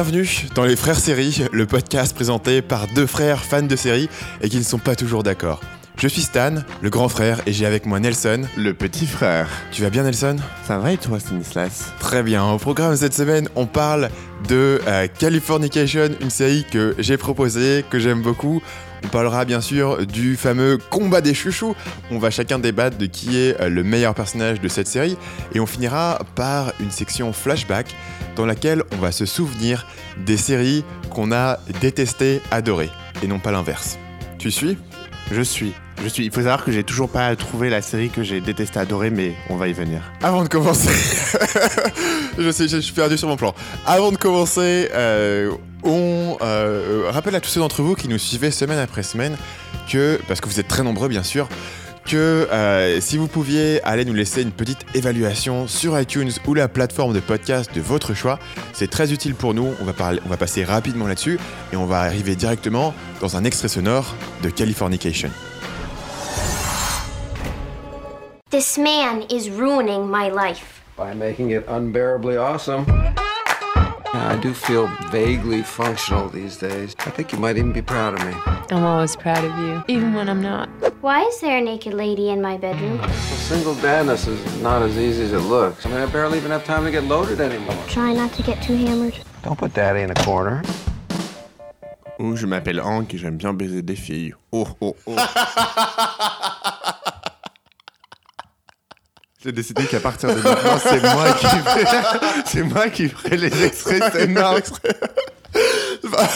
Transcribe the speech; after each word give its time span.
Bienvenue 0.00 0.46
dans 0.54 0.64
Les 0.64 0.76
Frères 0.76 1.00
Séries, 1.00 1.42
le 1.50 1.66
podcast 1.66 2.14
présenté 2.14 2.62
par 2.62 2.86
deux 2.94 3.04
frères 3.04 3.42
fans 3.42 3.62
de 3.62 3.74
séries 3.74 4.08
et 4.40 4.48
qui 4.48 4.58
ne 4.58 4.62
sont 4.62 4.78
pas 4.78 4.94
toujours 4.94 5.24
d'accord. 5.24 5.60
Je 5.96 6.06
suis 6.06 6.22
Stan, 6.22 6.54
le 6.80 6.88
grand 6.88 7.08
frère, 7.08 7.40
et 7.46 7.52
j'ai 7.52 7.66
avec 7.66 7.84
moi 7.84 7.98
Nelson. 7.98 8.42
Le 8.56 8.74
petit 8.74 9.06
frère. 9.06 9.48
Tu 9.72 9.82
vas 9.82 9.90
bien 9.90 10.04
Nelson? 10.04 10.36
Ça 10.68 10.78
va 10.78 10.92
et 10.92 10.98
toi 10.98 11.18
Stanislas? 11.18 11.92
Très 11.98 12.22
bien. 12.22 12.48
Au 12.48 12.58
programme 12.58 12.94
cette 12.94 13.12
semaine, 13.12 13.48
on 13.56 13.66
parle 13.66 14.08
de 14.48 14.80
euh, 14.86 15.08
Californication, 15.18 16.10
une 16.20 16.30
série 16.30 16.64
que 16.70 16.94
j'ai 17.00 17.16
proposée, 17.16 17.84
que 17.90 17.98
j'aime 17.98 18.22
beaucoup. 18.22 18.62
On 19.04 19.08
parlera 19.08 19.44
bien 19.44 19.60
sûr 19.60 20.06
du 20.06 20.36
fameux 20.36 20.78
combat 20.90 21.20
des 21.20 21.34
chouchous. 21.34 21.74
On 22.10 22.18
va 22.18 22.30
chacun 22.30 22.58
débattre 22.58 22.98
de 22.98 23.06
qui 23.06 23.38
est 23.38 23.60
euh, 23.60 23.68
le 23.68 23.82
meilleur 23.82 24.14
personnage 24.14 24.60
de 24.60 24.68
cette 24.68 24.86
série. 24.86 25.16
Et 25.54 25.60
on 25.60 25.66
finira 25.66 26.20
par 26.34 26.72
une 26.80 26.90
section 26.90 27.32
flashback 27.32 27.94
dans 28.36 28.46
laquelle 28.46 28.82
on 28.92 28.96
va 28.96 29.12
se 29.12 29.26
souvenir 29.26 29.86
des 30.24 30.36
séries 30.36 30.84
qu'on 31.10 31.32
a 31.32 31.58
détestées, 31.80 32.40
adorées. 32.50 32.90
Et 33.22 33.26
non 33.26 33.38
pas 33.38 33.52
l'inverse. 33.52 33.98
Tu 34.38 34.50
suis? 34.50 34.78
Je 35.30 35.42
suis. 35.42 35.74
Je 36.02 36.08
suis. 36.08 36.24
Il 36.24 36.30
faut 36.30 36.40
savoir 36.40 36.64
que 36.64 36.70
j'ai 36.70 36.84
toujours 36.84 37.08
pas 37.08 37.34
trouvé 37.34 37.70
la 37.70 37.82
série 37.82 38.08
que 38.08 38.22
j'ai 38.22 38.40
détesté 38.40 38.78
adorer, 38.78 39.10
mais 39.10 39.34
on 39.50 39.56
va 39.56 39.68
y 39.68 39.72
venir. 39.72 40.00
Avant 40.22 40.44
de 40.44 40.48
commencer, 40.48 40.88
je 42.38 42.50
sais, 42.50 42.68
je 42.68 42.78
suis 42.78 42.92
perdu 42.92 43.18
sur 43.18 43.28
mon 43.28 43.36
plan. 43.36 43.54
Avant 43.84 44.12
de 44.12 44.16
commencer, 44.16 44.88
euh, 44.94 45.52
on 45.82 46.36
euh, 46.40 47.08
rappelle 47.10 47.34
à 47.34 47.40
tous 47.40 47.48
ceux 47.48 47.60
d'entre 47.60 47.82
vous 47.82 47.94
qui 47.94 48.08
nous 48.08 48.18
suivaient 48.18 48.50
semaine 48.50 48.78
après 48.78 49.02
semaine 49.02 49.36
que, 49.90 50.20
parce 50.28 50.40
que 50.40 50.48
vous 50.48 50.60
êtes 50.60 50.68
très 50.68 50.82
nombreux 50.82 51.08
bien 51.08 51.22
sûr, 51.22 51.48
que 52.04 52.48
euh, 52.50 53.00
si 53.00 53.18
vous 53.18 53.26
pouviez 53.26 53.82
aller 53.84 54.04
nous 54.04 54.14
laisser 54.14 54.42
une 54.42 54.50
petite 54.50 54.78
évaluation 54.94 55.68
sur 55.68 55.98
iTunes 55.98 56.30
ou 56.46 56.54
la 56.54 56.68
plateforme 56.68 57.12
de 57.12 57.20
podcast 57.20 57.74
de 57.74 57.80
votre 57.80 58.14
choix, 58.14 58.38
c'est 58.72 58.90
très 58.90 59.12
utile 59.12 59.34
pour 59.34 59.52
nous. 59.52 59.74
On 59.80 59.84
va, 59.84 59.92
parler, 59.92 60.20
on 60.24 60.28
va 60.28 60.36
passer 60.36 60.64
rapidement 60.64 61.06
là-dessus 61.06 61.38
et 61.72 61.76
on 61.76 61.86
va 61.86 62.00
arriver 62.00 62.34
directement 62.34 62.94
dans 63.20 63.36
un 63.36 63.44
extrait 63.44 63.68
sonore 63.68 64.14
de 64.42 64.48
Californication. 64.48 65.30
This 68.50 68.78
man 68.78 69.24
is 69.30 69.50
ruining 69.50 70.06
my 70.06 70.30
life. 70.30 70.78
by 70.98 71.14
making 71.14 71.52
it 71.52 71.64
unbearably 71.68 72.36
awesome. 72.36 72.84
I 74.14 74.38
do 74.40 74.54
feel 74.54 74.86
vaguely 75.10 75.62
functional 75.62 76.28
these 76.30 76.56
days. 76.56 76.96
I 77.00 77.10
think 77.10 77.32
you 77.32 77.38
might 77.38 77.58
even 77.58 77.72
be 77.72 77.82
proud 77.82 78.14
of 78.14 78.24
me. 78.26 78.32
I'm 78.70 78.82
always 78.84 79.14
proud 79.14 79.44
of 79.44 79.58
you, 79.58 79.84
even 79.86 80.14
when 80.14 80.28
I'm 80.28 80.40
not. 80.40 80.68
Why 81.02 81.22
is 81.24 81.40
there 81.40 81.58
a 81.58 81.60
naked 81.60 81.92
lady 81.92 82.30
in 82.30 82.40
my 82.40 82.56
bedroom? 82.56 82.98
Well, 82.98 83.08
single 83.10 83.74
dadness 83.74 84.26
is 84.26 84.62
not 84.62 84.82
as 84.82 84.96
easy 84.96 85.24
as 85.24 85.32
it 85.32 85.40
looks. 85.40 85.84
I 85.84 85.90
mean, 85.90 85.98
I 85.98 86.06
barely 86.06 86.38
even 86.38 86.50
have 86.50 86.64
time 86.64 86.84
to 86.84 86.90
get 86.90 87.04
loaded 87.04 87.40
anymore. 87.40 87.76
Try 87.86 88.14
not 88.14 88.32
to 88.32 88.42
get 88.42 88.62
too 88.62 88.76
hammered. 88.76 89.18
Don't 89.42 89.58
put 89.58 89.74
daddy 89.74 90.00
in 90.00 90.10
a 90.10 90.14
corner. 90.14 90.62
Ou 92.20 92.34
je 92.34 92.46
m'appelle 92.46 92.80
Hank 92.80 93.14
et 93.14 93.18
j'aime 93.18 93.36
bien 93.36 93.52
baiser 93.52 93.82
des 93.82 93.94
filles. 93.94 94.34
Oh 94.52 94.66
oh 94.80 94.96
oh. 95.06 95.16
J'ai 99.44 99.52
décidé 99.52 99.84
qu'à 99.86 100.00
partir 100.00 100.30
de 100.34 100.40
maintenant, 100.40 100.78
c'est 100.82 101.00
moi 101.00 101.32
qui 101.32 101.46
ferai, 101.46 101.84
c'est 102.44 102.62
moi 102.62 102.88
qui 102.88 103.08
ferai 103.08 103.36
les 103.36 103.64
extraits 103.64 104.12
sonores. 104.12 104.58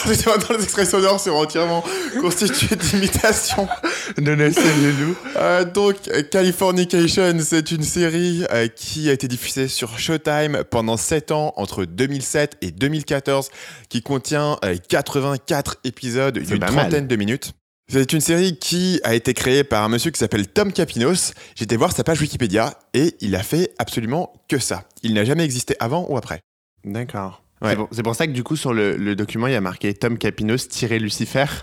C'est 0.05 0.27
maintenant 0.27 0.57
les 0.57 0.65
extraits 0.65 0.89
sonores 0.89 1.21
sont 1.21 1.31
entièrement 1.31 1.85
constitués 2.21 2.77
d'imitations 2.77 3.69
de 4.17 4.35
Nelson 4.35 4.61
Lelou. 4.83 5.17
Euh, 5.37 5.65
donc, 5.65 5.97
euh, 6.09 6.23
Californication, 6.23 7.37
c'est 7.41 7.71
une 7.73 7.83
série 7.83 8.45
euh, 8.53 8.69
qui 8.69 9.11
a 9.11 9.13
été 9.13 9.29
diffusée 9.29 9.69
sur 9.69 9.99
Showtime 9.99 10.65
pendant 10.71 10.97
7 10.97 11.33
ans, 11.33 11.53
entre 11.57 11.85
2007 11.85 12.57
et 12.63 12.71
2014, 12.71 13.51
qui 13.89 14.03
contient 14.03 14.59
euh, 14.65 14.77
84 14.89 15.77
épisodes 15.85 16.39
d'une 16.39 16.59
mal. 16.59 16.71
trentaine 16.71 17.07
de 17.07 17.17
minutes. 17.17 17.53
C'est 17.89 18.13
une 18.13 18.21
série 18.21 18.59
qui 18.59 19.01
a 19.05 19.15
été 19.15 19.35
créée 19.35 19.65
par 19.65 19.83
un 19.85 19.89
monsieur 19.89 20.11
qui 20.11 20.19
s'appelle 20.19 20.47
Tom 20.49 20.73
Capinos. 20.73 21.35
J'étais 21.55 21.77
voir 21.77 21.93
sa 21.95 22.05
page 22.05 22.21
Wikipédia 22.21 22.79
et 22.95 23.15
il 23.21 23.35
a 23.37 23.43
fait 23.43 23.73
absolument 23.79 24.33
que 24.49 24.59
ça. 24.59 24.85
Il 25.03 25.13
n'a 25.15 25.25
jamais 25.25 25.45
existé 25.45 25.75
avant 25.79 26.07
ou 26.09 26.17
après. 26.17 26.41
D'accord. 26.85 27.43
Ouais. 27.61 27.71
C'est 27.71 27.77
pour, 27.77 27.89
c'est 27.93 28.03
pour 28.03 28.15
ça 28.17 28.27
que 28.27 28.33
du 28.33 28.43
coup 28.43 28.57
sur 28.57 28.73
le, 28.73 28.97
le 28.97 29.15
document 29.15 29.47
il 29.47 29.53
y 29.53 29.57
a 29.57 29.61
marqué 29.61 29.95
Tom 29.95 30.19
Capinos 30.19 30.69
tiré 30.69 30.99
Lucifer. 30.99 31.45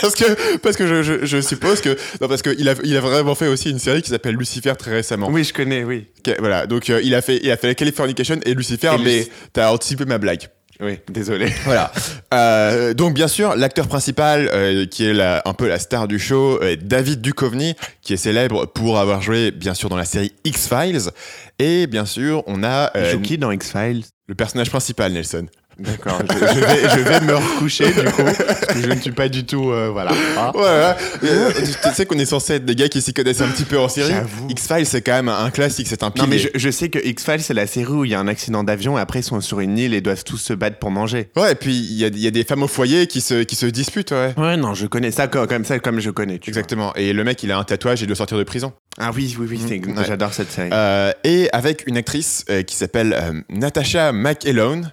parce 0.00 0.14
que, 0.14 0.56
parce 0.58 0.76
que 0.76 0.86
je, 0.86 1.02
je- 1.02 1.26
je 1.26 1.40
suppose 1.40 1.80
que. 1.80 1.96
Non, 2.20 2.28
parce 2.28 2.42
qu'il 2.42 2.68
a, 2.68 2.74
il 2.84 2.96
a 2.96 3.00
vraiment 3.00 3.34
fait 3.34 3.48
aussi 3.48 3.70
une 3.70 3.78
série 3.78 4.00
qui 4.02 4.10
s'appelle 4.10 4.36
Lucifer 4.36 4.72
très 4.78 4.92
récemment. 4.92 5.28
Oui 5.30 5.44
je 5.44 5.52
connais 5.52 5.84
oui. 5.84 6.06
Voilà, 6.38 6.66
donc 6.66 6.88
euh, 6.88 7.00
il, 7.02 7.14
a 7.14 7.20
fait, 7.22 7.38
il 7.42 7.50
a 7.50 7.56
fait 7.56 7.74
Californication 7.74 8.38
et 8.44 8.54
Lucifer, 8.54 8.92
Et 8.98 9.02
mais 9.02 9.18
Luc- 9.20 9.30
t'as 9.52 9.70
anticipé 9.72 10.04
ma 10.06 10.18
blague. 10.18 10.48
Oui 10.80 10.98
désolé. 11.08 11.52
Voilà. 11.64 11.90
Euh, 12.34 12.92
donc 12.94 13.14
bien 13.14 13.28
sûr, 13.28 13.56
l'acteur 13.56 13.88
principal, 13.88 14.48
euh, 14.52 14.86
qui 14.86 15.06
est 15.06 15.14
la- 15.14 15.42
un 15.46 15.54
peu 15.54 15.68
la 15.68 15.78
star 15.78 16.06
du 16.08 16.18
show, 16.18 16.60
est 16.60 16.76
David 16.76 17.20
Duchovny, 17.22 17.74
qui 18.02 18.12
est 18.12 18.16
célèbre 18.18 18.66
pour 18.66 18.98
avoir 18.98 19.22
joué 19.22 19.50
bien 19.50 19.74
sûr 19.74 19.88
dans 19.88 19.96
la 19.96 20.04
série 20.04 20.32
X-Files. 20.44 21.10
Et 21.58 21.86
bien 21.86 22.04
sûr, 22.04 22.42
on 22.46 22.62
a 22.62 22.90
Il 22.94 23.00
euh, 23.00 23.12
joue 23.12 23.20
qui 23.20 23.38
dans 23.38 23.50
X 23.50 23.72
Files 23.72 24.04
le 24.28 24.34
personnage 24.34 24.70
principal, 24.70 25.12
Nelson. 25.12 25.46
D'accord. 25.78 26.20
Je, 26.30 26.36
je 26.38 26.60
vais, 26.60 26.88
je 26.88 27.00
vais 27.08 27.20
me 27.20 27.34
recoucher 27.34 27.86
du 27.92 28.04
coup 28.10 28.22
parce 28.24 28.38
que 28.38 28.80
je 28.80 28.86
ne 28.90 29.00
suis 29.00 29.10
pas 29.12 29.28
du 29.28 29.44
tout 29.44 29.70
euh, 29.70 29.90
voilà. 29.92 30.12
Ah. 30.38 30.50
Voilà. 30.54 30.96
Euh, 31.22 31.50
tu 31.54 31.90
sais 31.94 32.06
qu'on 32.06 32.18
est 32.18 32.24
censé 32.24 32.54
être 32.54 32.64
des 32.64 32.74
gars 32.74 32.88
qui 32.88 33.02
s'y 33.02 33.12
connaissent 33.12 33.42
un 33.42 33.48
petit 33.48 33.64
peu 33.64 33.78
en 33.78 33.88
série. 33.88 34.14
X-Files, 34.48 34.86
c'est 34.86 35.02
quand 35.02 35.12
même 35.12 35.28
un 35.28 35.50
classique, 35.50 35.86
c'est 35.88 36.02
un 36.02 36.10
pilier. 36.10 36.26
Non 36.26 36.30
mais 36.30 36.38
je, 36.38 36.48
je 36.54 36.70
sais 36.70 36.88
que 36.88 36.98
X-Files 36.98 37.42
c'est 37.42 37.52
la 37.54 37.66
série 37.66 37.92
où 37.92 38.04
il 38.06 38.10
y 38.10 38.14
a 38.14 38.20
un 38.20 38.28
accident 38.28 38.64
d'avion 38.64 38.96
et 38.96 39.00
après 39.00 39.20
ils 39.20 39.24
sont 39.24 39.40
sur 39.42 39.60
une 39.60 39.76
île 39.76 39.92
et 39.92 40.00
doivent 40.00 40.24
tous 40.24 40.38
se 40.38 40.52
battre 40.54 40.78
pour 40.78 40.90
manger. 40.90 41.28
Ouais, 41.36 41.52
et 41.52 41.54
puis 41.56 41.76
il 41.76 41.92
y 41.98 42.04
a, 42.04 42.08
il 42.08 42.20
y 42.20 42.26
a 42.26 42.30
des 42.30 42.44
femmes 42.44 42.62
au 42.62 42.68
foyer 42.68 43.06
qui 43.06 43.20
se, 43.20 43.42
qui 43.42 43.54
se 43.56 43.66
disputent, 43.66 44.12
ouais. 44.12 44.32
Ouais 44.38 44.56
non 44.56 44.72
je 44.74 44.86
connais 44.86 45.10
ça 45.10 45.26
comme, 45.28 45.64
ça 45.64 45.78
comme 45.78 46.00
je 46.00 46.10
connais. 46.10 46.38
tu 46.38 46.50
vois. 46.50 46.58
Exactement. 46.58 46.94
Et 46.94 47.12
le 47.12 47.22
mec, 47.24 47.42
il 47.42 47.52
a 47.52 47.58
un 47.58 47.64
tatouage 47.64 48.00
et 48.00 48.04
il 48.04 48.06
doit 48.06 48.16
sortir 48.16 48.38
de 48.38 48.44
prison. 48.44 48.72
Ah 48.98 49.10
oui 49.14 49.36
oui 49.38 49.46
oui 49.50 49.56
Mm, 49.66 49.98
ouais. 49.98 50.04
j'adore 50.06 50.32
cette 50.32 50.50
série. 50.50 50.70
Euh, 50.72 51.12
et 51.24 51.48
avec 51.52 51.84
une 51.86 51.96
actrice 51.98 52.44
euh, 52.50 52.62
qui 52.62 52.76
s'appelle 52.76 53.44
Natasha 53.50 54.12
McElhone, 54.12 54.92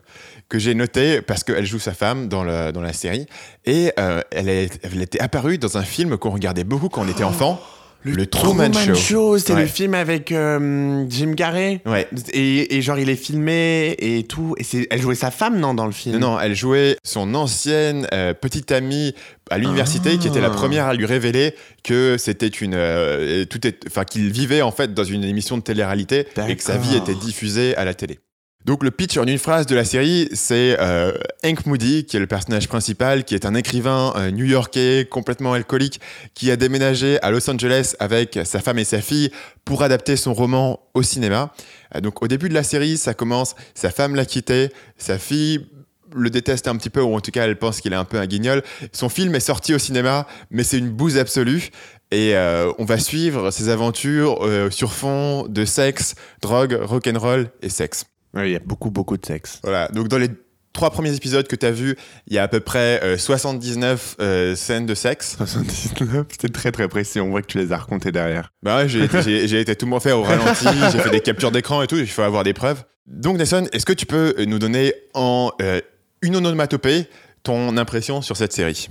que 0.49 0.59
j'ai 0.59 0.75
notée 0.75 1.21
parce 1.21 1.43
qu'elle 1.43 1.65
joue 1.65 1.79
sa 1.79 1.93
femme 1.93 2.27
dans, 2.27 2.43
le, 2.43 2.71
dans 2.71 2.81
la 2.81 2.93
série. 2.93 3.25
Et 3.65 3.91
euh, 3.99 4.21
elle, 4.31 4.49
est, 4.49 4.79
elle 4.83 5.01
était 5.01 5.19
apparue 5.21 5.57
dans 5.57 5.77
un 5.77 5.83
film 5.83 6.17
qu'on 6.17 6.31
regardait 6.31 6.63
beaucoup 6.63 6.89
quand 6.89 7.01
on 7.03 7.07
était 7.07 7.23
enfant, 7.23 7.59
le, 8.05 8.27
Truman, 8.27 8.69
Show. 8.95 9.37
c'est 9.37 9.53
Ouais. 9.53 9.61
le 9.61 9.65
film 9.67 9.93
avec 9.93 10.33
euh, 10.33 11.05
Jim 11.07 11.35
Carrey. 11.35 11.79
Ouais. 11.85 12.05
Et, 12.33 12.75
et 12.75 12.81
genre 12.81 12.99
il 12.99 13.09
est 13.09 13.15
filmé 13.15 13.95
et 13.97 14.23
tout. 14.23 14.55
Et 14.57 14.65
c'est, 14.65 14.87
elle 14.91 15.01
jouait 15.01 15.15
sa 15.15 15.31
femme 15.31 15.57
non 15.57 15.73
dans 15.73 15.85
le 15.85 15.93
film? 15.93 16.17
Non, 16.19 16.31
non, 16.33 16.39
elle 16.41 16.53
jouait 16.53 16.97
son 17.05 17.33
ancienne 17.33 18.05
euh, 18.13 18.33
petite 18.33 18.73
amie 18.73 19.15
à 19.49 19.57
l'université 19.57 20.17
qui 20.17 20.27
était 20.27 20.41
la 20.41 20.47
Ah. 20.47 20.51
première 20.51 20.87
à 20.87 20.93
lui 20.93 21.05
révéler 21.05 21.55
que 21.81 22.17
c'était 22.19 22.47
une 22.47 22.73
euh, 22.75 23.45
tout 23.45 23.65
est 23.65 23.79
enfin 23.87 24.03
qu'il 24.03 24.29
vivait 24.31 24.61
en 24.61 24.71
fait 24.71 24.93
dans 24.93 25.05
une 25.05 25.23
émission 25.23 25.57
de 25.57 25.63
télé-réalité 25.63 26.27
et 26.49 26.55
que 26.57 26.63
sa 26.63 26.75
vie 26.77 26.97
était 26.97 27.15
diffusée 27.15 27.73
à 27.77 27.85
la 27.85 27.93
télé. 27.93 28.19
Donc 28.65 28.83
le 28.83 28.91
pitch 28.91 29.17
en 29.17 29.25
une 29.25 29.37
phrase 29.37 29.65
de 29.65 29.75
la 29.75 29.83
série, 29.83 30.29
c'est 30.33 30.77
euh, 30.79 31.11
Hank 31.45 31.65
Moody, 31.65 32.05
qui 32.05 32.15
est 32.15 32.19
le 32.19 32.27
personnage 32.27 32.67
principal, 32.67 33.25
qui 33.25 33.35
est 33.35 33.45
un 33.45 33.55
écrivain 33.55 34.13
euh, 34.15 34.31
new-yorkais 34.31 35.07
complètement 35.09 35.53
alcoolique, 35.53 35.99
qui 36.33 36.49
a 36.49 36.55
déménagé 36.55 37.21
à 37.21 37.31
Los 37.31 37.49
Angeles 37.49 37.95
avec 37.99 38.39
sa 38.45 38.59
femme 38.59 38.79
et 38.79 38.85
sa 38.85 39.01
fille 39.01 39.31
pour 39.65 39.83
adapter 39.83 40.15
son 40.15 40.33
roman 40.33 40.79
au 40.93 41.03
cinéma. 41.03 41.53
Euh, 41.95 42.01
donc 42.01 42.21
au 42.23 42.27
début 42.27 42.47
de 42.47 42.53
la 42.53 42.63
série, 42.63 42.97
ça 42.97 43.13
commence, 43.13 43.55
sa 43.75 43.91
femme 43.91 44.15
l'a 44.15 44.25
quitté, 44.25 44.69
sa 44.97 45.17
fille 45.17 45.67
le 46.15 46.29
déteste 46.29 46.67
un 46.67 46.75
petit 46.75 46.89
peu, 46.89 47.01
ou 47.01 47.15
en 47.15 47.19
tout 47.19 47.31
cas 47.31 47.45
elle 47.45 47.57
pense 47.57 47.81
qu'il 47.81 47.91
est 47.93 47.97
un 47.97 48.05
peu 48.05 48.17
un 48.17 48.27
guignol. 48.27 48.63
Son 48.91 49.09
film 49.09 49.35
est 49.35 49.39
sorti 49.39 49.73
au 49.73 49.79
cinéma, 49.79 50.27
mais 50.51 50.63
c'est 50.63 50.77
une 50.77 50.89
bouse 50.89 51.17
absolue. 51.17 51.69
Et 52.11 52.35
euh, 52.35 52.71
on 52.77 52.85
va 52.85 52.99
suivre 52.99 53.49
ses 53.51 53.69
aventures 53.69 54.45
euh, 54.45 54.69
sur 54.69 54.93
fond 54.93 55.47
de 55.47 55.65
sexe, 55.65 56.15
drogue, 56.41 56.77
rock'n'roll 56.79 57.49
et 57.61 57.69
sexe. 57.69 58.05
Ouais, 58.33 58.49
il 58.49 58.53
y 58.53 58.55
a 58.55 58.59
beaucoup 58.59 58.89
beaucoup 58.89 59.17
de 59.17 59.25
sexe. 59.25 59.59
Voilà, 59.63 59.87
donc 59.89 60.07
dans 60.07 60.17
les 60.17 60.29
trois 60.73 60.89
premiers 60.89 61.15
épisodes 61.15 61.47
que 61.47 61.55
tu 61.55 61.65
as 61.65 61.71
vus, 61.71 61.95
il 62.27 62.33
y 62.33 62.39
a 62.39 62.43
à 62.43 62.47
peu 62.47 62.59
près 62.59 63.01
euh, 63.03 63.17
79 63.17 64.15
euh, 64.19 64.55
scènes 64.55 64.85
de 64.85 64.95
sexe. 64.95 65.35
79, 65.37 66.25
c'était 66.31 66.49
très 66.49 66.71
très 66.71 66.87
précis. 66.87 67.19
On 67.19 67.29
voit 67.29 67.41
que 67.41 67.47
tu 67.47 67.59
les 67.59 67.71
as 67.71 67.77
racontées 67.77 68.11
derrière. 68.11 68.51
Bah 68.63 68.77
ouais, 68.77 68.89
j'ai, 68.89 69.07
j'ai, 69.23 69.47
j'ai 69.47 69.61
été 69.61 69.75
tout 69.75 69.85
mon 69.85 69.99
faire 69.99 70.17
au 70.17 70.23
ralenti, 70.23 70.65
j'ai 70.91 70.99
fait 70.99 71.11
des 71.11 71.21
captures 71.21 71.51
d'écran 71.51 71.81
et 71.83 71.87
tout, 71.87 71.97
il 71.97 72.07
faut 72.07 72.23
avoir 72.23 72.43
des 72.43 72.53
preuves. 72.53 72.83
Donc 73.05 73.37
Nelson, 73.37 73.67
est-ce 73.71 73.85
que 73.85 73.93
tu 73.93 74.05
peux 74.05 74.33
nous 74.47 74.59
donner 74.59 74.93
en 75.13 75.51
euh, 75.61 75.81
une 76.21 76.35
onomatopée 76.35 77.07
ton 77.43 77.77
impression 77.77 78.21
sur 78.21 78.37
cette 78.37 78.53
série? 78.53 78.87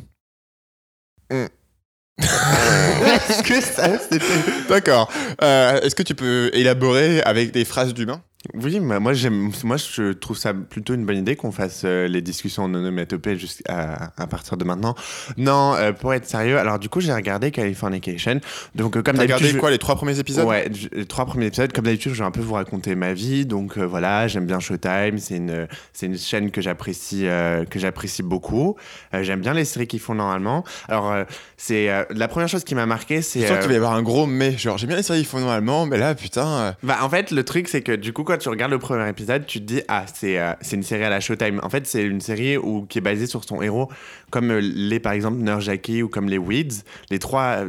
Est-ce 2.19 3.43
que 3.43 3.61
ça 3.61 3.99
c'était 3.99 4.25
D'accord. 4.69 5.11
Euh, 5.43 5.81
est-ce 5.81 5.95
que 5.95 6.03
tu 6.03 6.15
peux 6.15 6.51
élaborer 6.53 7.23
avec 7.23 7.53
des 7.53 7.65
phrases 7.65 7.95
d'humains 7.95 8.23
Oui, 8.55 8.81
mais 8.81 8.99
moi, 8.99 9.13
j'aime, 9.13 9.53
moi 9.63 9.77
je 9.77 10.13
trouve 10.13 10.37
ça 10.37 10.53
plutôt 10.53 10.95
une 10.95 11.07
bonne 11.07 11.19
idée 11.19 11.37
qu'on 11.37 11.53
fasse 11.53 11.83
euh, 11.85 12.09
les 12.09 12.21
discussions 12.23 12.65
en 12.65 12.75
onomatopée 12.75 13.39
jusqu'à 13.39 14.13
à 14.17 14.27
partir 14.27 14.57
de 14.57 14.65
maintenant. 14.65 14.97
Non, 15.37 15.75
euh, 15.77 15.93
pour 15.93 16.13
être 16.13 16.27
sérieux, 16.27 16.59
alors 16.59 16.81
du 16.81 16.89
coup 16.89 17.01
j'ai 17.01 17.13
regardé 17.13 17.53
Californication. 17.53 18.41
Donc 18.75 18.97
euh, 18.97 19.03
comme 19.03 19.15
d'habitude, 19.17 19.37
regardé 19.37 19.49
je- 19.55 19.59
quoi 19.59 19.71
les 19.71 19.79
trois 19.79 19.95
premiers 19.95 20.19
épisodes? 20.19 20.47
Ouais, 20.49 20.69
je- 20.73 20.89
les 20.93 21.07
trois 21.07 21.25
premiers 21.25 21.47
épisodes. 21.47 21.73
Comme 21.73 21.85
d'habitude, 21.85 22.15
je 22.15 22.19
vais 22.19 22.25
un 22.25 22.33
peu 22.33 22.41
vous 22.41 22.55
raconter 22.55 22.97
ma 22.97 23.15
vie. 23.15 23.47
Donc 23.47 23.79
euh, 23.79 23.85
voilà, 23.87 24.27
j'aime 24.27 24.47
bien 24.47 24.59
Showtime. 24.59 25.19
C'est 25.19 25.37
une, 25.37 25.69
c'est 25.93 26.07
une 26.07 26.19
chaîne 26.19 26.51
que 26.51 26.61
j'apprécie, 26.61 27.27
que 27.71 27.79
j'apprécie 27.79 28.25
beaucoup. 28.25 28.75
J'aime 29.21 29.41
bien 29.41 29.55
les 29.55 29.65
séries 29.65 29.87
qu'ils 29.87 30.01
font 30.01 30.15
normalement. 30.17 30.65
Alors 30.89 31.15
c'est 31.57 31.89
la 32.11 32.27
première 32.29 32.49
chose 32.49 32.65
qui 32.65 32.75
m'a 32.75 32.87
marqué, 32.87 33.23
c'est 33.23 33.41
Je 33.43 33.47
sens 33.47 33.59
qu'il 33.59 33.69
va 33.69 33.75
y 33.75 33.77
avoir 33.77 33.93
un 33.95 34.03
gros 34.03 34.27
mais. 34.27 34.59
Genre, 34.59 34.79
j'ai 34.79 34.89
bien 34.89 34.97
les 34.97 35.03
séries 35.05 35.21
qui 35.21 35.27
font 35.27 35.39
normalement, 35.39 35.87
mais 35.87 35.97
là, 35.97 36.15
putain. 36.17 36.75
bah, 36.83 36.99
en 37.03 37.09
fait, 37.09 37.31
le 37.31 37.45
truc, 37.45 37.69
c'est 37.69 37.83
que 37.83 37.93
du 37.93 38.13
coup, 38.13 38.25
quand 38.33 38.39
tu 38.39 38.49
regardes 38.49 38.73
le 38.73 38.79
premier 38.79 39.07
épisode, 39.11 39.45
tu 39.47 39.59
te 39.61 39.65
dis, 39.65 39.83
ah, 39.89 40.07
c'est 40.13 40.39
euh, 40.39 40.55
c'est 40.63 40.77
une 40.77 40.83
série 40.83 41.05
à 41.05 41.11
la 41.11 41.21
Showtime. 41.21 41.61
En 41.63 41.69
fait, 41.69 41.87
c'est 41.87 42.03
une 42.03 42.23
série 42.23 42.57
où, 42.57 42.87
qui 42.87 42.97
est 42.97 43.03
basée 43.03 43.27
sur 43.27 43.45
son 43.45 43.61
héros, 43.61 43.91
comme 44.31 44.51
euh, 44.51 44.61
les, 44.63 45.01
par 45.01 45.13
exemple, 45.13 45.37
Nurjaki 45.37 46.03
ou 46.03 46.09
comme 46.09 46.31
les 46.31 46.39
Weeds. 46.39 46.83
Les 47.11 47.19
trois, 47.19 47.67
euh, 47.67 47.69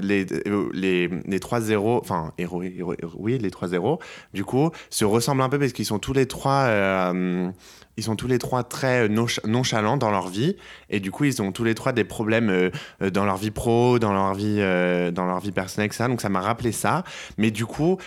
les, 0.73 1.09
les 1.25 1.39
trois 1.41 1.69
héros, 1.69 1.99
enfin, 2.01 2.31
héros, 2.37 2.63
héros- 2.63 2.93
héros- 3.01 3.17
oui, 3.19 3.37
les 3.39 3.51
trois 3.51 3.73
héros, 3.73 3.99
du 4.33 4.45
coup, 4.45 4.71
se 4.89 5.03
ressemblent 5.03 5.41
un 5.41 5.49
peu 5.49 5.59
parce 5.59 5.73
qu'ils 5.73 5.85
sont 5.85 5.99
tous 5.99 6.13
les 6.13 6.27
trois. 6.27 7.13
ils 7.97 8.03
sont 8.03 8.15
tous 8.15 8.27
les 8.27 8.37
trois 8.39 8.63
très 8.63 9.09
nonch- 9.09 9.45
nonchalants 9.45 9.97
dans 9.97 10.11
leur 10.11 10.29
vie 10.29 10.55
et 10.89 10.99
du 10.99 11.11
coup 11.11 11.25
ils 11.25 11.41
ont 11.43 11.51
tous 11.51 11.63
les 11.63 11.75
trois 11.75 11.91
des 11.91 12.03
problèmes 12.05 12.71
dans 13.01 13.25
leur 13.25 13.37
vie 13.37 13.51
pro, 13.51 13.99
dans 13.99 14.13
leur 14.13 14.33
vie, 14.33 14.57
dans 15.11 15.25
leur 15.25 15.39
vie 15.41 15.51
personnelle, 15.51 15.87
etc. 15.87 16.05
Donc 16.07 16.21
ça 16.21 16.29
m'a 16.29 16.41
rappelé 16.41 16.71
ça. 16.71 17.03
Mais 17.37 17.51
du 17.51 17.65
coup, 17.65 17.97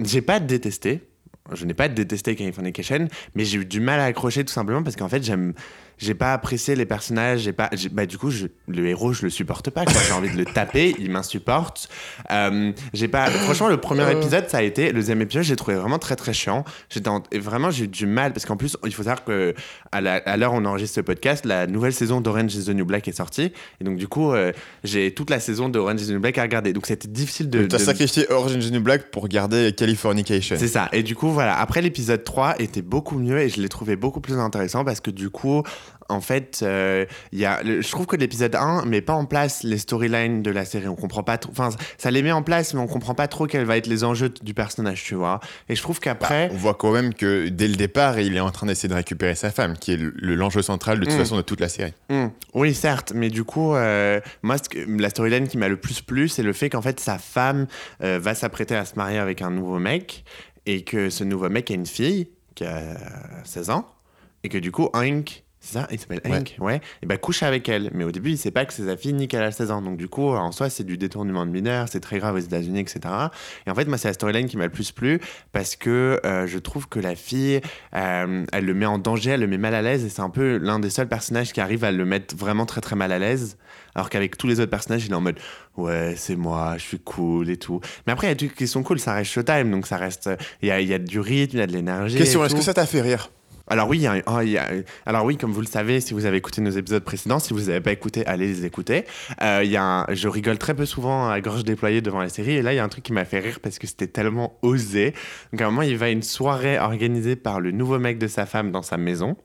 j'ai 0.00 0.20
pas 0.22 0.38
détesté. 0.38 1.02
Je 1.52 1.66
n'ai 1.66 1.74
pas 1.74 1.88
détesté 1.88 2.36
Californication, 2.36 3.06
mais 3.34 3.44
j'ai 3.44 3.58
eu 3.58 3.66
du 3.66 3.80
mal 3.80 4.00
à 4.00 4.04
accrocher 4.04 4.44
tout 4.44 4.52
simplement 4.52 4.82
parce 4.82 4.96
qu'en 4.96 5.10
fait, 5.10 5.22
j'aime, 5.22 5.52
j'ai 5.98 6.14
pas 6.14 6.32
apprécié 6.32 6.74
les 6.74 6.86
personnages. 6.86 7.40
J'ai 7.40 7.52
pas, 7.52 7.70
bah 7.92 8.06
du 8.06 8.18
coup, 8.18 8.30
je- 8.30 8.46
le 8.68 8.86
héros, 8.86 9.12
je 9.12 9.22
le 9.22 9.30
supporte 9.30 9.70
pas. 9.70 9.84
J'ai 10.06 10.12
envie 10.12 10.30
de 10.30 10.36
le 10.36 10.44
taper, 10.44 10.94
il 10.98 11.10
m'insupporte. 11.10 11.88
Euh, 12.30 12.72
j'ai 12.92 13.08
pas. 13.08 13.26
Franchement, 13.30 13.68
le 13.68 13.76
premier 13.78 14.10
épisode, 14.12 14.48
ça 14.48 14.58
a 14.58 14.62
été. 14.62 14.88
Le 14.88 14.94
deuxième 14.94 15.20
épisode, 15.22 15.44
j'ai 15.44 15.56
trouvé 15.56 15.76
vraiment 15.76 15.98
très 15.98 16.16
très 16.16 16.32
chiant. 16.32 16.64
J'étais 16.90 17.08
en- 17.08 17.22
et 17.32 17.38
vraiment, 17.38 17.70
j'ai 17.70 17.84
eu 17.84 17.88
du 17.88 18.06
mal 18.06 18.32
parce 18.32 18.46
qu'en 18.46 18.56
plus, 18.56 18.76
il 18.84 18.92
faut 18.94 19.02
savoir 19.02 19.24
que 19.24 19.54
à 19.92 20.36
l'heure 20.36 20.52
où 20.52 20.56
on 20.56 20.64
enregistre 20.64 20.96
ce 20.96 21.00
podcast, 21.00 21.44
la 21.46 21.66
nouvelle 21.66 21.92
saison 21.92 22.20
d'Orange 22.20 22.54
is 22.54 22.64
the 22.66 22.70
New 22.70 22.84
Black 22.84 23.06
est 23.08 23.12
sortie 23.16 23.52
et 23.80 23.84
donc 23.84 23.96
du 23.96 24.08
coup, 24.08 24.32
euh, 24.32 24.52
j'ai 24.82 25.12
toute 25.14 25.30
la 25.30 25.40
saison 25.40 25.68
d'Orange 25.68 26.00
is 26.02 26.06
the 26.08 26.10
New 26.10 26.20
Black 26.20 26.38
à 26.38 26.42
regarder. 26.42 26.72
Donc 26.72 26.86
c'était 26.86 27.08
difficile 27.08 27.48
de. 27.50 27.66
T'as 27.66 27.78
de- 27.78 27.82
sacrifié 27.82 28.30
Orange 28.30 28.54
is 28.56 28.68
the 28.70 28.72
New 28.72 28.80
Black 28.82 29.10
pour 29.10 29.28
garder 29.28 29.72
Californication. 29.76 30.56
c'est 30.58 30.68
ça. 30.68 30.88
Et 30.92 31.02
du 31.02 31.14
coup, 31.14 31.30
voilà. 31.30 31.58
Après, 31.58 31.80
l'épisode 31.82 32.24
3 32.24 32.56
était 32.60 32.82
beaucoup 32.82 33.18
mieux 33.18 33.38
et 33.40 33.48
je 33.48 33.60
l'ai 33.60 33.68
trouvé 33.68 33.96
beaucoup 33.96 34.20
plus 34.20 34.34
intéressant 34.38 34.84
parce 34.84 35.00
que 35.00 35.10
du 35.10 35.30
coup, 35.30 35.62
en 36.10 36.20
fait, 36.20 36.60
euh, 36.62 37.06
y 37.32 37.44
a, 37.46 37.62
le- 37.62 37.80
je 37.80 37.90
trouve 37.90 38.04
que 38.06 38.16
l'épisode 38.16 38.54
1 38.54 38.84
met 38.84 39.00
pas 39.00 39.14
en 39.14 39.24
place 39.24 39.62
les 39.62 39.78
storylines 39.78 40.42
de 40.42 40.50
la 40.50 40.64
série. 40.66 40.86
On 40.86 40.96
comprend 40.96 41.22
pas 41.22 41.38
trop. 41.38 41.50
Enfin, 41.52 41.70
ça 41.96 42.10
les 42.10 42.22
met 42.22 42.30
en 42.32 42.42
place, 42.42 42.74
mais 42.74 42.80
on 42.80 42.86
comprend 42.86 43.14
pas 43.14 43.26
trop 43.26 43.46
quels 43.46 43.64
vont 43.64 43.72
être 43.72 43.86
les 43.86 44.04
enjeux 44.04 44.28
du 44.28 44.52
personnage, 44.52 45.02
tu 45.04 45.14
vois. 45.14 45.40
Et 45.70 45.74
je 45.76 45.80
trouve 45.82 46.00
qu'après. 46.00 46.50
On 46.52 46.56
voit 46.56 46.74
quand 46.74 46.92
même 46.92 47.14
que 47.14 47.48
dès 47.48 47.68
le 47.68 47.76
départ, 47.76 48.20
il 48.20 48.36
est 48.36 48.40
en 48.40 48.50
train 48.50 48.66
d'essayer 48.66 48.88
de 48.88 48.94
récupérer 48.94 49.34
sa 49.34 49.50
femme, 49.50 49.78
qui 49.78 49.92
est 49.92 49.96
le- 49.96 50.12
le- 50.14 50.34
l'enjeu 50.34 50.60
central 50.60 51.00
de 51.00 51.04
toute 51.06 51.14
Mm. 51.14 51.18
façon 51.18 51.36
de 51.36 51.42
toute 51.42 51.60
la 51.60 51.68
série. 51.70 51.94
Hmm, 52.10 52.26
Oui, 52.52 52.74
certes, 52.74 53.12
mais 53.14 53.30
du 53.30 53.44
coup, 53.44 53.74
euh, 53.74 54.20
moi, 54.42 54.56
la 54.86 55.08
storyline 55.10 55.48
qui 55.48 55.56
m'a 55.58 55.68
le 55.68 55.76
plus 55.78 56.02
plu, 56.02 56.28
c'est 56.28 56.42
le 56.42 56.52
fait 56.52 56.68
qu'en 56.70 56.82
fait, 56.82 57.00
sa 57.00 57.18
femme 57.18 57.66
euh, 58.02 58.18
va 58.20 58.34
s'apprêter 58.34 58.76
à 58.76 58.84
se 58.84 58.94
marier 58.96 59.18
avec 59.18 59.40
un 59.42 59.50
nouveau 59.50 59.78
mec 59.78 60.24
et 60.66 60.82
que 60.84 61.08
ce 61.10 61.24
nouveau 61.24 61.48
mec 61.48 61.70
a 61.70 61.74
une 61.74 61.86
fille 61.86 62.28
qui 62.54 62.64
a 62.64 62.80
16 63.44 63.70
ans 63.70 63.86
et 64.42 64.48
que 64.48 64.58
du 64.58 64.70
coup, 64.70 64.88
Hank, 64.92 65.43
c'est 65.64 65.78
ça 65.78 65.86
Il 65.90 65.98
s'appelle. 65.98 66.20
Hank, 66.24 66.56
ouais, 66.60 66.80
et 67.02 67.06
ben 67.06 67.16
couche 67.16 67.42
avec 67.42 67.68
elle. 67.68 67.90
Mais 67.94 68.04
au 68.04 68.12
début, 68.12 68.30
il 68.30 68.38
sait 68.38 68.50
pas 68.50 68.66
que 68.66 68.72
c'est 68.72 68.84
sa 68.84 68.96
fille 68.96 69.14
ni 69.14 69.28
qu'elle 69.28 69.42
a 69.42 69.50
16 69.50 69.70
ans. 69.70 69.80
Donc, 69.80 69.96
du 69.96 70.08
coup, 70.08 70.28
en 70.28 70.52
soi, 70.52 70.68
c'est 70.68 70.84
du 70.84 70.98
détournement 70.98 71.46
de 71.46 71.50
mineurs, 71.50 71.88
c'est 71.88 72.00
très 72.00 72.18
grave 72.18 72.34
aux 72.34 72.38
États-Unis, 72.38 72.80
etc. 72.80 73.00
Et 73.66 73.70
en 73.70 73.74
fait, 73.74 73.86
moi, 73.86 73.96
c'est 73.96 74.08
la 74.08 74.14
storyline 74.14 74.46
qui 74.46 74.58
m'a 74.58 74.64
le 74.64 74.70
plus 74.70 74.92
plu 74.92 75.20
parce 75.52 75.76
que 75.76 76.20
euh, 76.24 76.46
je 76.46 76.58
trouve 76.58 76.88
que 76.88 76.98
la 77.00 77.14
fille, 77.14 77.60
euh, 77.94 78.44
elle 78.52 78.64
le 78.64 78.74
met 78.74 78.86
en 78.86 78.98
danger, 78.98 79.30
elle 79.30 79.40
le 79.40 79.46
met 79.46 79.58
mal 79.58 79.74
à 79.74 79.80
l'aise 79.80 80.04
et 80.04 80.10
c'est 80.10 80.22
un 80.22 80.30
peu 80.30 80.58
l'un 80.58 80.78
des 80.78 80.90
seuls 80.90 81.08
personnages 81.08 81.52
qui 81.52 81.60
arrive 81.60 81.84
à 81.84 81.92
le 81.92 82.04
mettre 82.04 82.36
vraiment 82.36 82.66
très 82.66 82.82
très 82.82 82.96
mal 82.96 83.10
à 83.10 83.18
l'aise. 83.18 83.56
Alors 83.94 84.10
qu'avec 84.10 84.36
tous 84.36 84.48
les 84.48 84.60
autres 84.60 84.70
personnages, 84.70 85.06
il 85.06 85.12
est 85.12 85.14
en 85.14 85.20
mode 85.20 85.38
ouais, 85.76 86.14
c'est 86.16 86.36
moi, 86.36 86.74
je 86.76 86.82
suis 86.82 86.98
cool 86.98 87.48
et 87.48 87.56
tout. 87.56 87.80
Mais 88.06 88.12
après, 88.12 88.26
il 88.26 88.30
y 88.30 88.32
a 88.32 88.34
des 88.34 88.46
trucs 88.46 88.58
qui 88.58 88.66
sont 88.66 88.82
cool, 88.82 88.98
ça 88.98 89.14
reste 89.14 89.30
Showtime, 89.30 89.70
donc 89.70 89.86
ça 89.86 89.96
reste. 89.96 90.28
Il 90.62 90.68
y 90.68 90.70
a, 90.70 90.80
y 90.80 90.92
a 90.92 90.98
du 90.98 91.20
rythme, 91.20 91.56
il 91.56 91.60
y 91.60 91.62
a 91.62 91.66
de 91.66 91.72
l'énergie. 91.72 92.18
Question, 92.18 92.44
est-ce 92.44 92.54
que 92.54 92.60
ça 92.60 92.74
t'a 92.74 92.86
fait 92.86 93.00
rire? 93.00 93.30
Alors 93.66 93.88
oui, 93.88 93.96
il 93.98 94.02
y 94.02 94.06
a- 94.06 94.22
oh, 94.26 94.40
il 94.42 94.50
y 94.50 94.58
a- 94.58 94.70
alors 95.06 95.24
oui, 95.24 95.38
comme 95.38 95.50
vous 95.52 95.62
le 95.62 95.66
savez, 95.66 96.00
si 96.02 96.12
vous 96.12 96.26
avez 96.26 96.36
écouté 96.36 96.60
nos 96.60 96.70
épisodes 96.70 97.02
précédents, 97.02 97.38
si 97.38 97.54
vous 97.54 97.60
n'avez 97.62 97.80
pas 97.80 97.92
écouté, 97.92 98.26
allez 98.26 98.46
les 98.46 98.66
écouter. 98.66 99.04
Euh, 99.42 99.64
y 99.64 99.76
a 99.78 100.06
je 100.12 100.28
rigole 100.28 100.58
très 100.58 100.74
peu 100.74 100.84
souvent 100.84 101.30
à 101.30 101.40
gorge 101.40 101.64
déployée 101.64 102.02
devant 102.02 102.20
la 102.20 102.28
série, 102.28 102.52
et 102.56 102.62
là 102.62 102.74
il 102.74 102.76
y 102.76 102.78
a 102.78 102.84
un 102.84 102.88
truc 102.90 103.04
qui 103.04 103.12
m'a 103.14 103.24
fait 103.24 103.38
rire 103.38 103.60
parce 103.62 103.78
que 103.78 103.86
c'était 103.86 104.06
tellement 104.06 104.58
osé. 104.60 105.14
Donc 105.52 105.62
à 105.62 105.66
un 105.66 105.70
moment, 105.70 105.80
il 105.82 105.96
va 105.96 106.06
à 106.06 106.08
une 106.10 106.22
soirée 106.22 106.78
organisée 106.78 107.36
par 107.36 107.58
le 107.60 107.70
nouveau 107.70 107.98
mec 107.98 108.18
de 108.18 108.26
sa 108.26 108.44
femme 108.44 108.70
dans 108.70 108.82
sa 108.82 108.98
maison, 108.98 109.36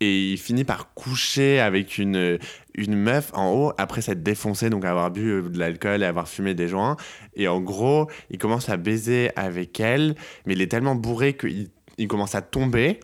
et 0.00 0.30
il 0.32 0.38
finit 0.38 0.64
par 0.64 0.94
coucher 0.94 1.60
avec 1.60 1.98
une 1.98 2.38
une 2.74 2.94
meuf 2.96 3.32
en 3.34 3.52
haut 3.52 3.72
après 3.76 4.00
s'être 4.00 4.22
défoncé, 4.22 4.70
donc 4.70 4.86
avoir 4.86 5.10
bu 5.10 5.28
euh, 5.30 5.42
de 5.42 5.58
l'alcool 5.58 6.02
et 6.02 6.06
avoir 6.06 6.26
fumé 6.26 6.54
des 6.54 6.68
joints. 6.68 6.96
Et 7.36 7.48
en 7.48 7.60
gros, 7.60 8.08
il 8.30 8.38
commence 8.38 8.70
à 8.70 8.78
baiser 8.78 9.30
avec 9.36 9.78
elle, 9.78 10.14
mais 10.46 10.54
il 10.54 10.62
est 10.62 10.68
tellement 10.70 10.94
bourré 10.94 11.34
qu'il 11.36 11.68
il 11.98 12.08
commence 12.08 12.34
à 12.34 12.40
tomber. 12.40 12.98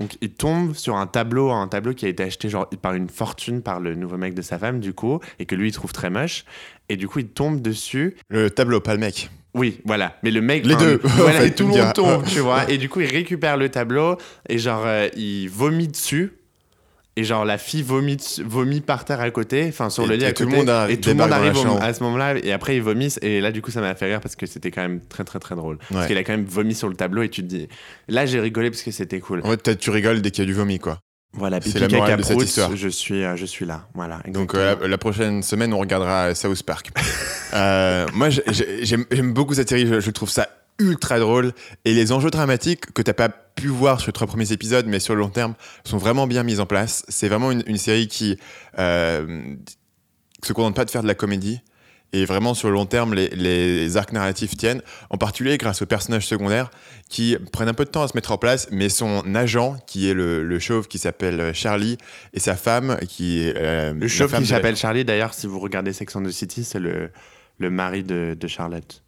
Donc 0.00 0.16
il 0.20 0.30
tombe 0.30 0.74
sur 0.74 0.96
un 0.96 1.06
tableau, 1.06 1.50
un 1.50 1.68
tableau 1.68 1.94
qui 1.94 2.06
a 2.06 2.08
été 2.08 2.22
acheté 2.22 2.48
genre 2.48 2.68
par 2.82 2.94
une 2.94 3.08
fortune 3.08 3.62
par 3.62 3.80
le 3.80 3.94
nouveau 3.94 4.16
mec 4.16 4.34
de 4.34 4.42
sa 4.42 4.58
femme 4.58 4.80
du 4.80 4.92
coup, 4.92 5.20
et 5.38 5.46
que 5.46 5.54
lui 5.54 5.68
il 5.68 5.72
trouve 5.72 5.92
très 5.92 6.10
moche. 6.10 6.44
Et 6.88 6.96
du 6.96 7.08
coup 7.08 7.20
il 7.20 7.28
tombe 7.28 7.60
dessus. 7.60 8.16
Le 8.28 8.50
tableau, 8.50 8.80
pas 8.80 8.94
le 8.94 9.00
mec. 9.00 9.30
Oui, 9.54 9.80
voilà. 9.86 10.18
Mais 10.22 10.30
le 10.30 10.42
mec, 10.42 10.66
Les 10.66 10.76
deux, 10.76 11.00
en 11.04 11.08
voilà, 11.08 11.40
fait, 11.40 11.48
et 11.48 11.54
tout 11.54 11.66
le 11.66 11.70
monde 11.70 11.92
tombe, 11.94 12.24
tu 12.26 12.40
vois. 12.40 12.70
Et 12.70 12.76
du 12.76 12.90
coup 12.90 13.00
il 13.00 13.10
récupère 13.10 13.56
le 13.56 13.70
tableau 13.70 14.18
et 14.48 14.58
genre 14.58 14.82
euh, 14.84 15.08
il 15.16 15.48
vomit 15.48 15.88
dessus. 15.88 16.34
Et 17.18 17.24
genre 17.24 17.46
la 17.46 17.56
fille 17.56 17.82
vomit, 17.82 18.18
vomit 18.44 18.82
par 18.82 19.06
terre 19.06 19.20
à 19.20 19.30
côté, 19.30 19.64
enfin 19.68 19.88
sur 19.88 20.04
Et- 20.04 20.08
le 20.08 20.14
lit 20.16 20.24
à 20.26 20.32
tout 20.32 20.42
le 20.42 20.48
côté. 20.50 20.58
monde 20.58 20.68
a- 20.68 20.90
et 20.90 20.98
tout 21.00 21.08
le 21.08 21.14
monde 21.14 21.32
arrive 21.32 21.56
au- 21.56 21.78
à 21.80 21.94
ce 21.94 22.02
moment-là. 22.02 22.34
Et 22.42 22.52
après 22.52 22.76
ils 22.76 22.82
vomissent. 22.82 23.18
Et 23.22 23.40
là 23.40 23.52
du 23.52 23.62
coup 23.62 23.70
ça 23.70 23.80
m'a 23.80 23.94
fait 23.94 24.04
rire 24.06 24.20
parce 24.20 24.36
que 24.36 24.44
c'était 24.44 24.70
quand 24.70 24.82
même 24.82 25.00
très 25.00 25.24
très 25.24 25.38
très 25.38 25.54
drôle. 25.54 25.78
Parce 25.90 26.06
qu'il 26.08 26.18
a 26.18 26.24
quand 26.24 26.32
même 26.34 26.44
vomi 26.44 26.74
sur 26.74 26.88
le 26.90 26.94
tableau 26.94 27.22
et 27.22 27.30
tu 27.30 27.40
te 27.42 27.46
dis. 27.46 27.68
Là 28.08 28.26
j'ai 28.26 28.38
rigolé 28.38 28.70
parce 28.70 28.82
que 28.82 28.90
c'était 28.90 29.20
cool. 29.20 29.40
En 29.44 29.50
fait, 29.50 29.78
tu 29.78 29.88
rigoles 29.90 30.20
dès 30.20 30.30
qu'il 30.30 30.42
y 30.44 30.46
a 30.46 30.48
du 30.48 30.52
vomi, 30.52 30.78
quoi. 30.78 30.98
Voilà, 31.32 31.58
C'est 31.62 31.78
la 31.78 31.88
morale 31.88 32.16
de 32.18 32.22
cette 32.22 32.40
histoire. 32.42 32.74
Je 32.76 32.88
suis, 32.88 33.22
euh, 33.24 33.36
je 33.36 33.44
suis 33.44 33.66
là. 33.66 33.86
Voilà. 33.94 34.20
Donc 34.28 34.54
euh, 34.54 34.76
la, 34.80 34.88
la 34.88 34.98
prochaine 34.98 35.42
semaine, 35.42 35.72
on 35.74 35.78
regardera 35.78 36.34
South 36.34 36.62
Park. 36.62 36.90
Euh, 37.54 38.06
moi, 38.12 38.28
j'ai- 38.28 38.42
j'ai- 38.52 38.84
j'aime 39.10 39.32
beaucoup 39.32 39.54
cette 39.54 39.68
série. 39.68 39.86
Je, 39.86 40.00
je 40.00 40.10
trouve 40.10 40.28
ça 40.28 40.48
ultra 40.78 41.18
drôle. 41.18 41.52
Et 41.84 41.94
les 41.94 42.12
enjeux 42.12 42.30
dramatiques 42.30 42.92
que 42.92 43.02
t'as 43.02 43.12
pas 43.14 43.28
pu 43.28 43.68
voir 43.68 44.00
sur 44.00 44.08
les 44.08 44.12
trois 44.12 44.26
premiers 44.26 44.52
épisodes, 44.52 44.86
mais 44.86 45.00
sur 45.00 45.14
le 45.14 45.20
long 45.20 45.30
terme, 45.30 45.54
sont 45.84 45.98
vraiment 45.98 46.26
bien 46.26 46.42
mis 46.42 46.60
en 46.60 46.66
place. 46.66 47.04
C'est 47.08 47.28
vraiment 47.28 47.50
une, 47.50 47.62
une 47.66 47.78
série 47.78 48.08
qui 48.08 48.38
euh, 48.78 49.54
se 50.42 50.52
contente 50.52 50.76
pas 50.76 50.84
de 50.84 50.90
faire 50.90 51.02
de 51.02 51.08
la 51.08 51.14
comédie. 51.14 51.60
Et 52.12 52.24
vraiment, 52.24 52.54
sur 52.54 52.68
le 52.68 52.74
long 52.74 52.86
terme, 52.86 53.14
les, 53.14 53.28
les 53.30 53.96
arcs 53.96 54.12
narratifs 54.12 54.56
tiennent, 54.56 54.80
en 55.10 55.18
particulier 55.18 55.58
grâce 55.58 55.82
aux 55.82 55.86
personnages 55.86 56.24
secondaires 56.26 56.70
qui 57.10 57.36
prennent 57.52 57.68
un 57.68 57.74
peu 57.74 57.84
de 57.84 57.90
temps 57.90 58.02
à 58.04 58.08
se 58.08 58.14
mettre 58.14 58.30
en 58.30 58.38
place, 58.38 58.68
mais 58.70 58.88
son 58.88 59.34
agent, 59.34 59.76
qui 59.88 60.08
est 60.08 60.14
le, 60.14 60.44
le 60.44 60.58
chauve 60.60 60.86
qui 60.86 60.98
s'appelle 60.98 61.52
Charlie, 61.52 61.98
et 62.32 62.38
sa 62.38 62.54
femme, 62.54 62.96
qui 63.08 63.40
est. 63.40 63.54
euh, 63.56 63.92
le 63.92 64.06
chauve 64.06 64.32
qui 64.32 64.40
la- 64.42 64.46
s'appelle 64.46 64.76
Charlie, 64.76 65.04
d'ailleurs, 65.04 65.34
si 65.34 65.48
vous 65.48 65.58
regardez 65.58 65.92
Sex 65.92 66.14
and 66.14 66.22
the 66.22 66.30
City, 66.30 66.62
c'est 66.62 66.78
le, 66.78 67.10
le 67.58 67.70
mari 67.70 68.04
de, 68.04 68.36
de 68.38 68.46
Charlotte, 68.46 69.02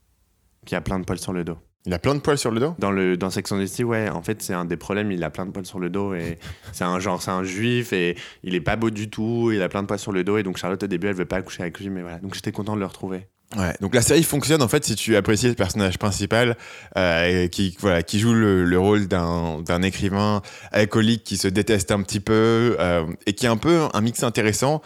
qui 0.68 0.74
a 0.74 0.82
plein 0.82 0.98
de 0.98 1.04
poils 1.06 1.18
sur 1.18 1.32
le 1.32 1.44
dos. 1.44 1.56
Il 1.86 1.94
a 1.94 1.98
plein 1.98 2.14
de 2.14 2.20
poils 2.20 2.36
sur 2.36 2.50
le 2.50 2.60
dos? 2.60 2.74
Dans, 2.78 2.90
le, 2.90 3.16
dans 3.16 3.30
Sex 3.30 3.50
and 3.50 3.58
the 3.58 3.66
City, 3.66 3.84
ouais, 3.84 4.10
en 4.10 4.20
fait, 4.20 4.42
c'est 4.42 4.52
un 4.52 4.66
des 4.66 4.76
problèmes, 4.76 5.10
il 5.10 5.24
a 5.24 5.30
plein 5.30 5.46
de 5.46 5.50
poils 5.50 5.64
sur 5.64 5.78
le 5.78 5.88
dos, 5.88 6.12
et 6.12 6.38
c'est 6.72 6.84
un 6.84 7.00
genre, 7.00 7.22
c'est 7.22 7.30
un 7.30 7.42
juif, 7.42 7.94
et 7.94 8.18
il 8.42 8.54
est 8.54 8.60
pas 8.60 8.76
beau 8.76 8.90
du 8.90 9.08
tout, 9.08 9.50
il 9.50 9.62
a 9.62 9.70
plein 9.70 9.80
de 9.80 9.86
poils 9.86 9.98
sur 9.98 10.12
le 10.12 10.24
dos, 10.24 10.36
et 10.36 10.42
donc 10.42 10.58
Charlotte, 10.58 10.82
au 10.82 10.86
début, 10.86 11.06
elle 11.06 11.14
veut 11.14 11.24
pas 11.24 11.36
accoucher 11.36 11.62
avec 11.62 11.80
lui, 11.80 11.88
mais 11.88 12.02
voilà. 12.02 12.18
Donc 12.18 12.34
j'étais 12.34 12.52
content 12.52 12.74
de 12.74 12.80
le 12.80 12.86
retrouver. 12.86 13.28
Ouais, 13.56 13.72
donc 13.80 13.94
la 13.94 14.02
série 14.02 14.24
fonctionne 14.24 14.60
en 14.60 14.68
fait 14.68 14.84
si 14.84 14.94
tu 14.94 15.16
apprécies 15.16 15.48
le 15.48 15.54
personnage 15.54 15.96
principal 15.96 16.58
euh, 16.98 17.48
qui, 17.48 17.74
voilà, 17.80 18.02
qui 18.02 18.18
joue 18.20 18.34
le, 18.34 18.66
le 18.66 18.78
rôle 18.78 19.08
d'un 19.08 19.62
d'un 19.62 19.80
écrivain 19.80 20.42
alcoolique 20.70 21.24
qui 21.24 21.38
se 21.38 21.48
déteste 21.48 21.90
un 21.90 22.02
petit 22.02 22.20
peu 22.20 22.76
euh, 22.78 23.06
et 23.24 23.32
qui 23.32 23.46
est 23.46 23.48
un 23.48 23.56
peu 23.56 23.88
un 23.90 24.00
mix 24.02 24.22
intéressant 24.22 24.82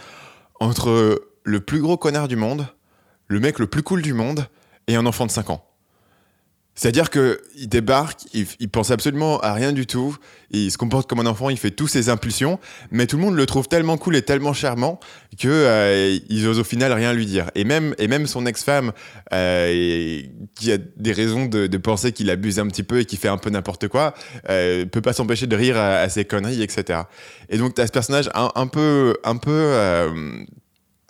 entre 0.61 1.25
le 1.43 1.61
plus 1.61 1.81
gros 1.81 1.97
connard 1.97 2.29
du 2.29 2.37
monde, 2.37 2.69
le 3.27 3.41
mec 3.41 3.59
le 3.59 3.67
plus 3.67 3.83
cool 3.83 4.01
du 4.01 4.15
monde 4.15 4.47
et 4.87 4.95
un 4.95 5.07
enfant 5.07 5.27
de 5.27 5.33
5 5.33 5.51
ans. 5.51 5.72
C'est-à-dire 6.75 7.11
que 7.11 7.41
il 7.57 7.69
débarque, 7.69 8.21
il, 8.33 8.47
il 8.59 8.69
pense 8.69 8.91
absolument 8.91 9.39
à 9.41 9.53
rien 9.53 9.73
du 9.73 9.87
tout, 9.87 10.17
il 10.51 10.71
se 10.71 10.79
comporte 10.79 11.09
comme 11.09 11.21
un 11.21 11.27
enfant, 11.27 11.51
il 11.51 11.59
fait 11.59 11.71
tous 11.71 11.87
ses 11.87 12.09
impulsions, 12.09 12.59
mais 12.91 13.07
tout 13.07 13.17
le 13.17 13.23
monde 13.23 13.37
le 13.37 13.47
trouve 13.47 13.69
tellement 13.69 13.99
cool 13.99 14.17
et 14.17 14.23
tellement 14.23 14.53
charmant 14.53 14.99
que 15.39 15.49
euh, 15.49 16.19
ils 16.29 16.47
osent 16.47 16.59
au 16.59 16.65
final 16.65 16.93
rien 16.93 17.13
lui 17.13 17.27
dire. 17.27 17.51
Et 17.55 17.65
même 17.65 17.95
et 17.99 18.09
même 18.09 18.27
son 18.27 18.47
ex-femme, 18.47 18.93
euh, 19.33 20.23
qui 20.55 20.73
a 20.73 20.79
des 20.79 21.13
raisons 21.13 21.47
de, 21.47 21.67
de 21.67 21.79
penser 21.79 22.13
qu'il 22.13 22.31
abuse 22.31 22.59
un 22.59 22.67
petit 22.67 22.83
peu 22.83 23.01
et 23.01 23.05
qu'il 23.05 23.19
fait 23.19 23.29
un 23.29 23.39
peu 23.39 23.51
n'importe 23.51 23.89
quoi, 23.89 24.15
euh, 24.49 24.87
peut 24.87 25.03
pas 25.03 25.13
s'empêcher 25.13 25.47
de 25.47 25.57
rire 25.57 25.77
à, 25.79 26.09
ses 26.09 26.25
conneries, 26.25 26.63
etc. 26.63 27.01
Et 27.49 27.59
donc 27.59 27.75
t'as 27.75 27.87
ce 27.87 27.93
personnage 27.93 28.31
un, 28.35 28.51
un 28.55 28.67
peu 28.67 29.17
un 29.25 29.37
peu 29.37 29.51
euh, 29.51 30.45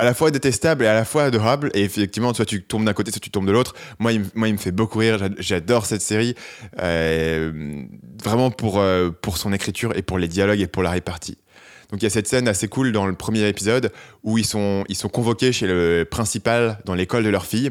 à 0.03 0.05
la 0.05 0.15
fois 0.15 0.33
détestable 0.33 0.85
et 0.85 0.89
à 0.89 0.95
la 0.95 1.05
fois 1.05 1.23
adorable. 1.25 1.71
Et 1.75 1.83
effectivement, 1.85 2.35
soit 2.35 2.45
tu 2.45 2.63
tombes 2.65 2.85
d'un 2.85 2.93
côté, 2.93 3.13
soit 3.13 3.21
tu 3.21 3.31
tombes 3.31 3.47
de 3.47 3.53
l'autre. 3.53 3.75
Moi, 4.01 4.13
il, 4.13 4.25
moi, 4.35 4.49
il 4.49 4.55
me 4.55 4.59
fait 4.59 4.73
beaucoup 4.73 4.99
rire. 4.99 5.17
J'a- 5.19 5.29
J'adore 5.39 5.87
cette 5.87 6.03
série. 6.03 6.35
euh, 6.81 7.85
vraiment 8.23 8.51
pour, 8.51 8.81
euh, 8.81 9.11
pour 9.11 9.39
son 9.39 9.53
écriture 9.53 9.93
et 9.97 10.03
pour 10.03 10.19
les 10.19 10.29
dialogues 10.29 10.61
et 10.61 10.67
pour 10.67 10.83
la 10.83 10.91
répartie. 10.91 11.39
Donc 11.91 12.01
il 12.01 12.05
y 12.05 12.07
a 12.07 12.11
cette 12.11 12.27
scène 12.27 12.49
assez 12.49 12.69
cool 12.69 12.91
dans 12.93 13.07
le 13.07 13.15
premier 13.15 13.47
épisode 13.49 13.93
où 14.23 14.39
ils 14.39 14.47
sont, 14.47 14.85
ils 14.89 14.97
sont 14.97 15.09
convoqués 15.11 15.53
chez 15.53 15.67
le 15.67 16.05
principal 16.11 16.79
dans 16.85 16.95
l'école 16.95 17.23
de 17.25 17.29
leur 17.29 17.45
fille. 17.47 17.71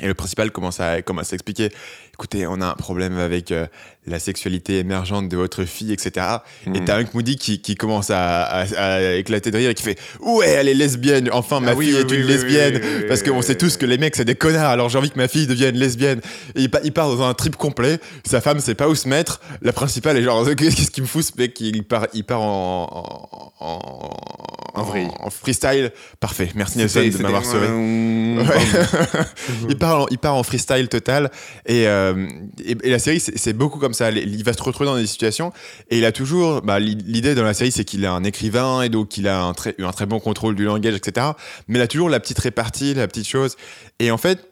Et 0.00 0.06
le 0.06 0.14
principal 0.14 0.50
commence 0.52 0.78
à, 0.80 1.02
commence 1.02 1.32
à 1.32 1.34
expliquer, 1.34 1.70
écoutez, 2.14 2.46
on 2.46 2.60
a 2.60 2.66
un 2.66 2.74
problème 2.74 3.18
avec 3.18 3.50
euh, 3.50 3.66
la 4.08 4.18
sexualité 4.18 4.78
émergente 4.78 5.28
de 5.28 5.36
votre 5.36 5.64
fille, 5.64 5.92
etc. 5.92 6.26
Et 6.74 6.84
t'as 6.84 7.00
Hank 7.00 7.14
Moody 7.14 7.36
qui, 7.36 7.60
qui 7.60 7.74
commence 7.74 8.10
à, 8.10 8.42
à- 8.44 8.84
à 8.84 9.14
éclater 9.14 9.50
de 9.50 9.56
rire 9.56 9.70
et 9.70 9.74
qui 9.74 9.82
fait, 9.82 9.98
ouais, 10.20 10.48
elle 10.48 10.68
est 10.68 10.74
lesbienne, 10.74 11.28
enfin 11.32 11.60
ma 11.60 11.72
Ah 11.72 11.76
fille 11.76 11.94
oui, 11.94 12.00
est 12.00 12.10
oui, 12.10 12.16
une 12.18 12.22
oui, 12.24 12.28
lesbienne, 12.28 12.80
parce 13.08 13.22
qu'on 13.22 13.42
sait 13.42 13.56
tous 13.56 13.76
que 13.76 13.86
les 13.86 13.98
mecs 13.98 14.16
c'est 14.16 14.24
des 14.24 14.34
connards, 14.34 14.70
alors 14.70 14.88
j'ai 14.88 14.98
envie 14.98 15.10
que 15.10 15.18
ma 15.18 15.28
fille 15.28 15.46
devienne 15.46 15.76
lesbienne. 15.76 16.20
Et 16.54 16.62
il, 16.62 16.70
il 16.84 16.92
part 16.92 17.08
dans 17.14 17.22
un 17.22 17.34
trip 17.34 17.56
complet, 17.56 17.98
sa 18.26 18.40
femme 18.40 18.60
sait 18.60 18.74
pas 18.74 18.88
où 18.88 18.94
se 18.94 19.08
mettre, 19.08 19.40
la 19.62 19.72
principale 19.72 20.16
est 20.16 20.22
genre, 20.22 20.46
qu'est-ce 20.56 20.90
qui 20.90 21.00
me 21.02 21.06
fout 21.06 21.24
ce 21.24 21.32
mec? 21.38 21.60
Il 21.60 21.84
part, 21.84 22.06
il 22.14 22.24
part 22.24 22.40
en, 22.42 23.50
en, 23.60 23.64
en, 23.66 24.80
En 24.80 24.84
vrille. 24.84 25.08
en 25.20 25.30
freestyle. 25.30 25.90
Parfait, 26.20 26.50
merci 26.54 26.78
Nelson 26.78 27.00
de 27.00 27.22
m'avoir 27.22 27.44
sauvé. 27.44 27.68
Mm, 27.68 28.38
Ouais. 28.38 28.44
il, 29.68 29.76
part 29.76 30.02
en, 30.02 30.06
il 30.10 30.18
part 30.18 30.34
en 30.36 30.42
freestyle 30.44 30.88
total 30.88 31.30
et, 31.66 31.88
euh, 31.88 32.28
et, 32.64 32.76
et 32.84 32.90
la 32.90 32.98
série 33.00 33.18
c'est 33.20 33.52
beaucoup 33.52 33.80
comme 33.80 33.94
ça 33.94 33.97
il 34.00 34.44
va 34.44 34.52
se 34.52 34.62
retrouver 34.62 34.86
dans 34.86 34.96
des 34.96 35.06
situations 35.06 35.52
et 35.90 35.98
il 35.98 36.04
a 36.04 36.12
toujours 36.12 36.62
bah, 36.62 36.78
l'i- 36.78 36.94
l'idée 36.94 37.34
dans 37.34 37.44
la 37.44 37.54
série 37.54 37.72
c'est 37.72 37.84
qu'il 37.84 38.04
est 38.04 38.08
un 38.08 38.24
écrivain 38.24 38.82
et 38.82 38.88
donc 38.88 39.16
il 39.16 39.28
a 39.28 39.42
un 39.42 39.54
très, 39.54 39.74
un 39.78 39.92
très 39.92 40.06
bon 40.06 40.20
contrôle 40.20 40.54
du 40.54 40.64
langage 40.64 40.94
etc 40.94 41.28
mais 41.66 41.78
il 41.78 41.82
a 41.82 41.88
toujours 41.88 42.08
la 42.08 42.20
petite 42.20 42.38
répartie 42.38 42.94
la 42.94 43.08
petite 43.08 43.26
chose 43.26 43.56
et 43.98 44.10
en 44.10 44.18
fait 44.18 44.50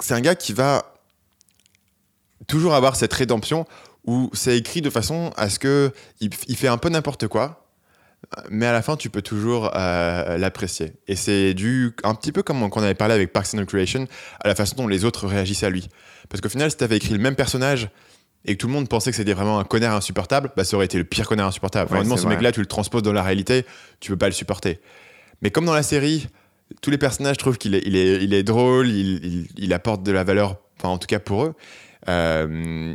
c'est 0.00 0.14
un 0.14 0.20
gars 0.20 0.34
qui 0.34 0.52
va 0.52 0.94
toujours 2.48 2.74
avoir 2.74 2.96
cette 2.96 3.12
rédemption 3.12 3.66
où 4.04 4.30
c'est 4.32 4.56
écrit 4.56 4.80
de 4.80 4.90
façon 4.90 5.32
à 5.36 5.48
ce 5.48 5.58
que 5.58 5.92
il, 6.20 6.34
fait 6.56 6.68
un 6.68 6.78
peu 6.78 6.88
n'importe 6.88 7.28
quoi 7.28 7.62
mais 8.50 8.66
à 8.66 8.72
la 8.72 8.82
fin, 8.82 8.96
tu 8.96 9.10
peux 9.10 9.22
toujours 9.22 9.70
euh, 9.74 10.38
l'apprécier. 10.38 10.92
Et 11.08 11.16
c'est 11.16 11.54
dû 11.54 11.92
un 12.04 12.14
petit 12.14 12.32
peu 12.32 12.42
comme 12.42 12.62
on 12.62 12.70
avait 12.82 12.94
parlé 12.94 13.14
avec 13.14 13.32
Parks 13.32 13.54
and 13.54 13.58
Recreation, 13.58 14.06
à 14.40 14.48
la 14.48 14.54
façon 14.54 14.76
dont 14.76 14.86
les 14.86 15.04
autres 15.04 15.26
réagissent 15.26 15.64
à 15.64 15.70
lui. 15.70 15.88
Parce 16.28 16.40
qu'au 16.40 16.48
final, 16.48 16.70
si 16.70 16.76
tu 16.76 16.84
avais 16.84 16.96
écrit 16.96 17.12
le 17.12 17.18
même 17.18 17.34
personnage 17.34 17.90
et 18.44 18.54
que 18.54 18.58
tout 18.60 18.66
le 18.66 18.72
monde 18.72 18.88
pensait 18.88 19.10
que 19.10 19.16
c'était 19.16 19.34
vraiment 19.34 19.58
un 19.60 19.64
connard 19.64 19.94
insupportable, 19.96 20.50
bah, 20.56 20.64
ça 20.64 20.76
aurait 20.76 20.86
été 20.86 20.98
le 20.98 21.04
pire 21.04 21.26
connard 21.28 21.48
insupportable. 21.48 21.90
Ouais, 21.92 21.98
Vraiment, 21.98 22.16
ce 22.16 22.26
mec-là, 22.28 22.52
tu 22.52 22.60
le 22.60 22.66
transposes 22.66 23.02
dans 23.02 23.12
la 23.12 23.22
réalité, 23.22 23.64
tu 24.00 24.10
peux 24.10 24.16
pas 24.18 24.26
le 24.26 24.32
supporter. 24.32 24.80
Mais 25.42 25.50
comme 25.50 25.64
dans 25.64 25.74
la 25.74 25.82
série, 25.82 26.26
tous 26.80 26.90
les 26.90 26.98
personnages 26.98 27.36
trouvent 27.36 27.58
qu'il 27.58 27.74
est, 27.74 27.82
il 27.84 27.96
est, 27.96 28.22
il 28.22 28.32
est 28.34 28.42
drôle, 28.42 28.88
il, 28.88 29.24
il- 29.24 29.48
il 29.56 29.72
apporte 29.72 30.02
de 30.02 30.12
la 30.12 30.24
valeur, 30.24 30.56
enfin 30.78 30.88
en 30.88 30.98
tout 30.98 31.06
cas 31.06 31.18
pour 31.18 31.44
eux. 31.44 31.54
Euh, 32.08 32.94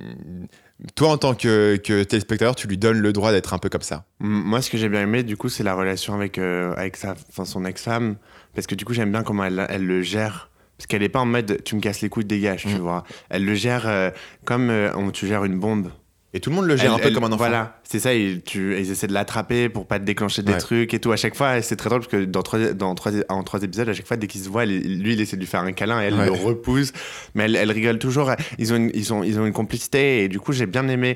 toi, 0.96 1.10
en 1.10 1.18
tant 1.18 1.34
que, 1.34 1.75
que 1.77 2.04
téléspectateur, 2.04 2.56
tu 2.56 2.68
lui 2.68 2.77
donnes 2.77 3.00
le 3.00 3.13
droit 3.13 3.32
d'être 3.32 3.54
un 3.54 3.58
peu 3.58 3.70
comme 3.70 3.82
ça. 3.82 4.06
Moi, 4.20 4.62
ce 4.62 4.70
que 4.70 4.77
j'ai 4.77 4.89
bien 4.89 5.01
aimé, 5.01 5.24
du 5.24 5.36
coup, 5.38 5.50
c'est 5.50 5.63
la 5.63 5.74
relation 5.74 6.13
avec, 6.13 6.38
euh, 6.38 6.74
avec 6.77 6.98
sa, 6.98 7.16
son 7.46 7.66
ex-femme. 7.66 8.18
Parce 8.54 8.68
que 8.68 8.75
du 8.75 8.86
coup, 8.86 8.94
j'aime 8.94 9.12
bien 9.12 9.24
comment 9.24 9.44
elle, 9.46 9.66
elle 9.70 9.86
le 9.86 10.01
gère. 10.01 10.50
Parce 10.77 10.88
qu'elle 10.88 11.03
est 11.03 11.10
pas 11.10 11.19
en 11.19 11.25
mode 11.25 11.62
tu 11.65 11.75
me 11.75 11.81
casses 11.81 12.01
les 12.01 12.10
couilles, 12.10 12.25
dégage, 12.25 12.62
tu 12.63 12.75
Mm. 12.75 12.79
vois. 12.79 13.03
Elle 13.29 13.46
le 13.46 13.55
gère 13.55 13.88
euh, 13.88 14.12
comme 14.46 14.69
euh, 14.69 14.91
on- 14.96 15.12
tu 15.12 15.25
gères 15.27 15.43
une 15.43 15.60
bombe. 15.60 15.89
Et 16.34 16.39
tout 16.39 16.50
le 16.51 16.55
monde 16.57 16.65
le 16.67 16.75
gère 16.75 16.88
Elle- 16.88 16.91
un 16.91 17.00
peu 17.00 17.07
elle- 17.07 17.13
comme 17.15 17.24
un 17.24 17.27
enfant. 17.27 17.38
Voilà, 17.38 17.79
c'est 17.84 18.00
ça, 18.00 18.13
ils, 18.13 18.43
tu, 18.43 18.77
ils 18.79 18.91
essaient 18.91 19.07
de 19.07 19.13
l'attraper 19.13 19.69
pour 19.69 19.88
pas 19.88 19.98
te 19.98 20.03
déclencher 20.03 20.43
des 20.43 20.51
Ouais. 20.51 20.57
trucs 20.60 20.93
et 20.93 21.00
tout. 21.00 21.12
À 21.12 21.15
chaque 21.15 21.36
fois, 21.36 21.62
c'est 21.63 21.77
très 21.77 21.89
drôle 21.89 22.01
parce 22.01 22.12
que 22.12 22.25
dans 22.25 22.43
trois, 22.43 22.60
dans 22.74 22.93
trois, 22.93 23.12
en 23.29 23.43
trois 23.43 23.63
épisodes, 23.63 23.89
à 23.89 23.93
chaque 23.93 24.05
fois, 24.05 24.17
dès 24.17 24.27
qu'ils 24.27 24.41
se 24.41 24.50
voient, 24.50 24.63
elle- 24.63 25.01
lui, 25.01 25.13
il 25.13 25.22
essaie 25.22 25.36
de 25.38 25.41
lui 25.41 25.48
faire 25.48 25.62
un 25.62 25.72
câlin 25.72 26.00
et 26.01 26.05
elle 26.05 26.13
Ouais. 26.13 26.25
le 26.25 26.31
repousse. 26.34 26.91
Mais 27.34 27.46
elle, 27.51 27.72
rigole 27.72 27.98
toujours. 27.98 28.31
Ils 28.60 28.72
ont, 28.74 28.75
une, 28.75 28.91
ils, 28.93 29.12
ont, 29.13 29.24
ils 29.24 29.39
ont 29.39 29.46
une 29.48 29.53
complicité 29.53 30.25
et 30.25 30.27
du 30.27 30.39
coup, 30.39 30.51
j'ai 30.51 30.67
bien 30.67 30.88
aimé. 30.89 31.15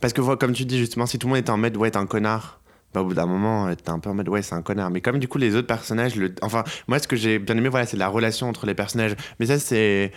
Parce 0.00 0.12
que, 0.12 0.20
voilà, 0.20 0.36
comme 0.36 0.52
tu 0.52 0.66
dis, 0.66 0.78
justement, 0.78 1.06
si 1.06 1.18
tout 1.18 1.26
le 1.26 1.30
monde 1.32 1.40
était 1.40 1.50
en 1.50 1.56
mode, 1.56 1.76
ouais, 1.76 1.90
t'es 1.90 1.96
un 1.98 2.06
connard. 2.06 2.60
Bah, 2.94 3.00
au 3.02 3.06
bout 3.06 3.14
d'un 3.14 3.26
moment, 3.26 3.66
euh, 3.66 3.74
t'es 3.74 3.90
un 3.90 3.98
peu 3.98 4.08
en 4.08 4.14
mode, 4.14 4.28
ouais, 4.28 4.40
c'est 4.40 4.54
un 4.54 4.62
connard. 4.62 4.88
Mais 4.90 5.00
comme 5.00 5.18
du 5.18 5.26
coup, 5.26 5.36
les 5.38 5.56
autres 5.56 5.66
personnages, 5.66 6.14
le... 6.14 6.32
enfin, 6.42 6.62
moi, 6.86 7.00
ce 7.00 7.08
que 7.08 7.16
j'ai 7.16 7.40
bien 7.40 7.56
aimé, 7.56 7.68
voilà, 7.68 7.86
c'est 7.86 7.96
la 7.96 8.06
relation 8.06 8.48
entre 8.48 8.66
les 8.66 8.74
personnages. 8.74 9.16
Mais 9.40 9.46
ça, 9.46 9.58
c'est, 9.58 10.12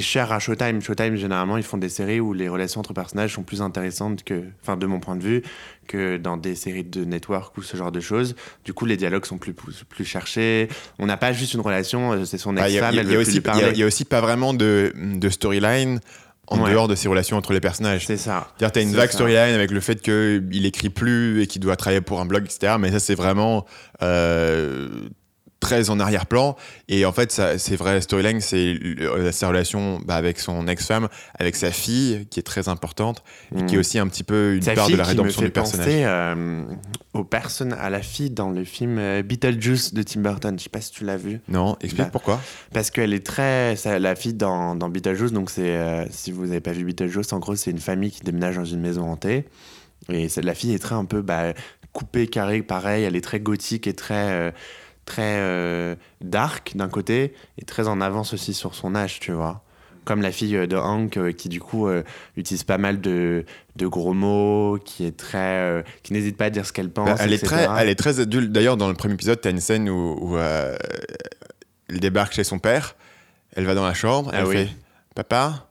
cher 0.00 0.32
à 0.32 0.40
Showtime. 0.40 0.82
Showtime, 0.82 1.14
généralement, 1.14 1.56
ils 1.56 1.62
font 1.62 1.78
des 1.78 1.88
séries 1.88 2.18
où 2.18 2.32
les 2.32 2.48
relations 2.48 2.80
entre 2.80 2.92
personnages 2.92 3.32
sont 3.34 3.44
plus 3.44 3.62
intéressantes 3.62 4.24
que, 4.24 4.42
enfin, 4.60 4.76
de 4.76 4.86
mon 4.86 4.98
point 4.98 5.14
de 5.14 5.22
vue, 5.22 5.42
que 5.86 6.16
dans 6.16 6.36
des 6.36 6.56
séries 6.56 6.82
de 6.82 7.04
network 7.04 7.56
ou 7.58 7.62
ce 7.62 7.76
genre 7.76 7.92
de 7.92 8.00
choses. 8.00 8.34
Du 8.64 8.72
coup, 8.72 8.86
les 8.86 8.96
dialogues 8.96 9.24
sont 9.24 9.38
plus, 9.38 9.54
plus, 9.54 10.04
cherchés. 10.04 10.68
On 10.98 11.06
n'a 11.06 11.16
pas 11.16 11.32
juste 11.32 11.54
une 11.54 11.60
relation, 11.60 12.12
euh, 12.12 12.24
c'est 12.24 12.38
son 12.38 12.56
Ah, 12.56 12.62
a- 12.64 12.68
ex-femme, 12.68 12.92
il 12.92 12.96
y 12.96 12.98
a- 12.98 13.02
elle 13.02 13.08
veut 13.08 13.18
aussi, 13.18 13.40
il 13.76 13.82
a 13.82 13.86
aussi 13.86 14.04
pas 14.04 14.20
vraiment 14.20 14.52
de, 14.52 14.92
de 14.96 15.28
storyline 15.28 16.00
en 16.48 16.60
Ouais. 16.62 16.70
dehors 16.70 16.86
de 16.88 16.94
ces 16.94 17.08
relations 17.08 17.36
entre 17.36 17.52
les 17.52 17.60
personnages. 17.60 18.06
C'est 18.06 18.16
ça. 18.16 18.48
C'est-à-dire, 18.56 18.72
t'as 18.72 18.82
une 18.82 18.94
vague 18.94 19.10
storyline 19.10 19.54
avec 19.54 19.70
le 19.70 19.80
fait 19.80 20.00
qu'il 20.00 20.64
écrit 20.66 20.90
plus 20.90 21.42
et 21.42 21.46
qu'il 21.46 21.60
doit 21.60 21.76
travailler 21.76 22.00
pour 22.00 22.20
un 22.20 22.26
blog, 22.26 22.44
etc. 22.44 22.74
Mais 22.78 22.92
ça, 22.92 23.00
c'est 23.00 23.14
vraiment 23.16 23.64
euh, 24.02 24.88
très 25.58 25.88
en 25.90 25.98
arrière-plan. 25.98 26.54
Et 26.88 27.06
en 27.06 27.12
fait, 27.12 27.32
ça, 27.32 27.58
ces 27.58 27.76
vraies 27.76 28.00
storylines, 28.00 28.40
c'est 28.40 28.74
le- 28.74 29.32
sa 29.32 29.48
relation 29.48 30.00
bah, 30.04 30.14
avec 30.16 30.38
son 30.38 30.68
ex-femme, 30.68 31.08
avec 31.38 31.56
sa 31.56 31.70
fille, 31.70 32.26
qui 32.30 32.38
est 32.40 32.42
très 32.44 32.68
importante, 32.68 33.24
et 33.56 33.64
qui 33.64 33.74
est 33.74 33.76
Mm. 33.76 33.80
aussi 33.80 33.98
un 33.98 34.06
petit 34.06 34.22
peu 34.22 34.54
une 34.56 34.62
Sa 34.62 34.74
part 34.74 34.88
de 34.90 34.96
la 34.96 35.04
qui 35.04 35.10
rédemption 35.10 35.40
me 35.42 35.46
du 35.46 35.48
fait 35.48 35.52
personnage. 35.52 35.86
penser 35.86 36.04
euh, 36.04 36.64
aux 37.14 37.24
personnes, 37.24 37.72
à 37.72 37.88
la 37.90 38.02
fille 38.02 38.30
dans 38.30 38.50
le 38.50 38.64
film 38.64 38.98
euh, 38.98 39.22
Beetlejuice 39.22 39.94
de 39.94 40.02
Tim 40.02 40.20
Burton. 40.20 40.58
Je 40.58 40.64
sais 40.64 40.68
pas 40.70 40.80
si 40.82 40.92
tu 40.92 41.04
l'as 41.04 41.16
vu. 41.16 41.40
Non, 41.48 41.76
explique 41.80 42.04
Bah, 42.04 42.10
pourquoi. 42.12 42.40
Parce 42.74 42.90
qu'elle 42.90 43.14
est 43.14 43.24
très. 43.26 43.76
ça- 43.76 43.98
la 43.98 44.14
fille 44.14 44.34
dans, 44.34 44.74
dans 44.74 44.88
Beetlejuice, 44.90 45.32
donc 45.32 45.50
c'est. 45.50 45.76
euh, 45.76 46.04
si 46.10 46.32
vous 46.32 46.46
n'avez 46.46 46.60
pas 46.60 46.72
vu 46.72 46.84
Beetlejuice, 46.84 47.32
en 47.32 47.38
gros, 47.38 47.56
c'est 47.56 47.70
une 47.70 47.78
famille 47.78 48.10
qui 48.10 48.20
déménage 48.20 48.56
dans 48.56 48.64
une 48.64 48.80
maison 48.80 49.10
hantée. 49.10 49.46
Et 50.10 50.28
c'est- 50.28 50.42
la 50.42 50.54
fille 50.54 50.74
est 50.74 50.78
très 50.78 50.94
un 50.94 51.06
peu 51.06 51.22
bah, 51.22 51.54
coupée, 51.92 52.26
carrée, 52.28 52.62
pareil. 52.62 53.04
Elle 53.04 53.16
est 53.16 53.20
très 53.22 53.40
gothique 53.40 53.86
et 53.86 53.94
très. 53.94 54.14
euh, 54.14 54.50
très 55.06 55.38
euh, 55.38 55.94
dark 56.20 56.72
d'un 56.74 56.88
côté 56.88 57.32
et 57.56 57.64
très 57.64 57.88
en 57.88 58.02
avance 58.02 58.34
aussi 58.34 58.52
sur 58.52 58.74
son 58.74 58.94
âge, 58.94 59.20
tu 59.20 59.32
vois. 59.32 59.62
Comme 60.04 60.20
la 60.20 60.30
fille 60.30 60.56
euh, 60.56 60.66
de 60.66 60.76
Hank 60.76 61.16
euh, 61.16 61.32
qui 61.32 61.48
du 61.48 61.60
coup 61.60 61.88
euh, 61.88 62.02
utilise 62.36 62.64
pas 62.64 62.76
mal 62.76 63.00
de, 63.00 63.44
de 63.76 63.86
gros 63.86 64.12
mots, 64.12 64.78
qui 64.84 65.06
est 65.06 65.16
très, 65.16 65.84
qui 66.02 66.12
n'hésite 66.12 66.36
pas 66.36 66.46
à 66.46 66.50
dire 66.50 66.66
ce 66.66 66.72
qu'elle 66.72 66.90
pense. 66.90 67.08
Bah, 67.08 67.16
elle, 67.20 67.32
est 67.32 67.36
etc. 67.36 67.64
très, 67.66 67.82
elle 67.82 67.88
est 67.88 67.94
très 67.94 68.20
adulte. 68.20 68.52
D'ailleurs, 68.52 68.76
dans 68.76 68.88
le 68.88 68.94
premier 68.94 69.14
épisode, 69.14 69.40
tu 69.40 69.48
as 69.48 69.50
une 69.50 69.60
scène 69.60 69.88
où, 69.88 70.18
où, 70.20 70.38
elle 70.38 72.00
débarque 72.00 72.34
chez 72.34 72.44
son 72.44 72.58
père. 72.58 72.94
Elle 73.54 73.64
va 73.64 73.74
dans 73.74 73.86
la 73.86 73.94
chambre. 73.94 74.30
Ah 74.34 74.40
elle 74.40 74.46
oui. 74.46 74.56
fait 74.56 74.68
Papa, 75.14 75.68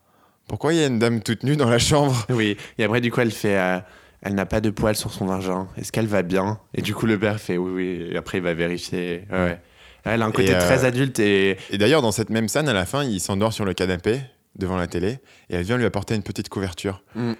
pourquoi 0.47 0.73
il 0.73 0.79
y 0.79 0.83
a 0.83 0.87
une 0.87 0.97
dame 0.97 1.21
toute 1.21 1.43
nue 1.43 1.55
dans 1.55 1.69
la 1.69 1.79
chambre? 1.79 2.25
Oui, 2.29 2.57
et 2.77 2.83
après, 2.83 2.99
du 2.99 3.11
coup, 3.11 3.21
elle 3.21 3.31
fait. 3.31 3.81
Elle 4.25 4.33
n'a 4.33 4.45
pas 4.45 4.59
de 4.59 4.71
poils 4.71 4.95
sur 4.95 5.13
son 5.13 5.27
vagin. 5.27 5.67
Est-ce 5.77 5.91
qu'elle 5.91 6.07
va 6.07 6.23
bien? 6.23 6.59
Et 6.73 6.81
du 6.81 6.93
coup, 6.93 7.05
le 7.05 7.17
père 7.17 7.39
fait 7.39 7.57
oui, 7.57 7.71
oui. 7.71 8.07
Et 8.11 8.17
après, 8.17 8.39
il 8.39 8.43
va 8.43 8.53
vérifier. 8.53 9.23
Ouais, 9.31 9.37
ouais. 9.37 9.59
Elle 10.03 10.21
a 10.21 10.25
un 10.25 10.31
côté 10.31 10.53
euh, 10.53 10.59
très 10.59 10.83
adulte 10.83 11.19
et. 11.19 11.57
Et 11.69 11.77
d'ailleurs, 11.77 12.01
dans 12.01 12.11
cette 12.11 12.31
même 12.31 12.47
scène, 12.47 12.67
à 12.67 12.73
la 12.73 12.85
fin, 12.85 13.03
il 13.03 13.19
s'endort 13.19 13.53
sur 13.53 13.65
le 13.65 13.73
canapé 13.73 14.19
devant 14.55 14.77
la 14.77 14.87
télé 14.87 15.19
et 15.49 15.55
elle 15.55 15.63
vient 15.63 15.77
lui 15.77 15.85
apporter 15.85 16.15
une 16.15 16.23
petite 16.23 16.49
couverture. 16.49 17.03
Mm. 17.13 17.33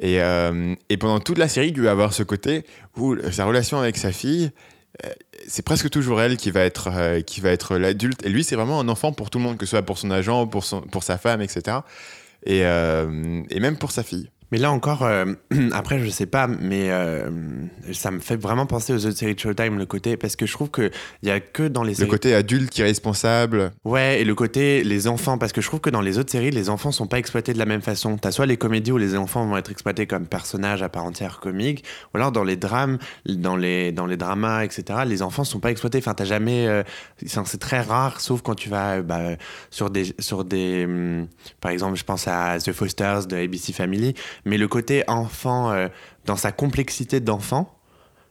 Et, 0.00 0.20
euh, 0.20 0.74
et 0.88 0.96
pendant 0.96 1.20
toute 1.20 1.38
la 1.38 1.48
série, 1.48 1.72
il 1.74 1.80
va 1.80 1.92
avoir 1.92 2.12
ce 2.12 2.24
côté 2.24 2.64
où 2.96 3.16
sa 3.30 3.44
relation 3.44 3.78
avec 3.78 3.96
sa 3.96 4.10
fille, 4.10 4.50
euh, 5.04 5.10
c'est 5.46 5.64
presque 5.64 5.88
toujours 5.88 6.20
elle 6.20 6.36
qui 6.36 6.50
va 6.50 6.62
être, 6.62 6.88
euh, 6.92 7.20
qui 7.20 7.40
va 7.40 7.50
être 7.50 7.78
l'adulte. 7.78 8.26
Et 8.26 8.28
lui, 8.28 8.42
c'est 8.42 8.56
vraiment 8.56 8.80
un 8.80 8.88
enfant 8.88 9.12
pour 9.12 9.30
tout 9.30 9.38
le 9.38 9.44
monde, 9.44 9.56
que 9.56 9.66
ce 9.66 9.70
soit 9.70 9.82
pour 9.82 9.98
son 9.98 10.10
agent, 10.10 10.48
pour, 10.48 10.64
son, 10.64 10.80
pour 10.80 11.04
sa 11.04 11.16
femme, 11.16 11.42
etc. 11.42 11.78
Et, 12.46 12.58
et 12.60 13.60
même 13.60 13.78
pour 13.78 13.90
sa 13.90 14.02
fille. 14.02 14.28
Mais 14.52 14.58
là 14.58 14.70
encore, 14.70 15.02
euh, 15.02 15.24
après, 15.72 15.98
je 15.98 16.08
sais 16.08 16.26
pas, 16.26 16.46
mais 16.46 16.90
euh, 16.90 17.28
ça 17.92 18.10
me 18.10 18.20
fait 18.20 18.36
vraiment 18.36 18.66
penser 18.66 18.92
aux 18.92 19.06
autres 19.06 19.16
séries 19.16 19.34
de 19.34 19.40
Showtime, 19.40 19.78
le 19.78 19.86
côté, 19.86 20.16
parce 20.16 20.36
que 20.36 20.46
je 20.46 20.52
trouve 20.52 20.70
qu'il 20.70 20.90
y 21.22 21.30
a 21.30 21.40
que 21.40 21.66
dans 21.66 21.82
les 21.82 21.90
Le 21.92 21.96
séries. 21.96 22.10
côté 22.10 22.34
adulte, 22.34 22.76
irresponsable. 22.78 23.72
Ouais, 23.84 24.20
et 24.20 24.24
le 24.24 24.34
côté 24.34 24.84
les 24.84 25.08
enfants, 25.08 25.38
parce 25.38 25.52
que 25.52 25.60
je 25.60 25.66
trouve 25.66 25.80
que 25.80 25.90
dans 25.90 26.00
les 26.00 26.18
autres 26.18 26.30
séries, 26.30 26.50
les 26.50 26.68
enfants 26.70 26.92
sont 26.92 27.06
pas 27.06 27.18
exploités 27.18 27.52
de 27.52 27.58
la 27.58 27.66
même 27.66 27.82
façon. 27.82 28.16
T'as 28.16 28.30
soit 28.30 28.46
les 28.46 28.56
comédies 28.56 28.92
où 28.92 28.98
les 28.98 29.16
enfants 29.16 29.44
vont 29.46 29.56
être 29.56 29.70
exploités 29.70 30.06
comme 30.06 30.26
personnages 30.26 30.82
à 30.82 30.88
part 30.88 31.04
entière 31.04 31.40
comiques, 31.40 31.84
ou 32.12 32.18
alors 32.18 32.30
dans 32.30 32.44
les 32.44 32.56
drames, 32.56 32.98
dans 33.26 33.56
les, 33.56 33.92
dans 33.92 34.06
les 34.06 34.16
dramas, 34.16 34.64
etc., 34.64 35.00
les 35.06 35.22
enfants 35.22 35.44
sont 35.44 35.60
pas 35.60 35.70
exploités. 35.70 35.98
Enfin, 35.98 36.14
t'as 36.14 36.24
jamais. 36.24 36.68
euh, 36.68 36.82
c'est 37.26 37.60
très 37.60 37.80
rare, 37.80 38.20
sauf 38.20 38.42
quand 38.42 38.54
tu 38.54 38.68
vas 38.68 39.02
bah, 39.02 39.20
sur 39.70 39.90
des. 39.90 40.14
Sur 40.18 40.44
des 40.44 40.84
hum, 40.84 41.26
par 41.60 41.70
exemple, 41.72 41.96
je 41.96 42.04
pense 42.04 42.28
à 42.28 42.58
The 42.58 42.72
Fosters 42.72 43.26
de 43.26 43.36
ABC 43.36 43.72
Family, 43.72 44.14
mais 44.44 44.58
le 44.58 44.68
côté 44.68 45.04
enfant, 45.08 45.70
euh, 45.70 45.88
dans 46.26 46.36
sa 46.36 46.52
complexité 46.52 47.20
d'enfant, 47.20 47.74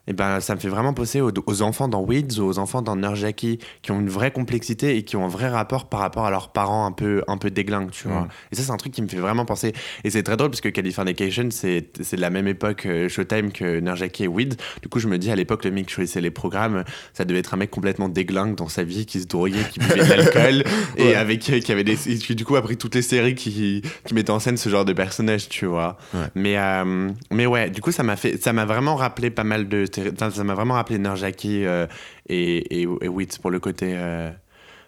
eh 0.07 0.13
ben, 0.13 0.39
ça 0.39 0.53
me 0.55 0.59
fait 0.59 0.67
vraiment 0.67 0.93
penser 0.93 1.21
aux, 1.21 1.31
aux 1.45 1.61
enfants 1.61 1.87
dans 1.87 2.01
Weeds 2.01 2.39
ou 2.39 2.43
aux 2.43 2.59
enfants 2.59 2.81
dans 2.81 2.95
Nurjaki 2.95 3.59
qui 3.81 3.91
ont 3.91 3.99
une 3.99 4.09
vraie 4.09 4.31
complexité 4.31 4.97
et 4.97 5.03
qui 5.03 5.15
ont 5.15 5.23
un 5.25 5.29
vrai 5.29 5.47
rapport 5.47 5.87
par 5.87 5.99
rapport 6.01 6.25
à 6.25 6.31
leurs 6.31 6.49
parents 6.51 6.85
un 6.85 6.91
peu, 6.91 7.23
un 7.27 7.37
peu 7.37 7.49
déglingues, 7.51 7.91
tu 7.91 8.07
vois. 8.07 8.21
Ouais. 8.23 8.27
Et 8.51 8.55
ça, 8.55 8.63
c'est 8.63 8.71
un 8.71 8.77
truc 8.77 8.91
qui 8.93 9.01
me 9.01 9.07
fait 9.07 9.17
vraiment 9.17 9.45
penser. 9.45 9.73
Et 10.03 10.09
c'est 10.09 10.23
très 10.23 10.35
drôle 10.37 10.49
parce 10.49 10.61
que 10.61 10.69
Californication, 10.69 11.47
c'est 11.51 11.89
c'est 12.01 12.15
de 12.17 12.21
la 12.21 12.29
même 12.29 12.47
époque 12.47 12.85
euh, 12.85 13.07
Showtime 13.09 13.51
que 13.51 13.79
Nurjaki 13.79 14.25
et 14.25 14.27
Weeds. 14.27 14.55
Du 14.81 14.89
coup, 14.89 14.99
je 14.99 15.07
me 15.07 15.17
dis 15.17 15.31
à 15.31 15.35
l'époque, 15.35 15.63
le 15.65 15.71
mec 15.71 15.85
qui 15.87 15.93
choisissait 15.93 16.21
les 16.21 16.31
programmes, 16.31 16.83
ça 17.13 17.23
devait 17.25 17.39
être 17.39 17.53
un 17.53 17.57
mec 17.57 17.71
complètement 17.71 18.09
déglingue 18.09 18.55
dans 18.55 18.67
sa 18.67 18.83
vie, 18.83 19.05
qui 19.05 19.21
se 19.21 19.27
droguait, 19.27 19.63
qui 19.71 19.79
buvait 19.79 20.03
de 20.03 20.09
l'alcool 20.09 20.63
et 20.97 21.03
Ouais. 21.03 21.15
avec 21.15 21.39
qui 21.39 21.71
avait 21.71 21.83
des. 21.83 22.11
et 22.11 22.17
qui, 22.17 22.35
du 22.35 22.43
coup, 22.45 22.55
a 22.55 22.61
pris 22.61 22.77
toutes 22.77 22.95
les 22.95 23.01
séries 23.01 23.35
qui, 23.35 23.81
qui 24.05 24.13
mettaient 24.13 24.31
en 24.31 24.39
scène 24.39 24.57
ce 24.57 24.69
genre 24.69 24.85
de 24.85 24.93
personnages, 24.93 25.47
tu 25.49 25.65
vois. 25.65 25.97
Ouais. 26.13 26.25
Mais, 26.35 26.57
euh, 26.57 27.09
mais 27.31 27.45
ouais, 27.45 27.69
du 27.69 27.81
coup, 27.81 27.91
ça 27.91 28.03
m'a 28.03 28.15
fait, 28.15 28.41
ça 28.43 28.51
m'a 28.53 28.65
vraiment 28.65 28.95
rappelé 28.95 29.29
pas 29.29 29.43
mal 29.43 29.67
de, 29.67 29.85
ça 29.93 30.43
m'a 30.43 30.53
vraiment 30.53 30.75
rappelé 30.75 30.99
Nurjaki 30.99 31.65
euh, 31.65 31.87
et, 32.27 32.81
et, 32.81 32.87
et 33.01 33.07
Wits 33.07 33.39
pour 33.41 33.51
le 33.51 33.59
côté, 33.59 33.93
euh, 33.95 34.31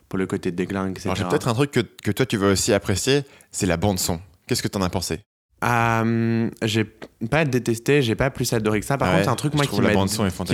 pour 0.10 0.18
le 0.20 0.26
côté 0.26 0.52
déglingue, 0.52 0.92
etc. 0.92 1.10
Alors, 1.10 1.18
j'ai 1.18 1.26
peut-être 1.26 1.48
un 1.48 1.54
truc 1.54 1.72
que, 1.72 1.80
que 1.80 2.12
toi, 2.12 2.26
tu 2.26 2.38
vas 2.38 2.48
aussi 2.48 2.74
apprécier, 2.74 3.24
c'est 3.52 3.66
la 3.66 3.78
bande-son. 3.78 4.20
Qu'est-ce 4.48 4.64
que 4.64 4.68
t'en 4.68 4.82
as 4.82 4.90
pensé? 4.90 5.20
Euh, 5.64 6.50
j'ai 6.62 6.86
pas 7.30 7.46
détesté, 7.46 8.02
j'ai 8.02 8.16
pas 8.16 8.30
plus 8.30 8.52
adoré 8.54 8.80
que 8.80 8.86
ça. 8.86 8.98
Par 8.98 9.10
Ouais, 9.12 9.20
contre, 9.20 9.30
un 9.30 9.36
truc 9.36 9.54
moi 9.54 9.66
qui 9.66 9.82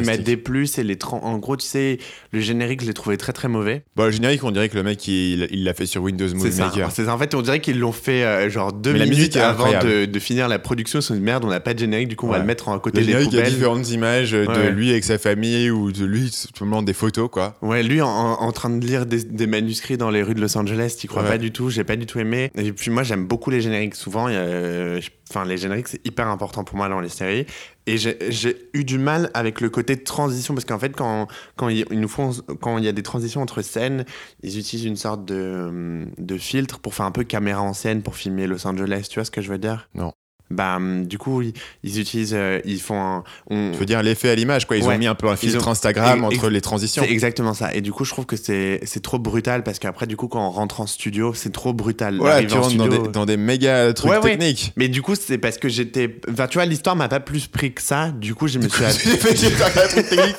m'a 0.06 0.18
déplu, 0.18 0.68
c'est 0.68 0.84
les 0.84 0.98
en 1.12 1.38
gros, 1.38 1.58
tu 1.58 1.66
sais, 1.66 1.98
le 2.32 2.40
générique, 2.40 2.82
je 2.82 2.88
l'ai 2.88 2.94
trouvé 2.94 3.18
très 3.18 3.34
très 3.34 3.48
mauvais. 3.48 3.84
Bon, 3.96 4.06
le 4.06 4.12
générique, 4.12 4.44
on 4.44 4.52
dirait 4.52 4.70
que 4.70 4.76
le 4.78 4.84
mec, 4.84 5.08
il 5.08 5.48
il 5.52 5.64
l'a 5.64 5.74
fait 5.74 5.86
sur 5.86 6.04
Windows 6.04 6.28
Movie. 6.34 6.60
Maker. 6.60 6.92
C'est 6.92 7.06
ça. 7.06 7.14
En 7.16 7.18
fait, 7.18 7.34
on 7.36 7.42
dirait 7.42 7.60
qu'ils 7.60 7.80
l'ont 7.80 7.92
fait 7.92 8.24
euh, 8.24 8.50
genre 8.50 8.72
deux 8.74 8.94
Mais 8.94 9.06
minutes 9.06 9.36
avant 9.38 9.72
de, 9.82 10.06
de 10.06 10.20
finir 10.20 10.48
la 10.48 10.60
production. 10.60 11.02
C'est 11.02 11.16
une 11.16 11.22
merde, 11.24 11.44
on 11.46 11.50
n'a 11.50 11.60
pas 11.60 11.74
de 11.74 11.80
générique, 11.80 12.08
du 12.10 12.16
coup, 12.16 12.28
on 12.28 12.32
va 12.32 12.40
le 12.40 12.46
mettre 12.46 12.70
à 12.70 12.80
côté 12.80 13.00
Le 13.00 13.06
des 13.06 13.12
générique, 13.12 13.30
il 13.32 13.36
y 13.36 13.40
a 13.40 13.42
poubelles. 13.44 13.54
différentes 13.56 13.90
images 13.92 14.32
de 14.32 14.68
lui 14.70 14.92
avec 14.92 15.04
sa 15.04 15.18
famille 15.18 15.70
ou 15.72 15.92
de 15.92 16.06
lui, 16.06 16.30
simplement 16.32 16.82
des 16.84 16.94
photos, 16.94 17.30
quoi. 17.32 17.56
Ouais, 17.62 17.84
lui 17.84 18.02
en, 18.02 18.08
en- 18.10 18.42
en 18.42 18.52
train 18.52 18.70
de 18.70 18.86
lire 18.86 19.06
des, 19.06 19.24
des 19.24 19.48
manuscrits 19.48 19.98
dans 19.98 20.10
les 20.10 20.22
rues 20.24 20.36
de 20.36 20.42
Los 20.42 20.58
Angeles, 20.58 20.96
t'y 20.98 21.08
crois 21.08 21.24
pas 21.24 21.38
du 21.38 21.52
tout, 21.52 21.70
j'ai 21.70 21.84
pas 21.84 21.96
du 21.96 22.06
tout 22.06 22.20
aimé. 22.20 22.52
Et 22.56 22.72
puis 22.72 22.92
moi 22.92 23.04
j'aime 23.04 23.26
beaucoup 23.26 23.50
les 23.50 23.62
génériques, 23.62 23.96
souvent, 23.96 24.28
il 24.28 24.34
y 24.34 24.38
a, 24.38 25.00
je- 25.00 25.10
enfin 25.32 25.46
les 25.46 25.58
génériques 25.58 25.88
c'est 25.88 26.06
hyper 26.06 26.28
important 26.28 26.64
pour 26.64 26.76
moi 26.78 26.90
dans 26.90 27.00
les 27.00 27.10
séries. 27.10 27.46
Et 27.88 27.98
j'ai 27.98 28.70
eu 28.74 28.84
du 28.84 28.98
mal 29.00 29.32
avec 29.34 29.60
le 29.60 29.70
côté 29.70 30.04
transition, 30.04 30.54
parce 30.54 30.66
qu'en 30.66 30.78
fait 30.78 30.96
quand, 30.96 31.28
quand 31.56 31.70
ils 31.70 32.00
nous 32.00 32.08
font, 32.08 32.32
quand 32.62 32.78
il 32.78 32.84
y 32.84 32.88
a 32.88 32.92
des 32.92 33.02
transitions 33.02 33.42
entre 33.42 33.62
scènes, 33.62 34.06
ils 34.44 34.60
utilisent 34.60 34.86
une 34.86 34.98
sorte 34.98 35.26
de, 35.26 36.06
de 36.18 36.38
filtre 36.38 36.80
pour 36.80 36.94
faire 36.94 37.06
un 37.08 37.12
peu 37.12 37.24
caméra 37.24 37.62
en 37.62 37.74
scène 37.74 38.04
pour 38.04 38.16
filmer 38.16 38.46
Los 38.46 38.68
Angeles, 38.68 39.08
tu 39.10 39.16
vois 39.16 39.26
ce 39.26 39.32
que 39.32 39.42
je 39.42 39.50
veux 39.50 39.58
dire? 39.58 39.90
Non. 39.96 40.12
Bah 40.52 40.76
hum, 40.78 41.06
du 41.08 41.18
coup 41.18 41.42
ils, 41.42 41.54
ils 41.84 42.00
utilisent, 42.00 42.34
euh, 42.36 42.60
ils 42.66 42.80
font 42.82 43.02
un... 43.02 43.24
on- 43.50 43.72
Tu 43.72 43.78
veux 43.78 43.86
dire 43.86 44.04
l'effet 44.04 44.30
à 44.30 44.36
l'image, 44.36 44.66
quoi. 44.68 44.78
Ils 44.78 44.84
Ouais. 44.84 44.96
ont 44.96 44.98
mis 44.98 45.08
un 45.08 45.16
peu 45.16 45.28
un 45.28 45.36
filtre 45.36 45.68
ont- 45.68 45.72
Instagram 45.72 46.24
entre 46.24 46.50
les 46.50 46.62
transitions. 46.62 47.04
C'est 47.06 47.12
exactement 47.12 47.54
ça. 47.54 47.74
Et 47.74 47.82
du 47.82 47.92
coup, 47.92 48.06
je 48.06 48.12
trouve 48.12 48.26
que 48.26 48.36
c'est 48.36 48.80
c'est 48.84 49.02
trop 49.02 49.20
brutal 49.20 49.64
parce 49.64 49.80
qu'après, 49.80 50.08
du 50.08 50.16
coup, 50.18 50.28
quand 50.28 50.46
on 50.46 50.52
rentre 50.52 50.82
en 50.82 50.88
studio, 50.88 51.34
c'est 51.34 51.52
trop 51.52 51.74
brutal. 51.74 52.18
D'arriver 52.20 52.48
tu 52.48 52.54
en 52.58 52.62
rentres 52.62 52.76
dans 52.76 52.88
des, 52.88 53.08
dans 53.10 53.26
des 53.26 53.38
méga 53.38 53.94
trucs 53.94 54.12
Ouais, 54.12 54.18
ouais. 54.18 54.32
techniques. 54.38 54.74
Mais 54.76 54.88
du 54.88 55.02
coup, 55.02 55.16
c'est 55.16 55.38
parce 55.38 55.58
que 55.58 55.70
j'étais. 55.70 56.18
Enfin, 56.32 56.48
tu 56.48 56.58
vois, 56.58 56.66
l'histoire 56.66 56.96
m'a 56.96 57.08
pas 57.08 57.20
plus 57.20 57.48
pris 57.48 57.74
que 57.74 57.82
ça. 57.82 58.10
Du 58.12 58.36
coup, 58.36 58.48
je 58.48 58.60
me 58.60 58.68
suis. 58.68 58.84
J'ai 59.36 59.50
fait 59.50 59.64
un 59.64 59.88
truc 59.88 60.10
technique. 60.10 60.36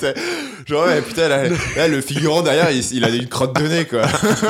Genre, 0.66 0.86
ouais, 0.86 1.00
putain, 1.02 1.28
là, 1.28 1.42
là, 1.76 1.88
le 1.88 2.00
figurant 2.00 2.42
derrière, 2.42 2.70
il, 2.70 2.82
il 2.94 3.04
a 3.04 3.08
une 3.08 3.28
crotte 3.28 3.54
de 3.60 3.66
nez, 3.66 3.84
quoi. 3.84 4.02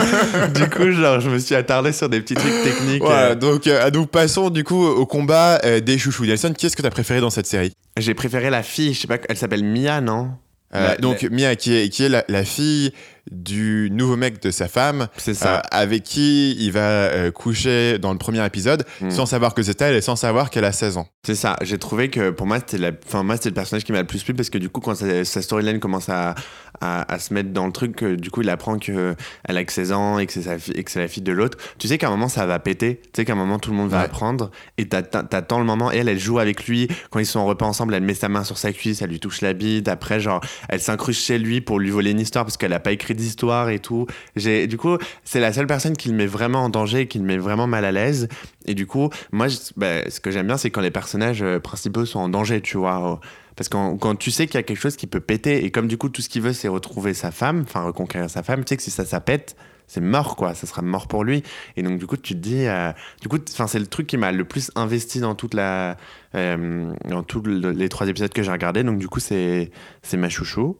du 0.54 0.68
coup, 0.68 0.90
genre, 0.92 1.20
je 1.20 1.30
me 1.30 1.38
suis 1.38 1.54
attardé 1.54 1.92
sur 1.92 2.08
des 2.08 2.20
petits 2.20 2.34
trucs 2.34 2.62
techniques. 2.64 3.02
Voilà, 3.02 3.30
euh. 3.30 3.34
donc, 3.34 3.66
euh, 3.66 3.90
nous 3.92 4.06
passons 4.06 4.50
du 4.50 4.64
coup 4.64 4.84
au 4.84 5.06
combat 5.06 5.60
euh, 5.64 5.80
des 5.80 5.98
chouchous. 5.98 6.24
Nelson, 6.26 6.52
qui 6.56 6.66
est-ce 6.66 6.76
que 6.76 6.82
t'as 6.82 6.90
préféré 6.90 7.20
dans 7.20 7.30
cette 7.30 7.46
série? 7.46 7.72
J'ai 7.98 8.14
préféré 8.14 8.50
la 8.50 8.62
fille, 8.62 8.94
je 8.94 9.00
sais 9.00 9.06
pas, 9.08 9.18
elle 9.28 9.36
s'appelle 9.36 9.64
Mia, 9.64 10.00
non? 10.00 10.30
Euh, 10.74 10.88
La- 10.88 10.96
Donc, 10.96 11.22
Mia, 11.30 11.54
qui 11.56 11.74
est, 11.76 11.88
qui 11.88 12.04
est 12.04 12.08
la, 12.08 12.24
la 12.28 12.44
fille 12.44 12.92
du 13.30 13.88
nouveau 13.92 14.16
mec 14.16 14.42
de 14.42 14.50
sa 14.50 14.68
femme, 14.68 15.08
euh, 15.28 15.58
avec 15.70 16.02
qui 16.02 16.52
il 16.58 16.72
va 16.72 16.80
euh, 16.80 17.30
coucher 17.30 17.98
dans 17.98 18.12
le 18.12 18.18
premier 18.18 18.44
épisode, 18.44 18.84
Mm. 19.00 19.10
sans 19.10 19.26
savoir 19.26 19.54
que 19.54 19.62
c'est 19.62 19.80
elle 19.80 19.94
et 19.94 20.00
sans 20.00 20.16
savoir 20.16 20.50
qu'elle 20.50 20.64
a 20.64 20.72
16 20.72 20.96
ans. 20.96 21.08
C'est 21.24 21.34
ça. 21.34 21.56
J'ai 21.62 21.78
trouvé 21.78 22.08
que 22.10 22.30
pour 22.30 22.46
moi, 22.46 22.58
c'était 22.58 22.78
la... 22.78 22.90
enfin, 23.06 23.22
moi, 23.22 23.36
c'était 23.36 23.50
le 23.50 23.54
personnage 23.54 23.84
qui 23.84 23.92
m'a 23.92 24.00
le 24.00 24.06
plus 24.06 24.22
plu 24.24 24.34
parce 24.34 24.50
que 24.50 24.58
du 24.58 24.68
coup, 24.68 24.80
quand 24.80 24.94
sa, 24.96 25.24
sa 25.24 25.40
storyline 25.40 25.78
commence 25.78 26.08
à, 26.08 26.34
à, 26.80 27.12
à 27.12 27.18
se 27.20 27.32
mettre 27.32 27.50
dans 27.50 27.66
le 27.66 27.72
truc, 27.72 28.02
euh, 28.02 28.16
du 28.16 28.30
coup, 28.30 28.42
il 28.42 28.50
apprend 28.50 28.78
que 28.78 29.14
elle 29.44 29.56
a 29.56 29.64
que 29.64 29.72
16 29.72 29.92
ans 29.92 30.18
et 30.18 30.26
que 30.26 30.32
c'est 30.32 30.58
fi- 30.58 30.72
et 30.72 30.82
que 30.82 30.90
c'est 30.90 30.98
la 31.00 31.08
fille 31.08 31.22
de 31.22 31.32
l'autre. 31.32 31.58
Tu 31.78 31.86
sais 31.88 31.98
qu'à 31.98 32.08
un 32.08 32.10
moment, 32.10 32.28
ça 32.28 32.44
va 32.46 32.58
péter. 32.58 33.00
Tu 33.04 33.10
sais 33.16 33.24
qu'à 33.24 33.32
un 33.34 33.36
moment, 33.36 33.58
tout 33.60 33.70
le 33.70 33.76
monde 33.76 33.88
va 33.90 33.98
Ouais. 33.98 34.04
apprendre 34.04 34.50
et 34.78 34.88
t'attends 34.88 35.22
t'attends 35.22 35.58
le 35.60 35.64
moment. 35.64 35.92
Et 35.92 35.98
elle, 35.98 36.08
elle 36.08 36.18
joue 36.18 36.38
avec 36.40 36.66
lui. 36.66 36.88
Quand 37.10 37.20
ils 37.20 37.26
sont 37.26 37.38
en 37.38 37.46
repas 37.46 37.66
ensemble, 37.66 37.94
elle 37.94 38.02
met 38.02 38.14
sa 38.14 38.28
main 38.28 38.42
sur 38.42 38.58
sa 38.58 38.72
cuisse, 38.72 39.00
elle 39.02 39.10
lui 39.10 39.20
touche 39.20 39.40
la 39.42 39.52
bite. 39.52 39.86
Après, 39.88 40.18
genre, 40.18 40.40
elle 40.68 40.80
s'incruste 40.80 41.22
chez 41.24 41.38
lui 41.38 41.60
pour 41.60 41.78
lui 41.78 41.90
voler 41.90 42.10
une 42.10 42.20
histoire 42.20 42.44
parce 42.44 42.56
qu'elle 42.56 42.72
a 42.72 42.80
pas 42.80 42.90
écrit 42.92 43.11
d'histoire 43.14 43.68
et 43.70 43.78
tout. 43.78 44.06
J'ai, 44.36 44.66
du 44.66 44.76
coup, 44.76 44.96
c'est 45.24 45.40
la 45.40 45.52
seule 45.52 45.66
personne 45.66 45.96
qui 45.96 46.08
le 46.08 46.14
met 46.14 46.26
vraiment 46.26 46.64
en 46.64 46.68
danger, 46.68 47.06
qui 47.06 47.18
le 47.18 47.24
met 47.24 47.38
vraiment 47.38 47.66
mal 47.66 47.84
à 47.84 47.92
l'aise. 47.92 48.28
Et 48.66 48.74
du 48.74 48.86
coup, 48.86 49.10
moi, 49.32 49.46
bah, 49.76 50.08
ce 50.10 50.20
que 50.20 50.30
j'aime 50.30 50.46
bien, 50.46 50.56
c'est 50.56 50.70
quand 50.70 50.80
les 50.80 50.90
personnages 50.90 51.42
euh, 51.42 51.58
principaux 51.60 52.04
sont 52.06 52.20
en 52.20 52.28
danger, 52.28 52.60
tu 52.60 52.76
vois. 52.78 53.20
Parce 53.56 53.68
que 53.68 53.96
quand, 53.96 54.16
tu 54.16 54.30
sais 54.30 54.46
qu'il 54.46 54.54
y 54.54 54.58
a 54.58 54.62
quelque 54.62 54.80
chose 54.80 54.96
qui 54.96 55.06
peut 55.06 55.20
péter, 55.20 55.64
et 55.64 55.70
comme 55.70 55.86
du 55.86 55.98
coup, 55.98 56.08
tout 56.08 56.22
ce 56.22 56.28
qu'il 56.28 56.42
veut, 56.42 56.52
c'est 56.54 56.68
retrouver 56.68 57.12
sa 57.14 57.30
femme, 57.30 57.62
enfin, 57.66 57.82
reconquérir 57.82 58.30
sa 58.30 58.42
femme, 58.42 58.64
tu 58.64 58.70
sais 58.70 58.76
que 58.76 58.82
si 58.82 58.90
ça, 58.90 59.04
ça 59.04 59.20
pète, 59.20 59.56
c'est 59.86 60.00
mort, 60.00 60.36
quoi. 60.36 60.54
Ça 60.54 60.66
sera 60.66 60.80
mort 60.80 61.06
pour 61.06 61.22
lui. 61.22 61.42
Et 61.76 61.82
donc, 61.82 61.98
du 61.98 62.06
coup, 62.06 62.16
tu 62.16 62.32
te 62.34 62.38
dis. 62.38 62.66
euh, 62.66 62.92
du 63.20 63.28
coup, 63.28 63.36
c'est 63.44 63.78
le 63.78 63.86
truc 63.86 64.06
qui 64.06 64.16
m'a 64.16 64.32
le 64.32 64.44
plus 64.44 64.70
investi 64.74 65.20
dans 65.20 65.34
toute 65.34 65.52
la. 65.54 65.96
euh, 66.34 66.94
dans 67.08 67.22
tous 67.22 67.42
le- 67.42 67.72
les 67.72 67.88
trois 67.90 68.08
épisodes 68.08 68.32
que 68.32 68.42
j'ai 68.42 68.52
regardés. 68.52 68.84
Donc, 68.84 68.98
du 68.98 69.08
coup, 69.08 69.20
c'est 69.20 69.70
c'est 70.02 70.16
ma 70.16 70.30
chouchou. 70.30 70.78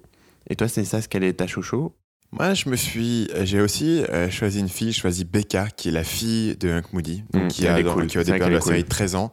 Et 0.49 0.57
toi, 0.57 0.66
c'est 0.68 0.85
ça, 0.85 1.03
ce 1.03 1.09
qu'elle 1.09 1.25
est 1.25 1.35
ta 1.35 1.47
chouchou? 1.47 1.92
Moi, 2.33 2.55
je 2.55 2.68
me 2.71 2.77
suis. 2.77 3.29
J'ai 3.42 3.61
aussi 3.61 4.03
euh, 4.09 4.31
choisi 4.31 4.61
une 4.61 4.68
fille, 4.68 4.92
choisi 4.92 5.25
Becca, 5.25 5.68
qui 5.68 5.88
est 5.88 5.92
la 5.92 6.05
fille 6.05 6.57
de 6.57 6.71
Hank 6.73 6.92
Moody, 6.92 7.25
donc 7.33 7.45
Mm, 7.45 7.49
qui, 7.49 7.68
a, 7.68 7.79
est 7.79 7.83
dans- 7.83 7.95
cool. 7.95 8.07
qui 8.07 8.16
a 8.16 8.23
au 8.23 8.25
départ 8.25 8.49
de 8.49 8.55
la 8.55 8.59
cool. 8.61 8.73
série 8.73 8.85
13 8.85 9.14
ans. 9.16 9.33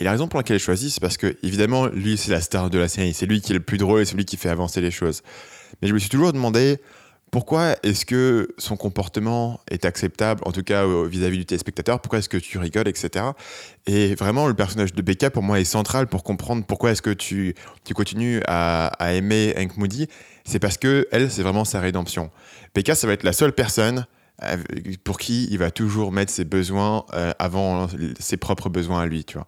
Et 0.00 0.04
la 0.04 0.10
raison 0.10 0.26
pour 0.26 0.38
laquelle 0.40 0.58
j'ai 0.58 0.64
choisi, 0.64 0.90
c'est 0.90 1.00
parce 1.00 1.16
que, 1.16 1.36
évidemment, 1.44 1.86
lui, 1.86 2.16
c'est 2.16 2.32
la 2.32 2.40
star 2.40 2.68
de 2.70 2.78
la 2.78 2.88
série. 2.88 3.14
C'est 3.14 3.26
lui 3.26 3.40
qui 3.40 3.52
est 3.52 3.54
le 3.54 3.60
plus 3.60 3.78
drôle 3.78 4.00
et 4.00 4.04
c'est 4.04 4.16
lui 4.16 4.24
qui 4.24 4.36
fait 4.36 4.48
avancer 4.48 4.80
les 4.80 4.90
choses. 4.90 5.22
Mais 5.80 5.88
je 5.88 5.94
me 5.94 5.98
suis 5.98 6.08
toujours 6.08 6.32
demandé 6.32 6.78
pourquoi 7.32 7.76
est-ce 7.82 8.04
que 8.04 8.54
son 8.58 8.76
comportement 8.76 9.58
est 9.70 9.86
acceptable, 9.86 10.42
en 10.44 10.52
tout 10.52 10.62
cas 10.62 10.84
euh, 10.84 11.08
vis-à-vis 11.08 11.38
du 11.38 11.46
téléspectateur, 11.46 11.98
pourquoi 11.98 12.18
est-ce 12.18 12.28
que 12.28 12.36
tu 12.36 12.58
rigoles, 12.58 12.88
etc. 12.88 13.24
Et 13.86 14.14
vraiment, 14.14 14.46
le 14.46 14.54
personnage 14.54 14.92
de 14.92 15.00
Becca, 15.00 15.30
pour 15.30 15.42
moi, 15.42 15.58
est 15.58 15.64
central 15.64 16.08
pour 16.08 16.24
comprendre 16.24 16.62
pourquoi 16.66 16.90
est-ce 16.90 17.00
que 17.00 17.10
tu, 17.10 17.54
continues 17.94 18.42
à, 18.46 18.92
aimer 19.14 19.54
Hank 19.56 19.78
Moody. 19.78 20.08
C'est 20.44 20.58
parce 20.58 20.76
que 20.76 21.08
elle, 21.10 21.30
c'est 21.30 21.42
vraiment 21.42 21.64
sa 21.64 21.80
rédemption. 21.80 22.30
Becca, 22.74 22.94
ça 22.94 23.06
va 23.06 23.14
être 23.14 23.24
la 23.24 23.32
seule 23.32 23.54
personne 23.54 24.06
pour 25.04 25.18
qui 25.18 25.48
il 25.50 25.58
va 25.58 25.70
toujours 25.70 26.12
mettre 26.12 26.32
ses 26.32 26.44
besoins 26.44 27.04
euh, 27.14 27.32
avant 27.38 27.88
ses 28.18 28.36
propres 28.36 28.68
besoins 28.68 29.02
à 29.02 29.06
lui, 29.06 29.24
tu 29.24 29.34
vois. 29.34 29.46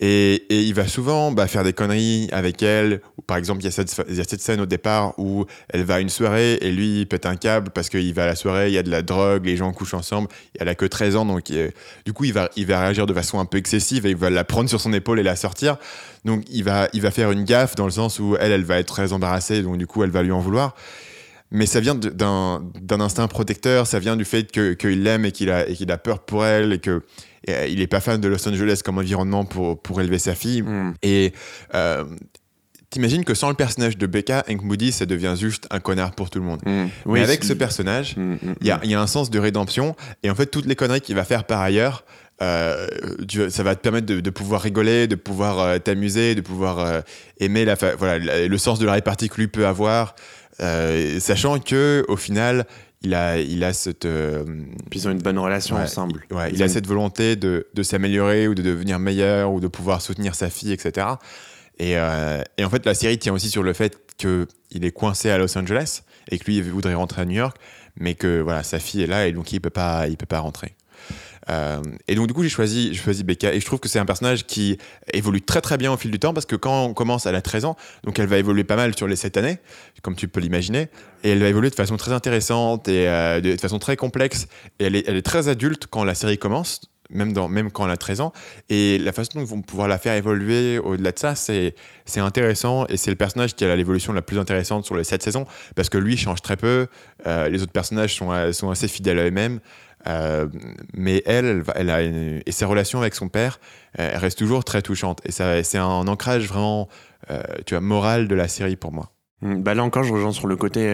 Et, 0.00 0.44
il 0.50 0.74
va 0.74 0.86
souvent 0.86 1.32
bah, 1.32 1.46
faire 1.46 1.64
des 1.64 1.72
conneries 1.72 2.28
avec 2.32 2.62
elle. 2.62 3.00
Ou, 3.16 3.22
par 3.22 3.36
exemple, 3.36 3.60
il 3.60 3.64
y, 3.64 3.68
a 3.68 3.70
cette, 3.70 4.40
scène 4.40 4.60
au 4.60 4.66
départ 4.66 5.18
où 5.18 5.46
elle 5.68 5.84
va 5.84 5.96
à 5.96 6.00
une 6.00 6.08
soirée 6.08 6.54
et 6.60 6.70
lui, 6.70 7.00
il 7.00 7.06
pète 7.06 7.26
un 7.26 7.36
câble 7.36 7.70
parce 7.70 7.88
qu'il 7.88 8.14
va 8.14 8.24
à 8.24 8.26
la 8.26 8.36
soirée, 8.36 8.68
il 8.68 8.74
y 8.74 8.78
a 8.78 8.82
de 8.82 8.90
la 8.90 9.02
drogue, 9.02 9.44
les 9.44 9.56
gens 9.56 9.72
couchent 9.72 9.94
ensemble. 9.94 10.28
Elle 10.58 10.68
a 10.68 10.74
que 10.74 10.86
13 10.86 11.16
ans, 11.16 11.24
donc 11.24 11.50
il- 11.50 11.72
du 12.04 12.12
coup, 12.12 12.24
il 12.24 12.32
va, 12.32 12.48
il 12.56 12.66
va 12.66 12.80
réagir 12.80 13.06
de 13.06 13.14
façon 13.14 13.38
un 13.40 13.44
peu 13.44 13.58
excessive 13.58 14.06
et 14.06 14.10
il 14.10 14.16
va 14.16 14.30
la 14.30 14.44
prendre 14.44 14.68
sur 14.68 14.80
son 14.80 14.92
épaule 14.92 15.18
et 15.18 15.22
la 15.22 15.36
sortir. 15.36 15.76
Donc 16.24 16.44
il 16.50 16.64
va, 16.64 16.88
il 16.92 17.00
va 17.00 17.10
faire 17.10 17.30
une 17.32 17.44
gaffe 17.44 17.74
dans 17.74 17.84
le 17.84 17.90
sens 17.90 18.18
où 18.18 18.36
elle, 18.38 18.52
elle 18.52 18.64
va 18.64 18.78
être 18.78 18.88
très 18.88 19.12
embarrassée, 19.12 19.62
donc 19.62 19.78
du 19.78 19.86
coup, 19.86 20.04
elle 20.04 20.10
va 20.10 20.22
lui 20.22 20.32
en 20.32 20.40
vouloir. 20.40 20.74
Mais 21.50 21.64
ça 21.66 21.80
vient 21.80 21.94
d'un 21.94 23.00
instinct 23.00 23.26
protecteur, 23.28 23.86
ça 23.86 23.98
vient 23.98 24.16
du 24.16 24.24
fait 24.26 24.52
que- 24.52 24.74
qu'il 24.74 25.02
l'aime 25.02 25.24
et 25.24 25.32
qu'il 25.32 25.50
a, 25.50 25.64
qu'il 25.64 25.90
a 25.90 25.96
peur 25.98 26.20
pour 26.20 26.44
elle 26.44 26.72
et 26.74 26.78
que 26.78 27.02
et, 27.46 27.52
euh, 27.54 27.66
il 27.68 27.80
est 27.80 27.86
pas 27.86 28.00
fan 28.00 28.20
de 28.20 28.28
Los 28.28 28.46
Angeles 28.48 28.80
comme 28.84 28.98
environnement 28.98 29.44
pour, 29.44 29.80
pour 29.80 30.00
élever 30.00 30.18
sa 30.18 30.34
fille. 30.34 30.62
Hmm. 30.62 30.92
Et 31.02 31.32
euh, 31.74 32.04
t'imagines 32.90 33.24
que 33.24 33.32
sans 33.34 33.48
le 33.48 33.54
personnage 33.54 33.96
de 33.96 34.06
Becca, 34.06 34.44
Hank 34.50 34.62
Moody, 34.62 34.92
ça 34.92 35.06
devient 35.06 35.34
juste 35.38 35.66
un 35.70 35.78
connard 35.80 36.12
pour 36.14 36.30
tout 36.30 36.38
le 36.40 36.44
monde. 36.44 36.60
Hmm. 36.66 36.70
Mais 36.84 36.90
Oui, 37.06 37.20
avec 37.20 37.42
c'est- 37.42 37.50
ce 37.50 37.52
personnage, 37.54 38.16
Hmm, 38.16 38.36
il 38.60 38.66
y 38.66 38.70
a, 38.70 38.80
y 38.84 38.94
a 38.94 39.00
un 39.00 39.06
sens 39.06 39.30
de 39.30 39.38
rédemption. 39.38 39.94
Et 40.22 40.30
en 40.30 40.34
fait, 40.34 40.46
toutes 40.46 40.66
les 40.66 40.74
conneries 40.76 41.00
qu'il 41.00 41.14
va 41.14 41.24
faire 41.24 41.44
par 41.44 41.60
ailleurs, 41.60 42.04
euh, 42.42 42.86
tu- 43.28 43.50
ça 43.50 43.62
va 43.62 43.74
te 43.74 43.80
permettre 43.80 44.06
de, 44.06 44.20
de 44.20 44.30
pouvoir 44.30 44.60
rigoler, 44.62 45.06
de 45.06 45.14
pouvoir 45.16 45.58
euh, 45.60 45.78
t'amuser, 45.78 46.34
de 46.34 46.40
pouvoir 46.40 47.02
aimer 47.40 47.64
la, 47.64 47.74
voilà, 47.96 48.18
la- 48.18 48.46
le 48.48 48.58
sens 48.58 48.78
de 48.78 48.86
la 48.86 48.92
répartie 48.92 49.28
que 49.28 49.36
lui 49.36 49.48
peut 49.48 49.66
avoir, 49.66 50.14
euh, 50.60 51.20
sachant 51.20 51.58
que 51.58 52.04
au 52.08 52.16
final, 52.16 52.66
il 53.02 53.14
a, 53.14 53.38
il 53.38 53.62
a 53.64 53.72
cette, 53.72 54.04
euh, 54.06 54.44
Puis 54.90 55.00
ils 55.00 55.08
ont 55.08 55.12
une 55.12 55.22
bonne 55.22 55.38
relation 55.38 55.76
Ouais, 55.76 55.82
ensemble. 55.82 56.24
il- 56.30 56.36
ouais, 56.36 56.50
il 56.52 56.62
a 56.62 56.68
cette 56.68 56.86
volonté 56.86 57.36
de, 57.36 57.66
de 57.74 57.82
s'améliorer 57.82 58.48
ou 58.48 58.54
de 58.54 58.62
devenir 58.62 58.98
meilleur 58.98 59.52
ou 59.52 59.60
de 59.60 59.68
pouvoir 59.68 60.02
soutenir 60.02 60.34
sa 60.34 60.50
fille, 60.50 60.72
etc. 60.72 61.06
Et, 61.78 61.96
euh, 61.96 62.42
et 62.56 62.64
en 62.64 62.70
fait, 62.70 62.84
la 62.86 62.94
série 62.94 63.18
tient 63.18 63.32
aussi 63.32 63.50
sur 63.50 63.62
le 63.62 63.72
fait 63.72 63.96
qu'il 64.16 64.84
est 64.84 64.90
coincé 64.90 65.30
à 65.30 65.38
Los 65.38 65.56
Angeles 65.56 66.02
et 66.30 66.38
que 66.38 66.44
lui, 66.46 66.56
il 66.56 66.64
voudrait 66.64 66.94
rentrer 66.94 67.22
à 67.22 67.24
New 67.24 67.36
York, 67.36 67.56
mais 67.96 68.14
que 68.14 68.40
voilà, 68.40 68.64
sa 68.64 68.80
fille 68.80 69.02
est 69.02 69.06
là 69.06 69.28
et 69.28 69.32
donc 69.32 69.52
il 69.52 69.60
peut 69.60 69.70
pas, 69.70 70.08
il 70.08 70.16
peut 70.16 70.26
pas 70.26 70.40
rentrer. 70.40 70.74
Euh, 71.50 71.80
et 72.06 72.14
donc 72.14 72.26
du 72.26 72.34
coup 72.34 72.42
j'ai 72.42 72.48
choisi, 72.48 72.94
choisi 72.94 73.24
Becca. 73.24 73.54
Et 73.54 73.60
je 73.60 73.66
trouve 73.66 73.80
que 73.80 73.88
c'est 73.88 73.98
un 73.98 74.04
personnage 74.04 74.46
qui 74.46 74.78
évolue 75.12 75.42
très 75.42 75.60
très 75.60 75.76
bien 75.76 75.92
au 75.92 75.96
fil 75.96 76.10
du 76.10 76.18
temps 76.18 76.34
parce 76.34 76.46
que 76.46 76.56
quand 76.56 76.84
on 76.84 76.94
commence 76.94 77.26
elle 77.26 77.34
a 77.34 77.42
13 77.42 77.64
ans 77.64 77.76
donc 78.04 78.18
elle 78.18 78.26
va 78.26 78.38
évoluer 78.38 78.64
pas 78.64 78.76
mal 78.76 78.96
sur 78.96 79.06
les 79.06 79.16
7 79.16 79.36
années 79.36 79.58
comme 80.02 80.14
tu 80.14 80.28
peux 80.28 80.40
l'imaginer. 80.40 80.88
Et 81.24 81.30
elle 81.30 81.40
va 81.40 81.48
évoluer 81.48 81.70
de 81.70 81.74
façon 81.74 81.96
très 81.96 82.12
intéressante 82.12 82.88
et 82.88 83.08
euh, 83.08 83.40
de, 83.40 83.56
façon 83.56 83.78
très 83.78 83.96
complexe. 83.96 84.46
Et 84.78 84.84
elle 84.84 84.96
est, 84.96 85.22
très 85.22 85.48
adulte 85.48 85.86
quand 85.88 86.04
la 86.04 86.14
série 86.14 86.38
commence 86.38 86.82
même, 87.10 87.32
quand 87.72 87.86
elle 87.86 87.90
a 87.90 87.96
13 87.96 88.20
ans. 88.20 88.32
Et 88.68 88.98
la 88.98 89.12
façon 89.12 89.30
dont 89.34 89.40
ils 89.40 89.46
vont 89.46 89.62
pouvoir 89.62 89.88
la 89.88 89.98
faire 89.98 90.14
évoluer 90.14 90.78
au-delà 90.78 91.12
de 91.12 91.18
ça 91.18 91.34
c'est 91.34 91.74
intéressant. 92.16 92.86
Et 92.86 92.96
c'est 92.96 93.10
le 93.10 93.16
personnage 93.16 93.54
qui 93.54 93.64
a 93.64 93.74
l'évolution 93.74 94.12
la 94.12 94.22
plus 94.22 94.38
intéressante 94.38 94.84
sur 94.84 94.94
les 94.94 95.04
7 95.04 95.22
saisons 95.22 95.46
parce 95.74 95.88
que 95.88 95.98
lui 95.98 96.16
change 96.16 96.42
très 96.42 96.56
peu. 96.56 96.86
Euh, 97.26 97.48
les 97.48 97.62
autres 97.62 97.72
personnages 97.72 98.14
sont 98.14 98.70
assez 98.70 98.88
fidèles 98.88 99.18
à 99.18 99.24
eux-mêmes 99.24 99.60
euh, 100.06 100.46
mais 100.94 101.22
elle, 101.26 101.46
elle, 101.46 101.64
elle 101.74 101.90
a 101.90 102.02
et 102.02 102.52
ses 102.52 102.64
relations 102.64 103.00
avec 103.00 103.14
son 103.14 103.28
père, 103.28 103.60
euh, 103.98 104.10
elles 104.12 104.18
restent 104.18 104.38
toujours 104.38 104.64
très 104.64 104.82
touchantes. 104.82 105.20
Et 105.24 105.32
c'est 105.32 105.78
un 105.78 106.06
ancrage 106.08 106.46
vraiment, 106.46 106.88
euh, 107.30 107.42
tu 107.66 107.74
vois, 107.74 107.80
moral 107.80 108.28
de 108.28 108.34
la 108.34 108.48
série 108.48 108.76
pour 108.76 108.92
moi. 108.92 109.10
Mm, 109.42 109.62
Bah 109.62 109.74
là 109.74 109.84
encore, 109.84 110.04
je 110.04 110.12
rejoins 110.12 110.32
sur 110.32 110.46
le 110.46 110.56
côté 110.56 110.88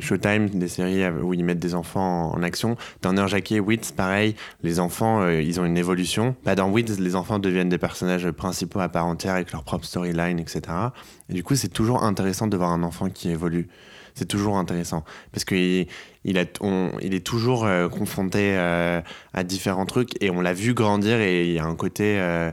Showtime 0.00 0.48
des 0.48 0.68
séries 0.68 1.08
où 1.08 1.34
ils 1.34 1.44
mettent 1.44 1.58
des 1.58 1.74
enfants 1.74 2.32
en 2.34 2.42
action. 2.42 2.76
Nurse 3.04 3.30
Jackie 3.30 3.60
Wits, 3.60 3.92
pareil, 3.96 4.34
les 4.62 4.80
enfants, 4.80 5.28
ils 5.28 5.60
ont 5.60 5.64
une 5.64 5.78
évolution. 5.78 6.36
Bah, 6.44 6.54
dans 6.54 6.70
Wits, 6.70 6.96
les 6.98 7.16
enfants 7.16 7.38
deviennent 7.38 7.68
des 7.68 7.78
personnages 7.78 8.30
principaux 8.30 8.80
à 8.80 8.88
part 8.88 9.06
entière 9.06 9.34
avec 9.34 9.52
leur 9.52 9.64
propre 9.64 9.84
storyline, 9.84 10.38
etc. 10.38 10.62
Et 11.28 11.34
du 11.34 11.42
coup, 11.42 11.54
c'est 11.54 11.68
toujours 11.68 12.04
intéressant 12.04 12.46
de 12.46 12.56
voir 12.56 12.70
un 12.70 12.82
enfant 12.82 13.08
qui 13.08 13.30
évolue. 13.30 13.68
C'est 14.14 14.28
toujours 14.28 14.58
intéressant 14.58 15.04
parce 15.32 15.44
qu'il 15.44 15.86
il 16.24 16.44
on- 16.60 16.90
il 17.00 17.14
est 17.14 17.24
toujours 17.26 17.64
euh, 17.64 17.88
confronté 17.88 18.56
euh, 18.56 19.00
à 19.34 19.44
différents 19.44 19.86
trucs 19.86 20.10
et 20.22 20.30
on 20.30 20.40
l'a 20.40 20.52
vu 20.54 20.74
grandir 20.74 21.20
et 21.20 21.46
il 21.46 21.52
y 21.52 21.58
a 21.58 21.64
un 21.64 21.74
côté 21.76 22.18
euh, 22.20 22.50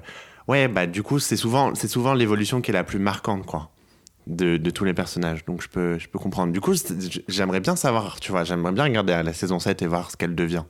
ouais 0.48 0.68
bah 0.68 0.88
du 0.88 1.04
coup 1.04 1.20
c'est 1.20 1.36
souvent 1.38 1.76
c'est 1.76 1.88
souvent 1.88 2.14
l'évolution 2.14 2.62
qui 2.62 2.72
est 2.72 2.74
la 2.74 2.84
plus 2.84 3.00
marquante 3.00 3.46
quoi 3.46 3.70
de, 4.28 4.58
de 4.58 4.70
tous 4.70 4.84
les 4.86 4.94
personnages. 4.94 5.44
Donc 5.46 5.62
je 5.62 5.68
peux, 5.70 5.98
je 5.98 6.08
peux 6.08 6.20
comprendre. 6.20 6.54
Du 6.54 6.62
coup, 6.62 6.74
j'aimerais 7.28 7.62
bien 7.62 7.76
savoir, 7.76 8.20
tu 8.20 8.32
vois, 8.32 8.44
j'aimerais 8.44 8.72
bien 8.72 8.84
regarder 8.84 9.20
la 9.24 9.34
saison 9.34 9.58
7 9.58 9.82
et 9.82 9.88
voir 9.88 10.12
ce 10.12 10.18
qu'elle 10.18 10.36
devient. 10.36 10.66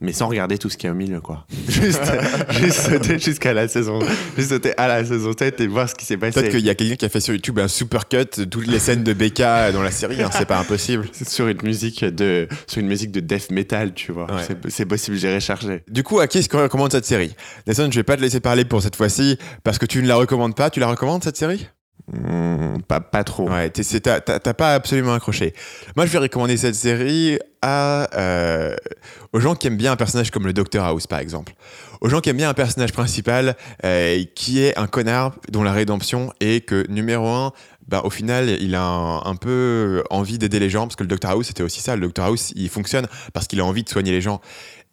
Mais 0.00 0.12
sans 0.12 0.28
regarder 0.28 0.58
tout 0.58 0.68
ce 0.68 0.76
qu'il 0.76 0.88
y 0.88 0.90
a 0.90 0.92
au 0.92 0.96
milieu, 0.96 1.20
quoi. 1.22 1.46
Juste, 1.68 2.02
juste 2.60 2.80
sauter 2.80 3.18
jusqu'à 3.18 3.54
la 3.54 3.66
saison. 3.66 3.98
Juste 4.36 4.50
sauter 4.50 4.76
à 4.76 4.88
la 4.88 5.04
saison 5.04 5.32
7 5.36 5.60
et 5.60 5.66
voir 5.66 5.88
ce 5.88 5.94
qui 5.94 6.04
s'est 6.04 6.18
passé. 6.18 6.38
Peut-être 6.38 6.50
qu'il 6.52 6.64
y 6.66 6.70
a 6.70 6.74
quelqu'un 6.74 6.96
qui 6.96 7.04
a 7.06 7.08
fait 7.08 7.20
sur 7.20 7.32
YouTube 7.32 7.58
un 7.58 7.68
super 7.68 8.06
cut 8.06 8.18
de 8.36 8.44
toutes 8.44 8.66
les 8.66 8.78
scènes 8.78 9.04
de 9.04 9.14
Becca 9.14 9.72
dans 9.72 9.82
la 9.82 9.90
série, 9.90 10.22
hein, 10.22 10.28
c'est 10.32 10.44
pas 10.44 10.58
impossible. 10.58 11.08
Sur 11.26 11.48
une 11.48 11.62
musique 11.62 12.04
de, 12.04 12.46
sur 12.66 12.80
une 12.80 12.88
musique 12.88 13.10
de 13.10 13.20
death 13.20 13.50
metal, 13.50 13.94
tu 13.94 14.12
vois. 14.12 14.26
Ouais. 14.32 14.42
C'est- 14.68 14.84
possible, 14.86 15.16
j'ai 15.16 15.34
recherché. 15.34 15.82
Du 15.88 16.02
coup, 16.02 16.20
à 16.20 16.26
qui 16.28 16.38
est-ce 16.38 16.48
qu'on 16.48 16.62
recommande 16.62 16.92
cette 16.92 17.06
série? 17.06 17.34
Nelson, 17.66 17.88
je 17.90 17.96
vais 17.98 18.04
pas 18.04 18.16
te 18.16 18.20
laisser 18.22 18.40
parler 18.40 18.64
pour 18.64 18.82
cette 18.82 18.96
fois-ci 18.96 19.38
parce 19.64 19.78
que 19.78 19.86
tu 19.86 20.02
ne 20.02 20.06
la 20.08 20.16
recommandes 20.16 20.54
pas. 20.54 20.70
Tu 20.70 20.78
la 20.78 20.86
recommandes 20.88 21.24
cette 21.24 21.36
série? 21.36 21.66
Hmm, 22.12 22.78
pas, 22.86 23.00
pas 23.00 23.24
trop. 23.24 23.50
Ouais, 23.50 23.68
t'as 23.70 24.20
pas 24.54 24.74
absolument 24.74 25.14
accroché. 25.14 25.54
Moi, 25.96 26.06
je 26.06 26.12
vais 26.12 26.18
recommander 26.18 26.56
cette 26.56 26.76
série 26.76 27.38
à, 27.62 28.08
euh, 28.16 28.76
aux 29.32 29.40
gens 29.40 29.56
qui 29.56 29.66
aiment 29.66 29.76
bien 29.76 29.92
un 29.92 29.96
personnage 29.96 30.30
comme 30.30 30.46
le 30.46 30.52
Dr 30.52 30.84
House, 30.84 31.08
par 31.08 31.18
exemple. 31.18 31.54
Aux 32.00 32.08
gens 32.08 32.20
qui 32.20 32.30
aiment 32.30 32.36
bien 32.36 32.48
un 32.48 32.54
personnage 32.54 32.92
principal 32.92 33.56
euh, 33.84 34.22
qui 34.36 34.62
est 34.62 34.78
un 34.78 34.86
connard 34.86 35.34
dont 35.50 35.64
la 35.64 35.72
rédemption 35.72 36.32
est 36.38 36.64
que, 36.64 36.86
numéro 36.88 37.26
un, 37.26 37.52
bah, 37.88 38.02
au 38.04 38.10
final, 38.10 38.50
il 38.50 38.76
a 38.76 38.82
un, 38.82 39.24
un 39.24 39.34
peu 39.34 40.04
envie 40.10 40.38
d'aider 40.38 40.60
les 40.60 40.70
gens, 40.70 40.86
parce 40.86 40.96
que 40.96 41.02
le 41.02 41.08
Dr 41.08 41.30
House, 41.30 41.46
c'était 41.48 41.64
aussi 41.64 41.80
ça. 41.80 41.96
Le 41.96 42.06
Dr 42.06 42.22
House, 42.22 42.52
il 42.54 42.68
fonctionne 42.68 43.08
parce 43.32 43.48
qu'il 43.48 43.58
a 43.60 43.64
envie 43.64 43.82
de 43.82 43.88
soigner 43.88 44.12
les 44.12 44.20
gens. 44.20 44.40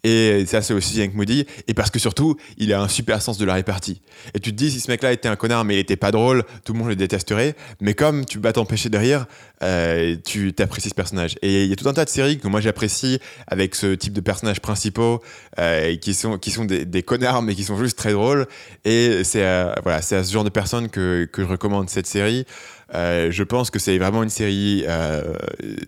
Et 0.04 0.46
ça, 0.46 0.62
c'est 0.62 0.74
aussi 0.74 1.02
Hank 1.02 1.14
Moody. 1.14 1.46
Et 1.68 1.74
parce 1.74 1.90
que 1.90 2.00
surtout, 2.00 2.36
il 2.58 2.74
a 2.74 2.82
un 2.82 2.88
super 2.88 3.22
sens 3.22 3.38
de 3.38 3.46
la 3.46 3.54
répartie. 3.54 4.02
Et 4.34 4.40
tu 4.40 4.52
te 4.52 4.56
dis, 4.56 4.72
si 4.72 4.80
ce 4.80 4.92
mec-là 4.92 5.14
était 5.14 5.30
un 5.30 5.36
connard, 5.36 5.64
mais 5.64 5.76
il 5.76 5.80
était 5.80 5.96
pas 5.96 6.12
drôle, 6.12 6.44
tout 6.66 6.74
le 6.74 6.80
monde 6.80 6.90
le 6.90 6.96
détesterait. 6.96 7.56
Mais 7.80 7.94
comme 7.94 8.26
tu 8.26 8.40
vas 8.40 8.52
t'empêcher 8.52 8.90
de 8.90 8.98
rire, 8.98 9.26
euh, 9.64 10.16
tu 10.26 10.54
t'apprécies 10.54 10.90
ce 10.90 10.96
personnage. 10.96 11.36
Et 11.42 11.64
il 11.64 11.70
y 11.70 11.74
a 11.74 11.76
tout 11.76 11.88
un 11.88 11.94
tas 11.94 12.06
de 12.06 12.10
séries 12.10 12.38
que 12.38 12.48
moi 12.48 12.60
j'apprécie 12.60 13.20
avec 13.48 13.76
ce 13.76 13.96
type 13.96 14.14
de 14.14 14.22
personnages 14.22 14.60
principaux 14.60 15.22
euh, 15.60 15.96
qui 15.96 16.14
sont, 16.14 16.38
qui 16.38 16.52
sont 16.52 16.66
des, 16.66 17.04
connards, 17.04 17.42
mais 17.42 17.56
qui 17.56 17.64
sont 17.64 17.78
juste 17.78 17.98
très 17.98 18.12
drôles. 18.12 18.48
Et 18.84 19.24
c'est 19.24 19.46
euh, 19.46 19.74
voilà, 19.84 20.00
à 20.00 20.02
ce 20.02 20.32
genre 20.32 20.44
de 20.44 20.50
personnes 20.50 20.90
que, 20.90 21.26
que 21.32 21.44
je 21.44 21.48
recommande 21.48 21.90
cette 21.90 22.08
série. 22.08 22.46
Euh, 22.94 23.32
je 23.32 23.44
pense 23.44 23.70
que 23.72 23.80
c'est 23.80 23.98
vraiment 23.98 24.22
une 24.24 24.30
série 24.30 24.84
euh, 24.88 25.34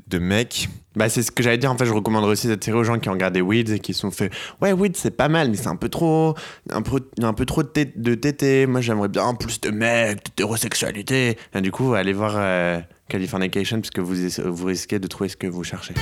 de 0.08 0.18
mecs. 0.20 0.70
Bah, 0.96 1.10
c'est 1.10 1.22
ce 1.22 1.32
que 1.32 1.44
j'allais 1.44 1.58
dire. 1.58 1.72
En 1.72 1.78
fait, 1.78 1.86
je 1.86 1.94
recommanderais 1.94 2.32
aussi 2.32 2.48
cette 2.48 2.63
série 2.63 2.78
aux 2.78 2.84
gens 2.84 2.98
qui 3.00 3.10
ont 3.10 3.13
regardé 3.13 3.41
Weeds 3.41 3.72
et 3.74 3.80
qui 3.80 3.94
se 3.94 4.00
sont 4.00 4.12
fait 4.12 4.32
Ouais, 4.62 4.72
Weeds, 4.74 4.96
c'est 4.96 5.12
pas 5.15 5.28
mal, 5.28 5.50
mais 5.50 5.58
c'est 5.58 5.68
un 5.68 5.76
peu 5.76 5.89
trop. 5.89 6.36
Un 6.72 6.82
peu, 6.82 7.00
un 7.22 7.34
peu 7.34 7.46
trop 7.46 7.63
de, 7.63 7.68
té- 7.68 7.91
de 7.96 8.15
tété. 8.15 8.65
Moi, 8.65 8.82
j'aimerais 8.82 9.10
bien 9.10 9.34
plus 9.36 9.60
de 9.62 9.70
mecs, 9.72 10.24
d'hétérosexualité. 10.26 11.38
Du 11.62 11.72
coup, 11.72 11.94
allez 11.94 12.13
voir 12.13 12.34
euh, 12.38 12.80
Californication, 13.10 13.82
parce 13.82 13.91
que 13.91 14.02
vous, 14.02 14.15
vous 14.52 14.65
risquez 14.65 14.98
de 15.00 15.08
trouver 15.08 15.30
ce 15.30 15.36
que 15.38 15.48
vous 15.48 15.63
cherchez. 15.63 15.94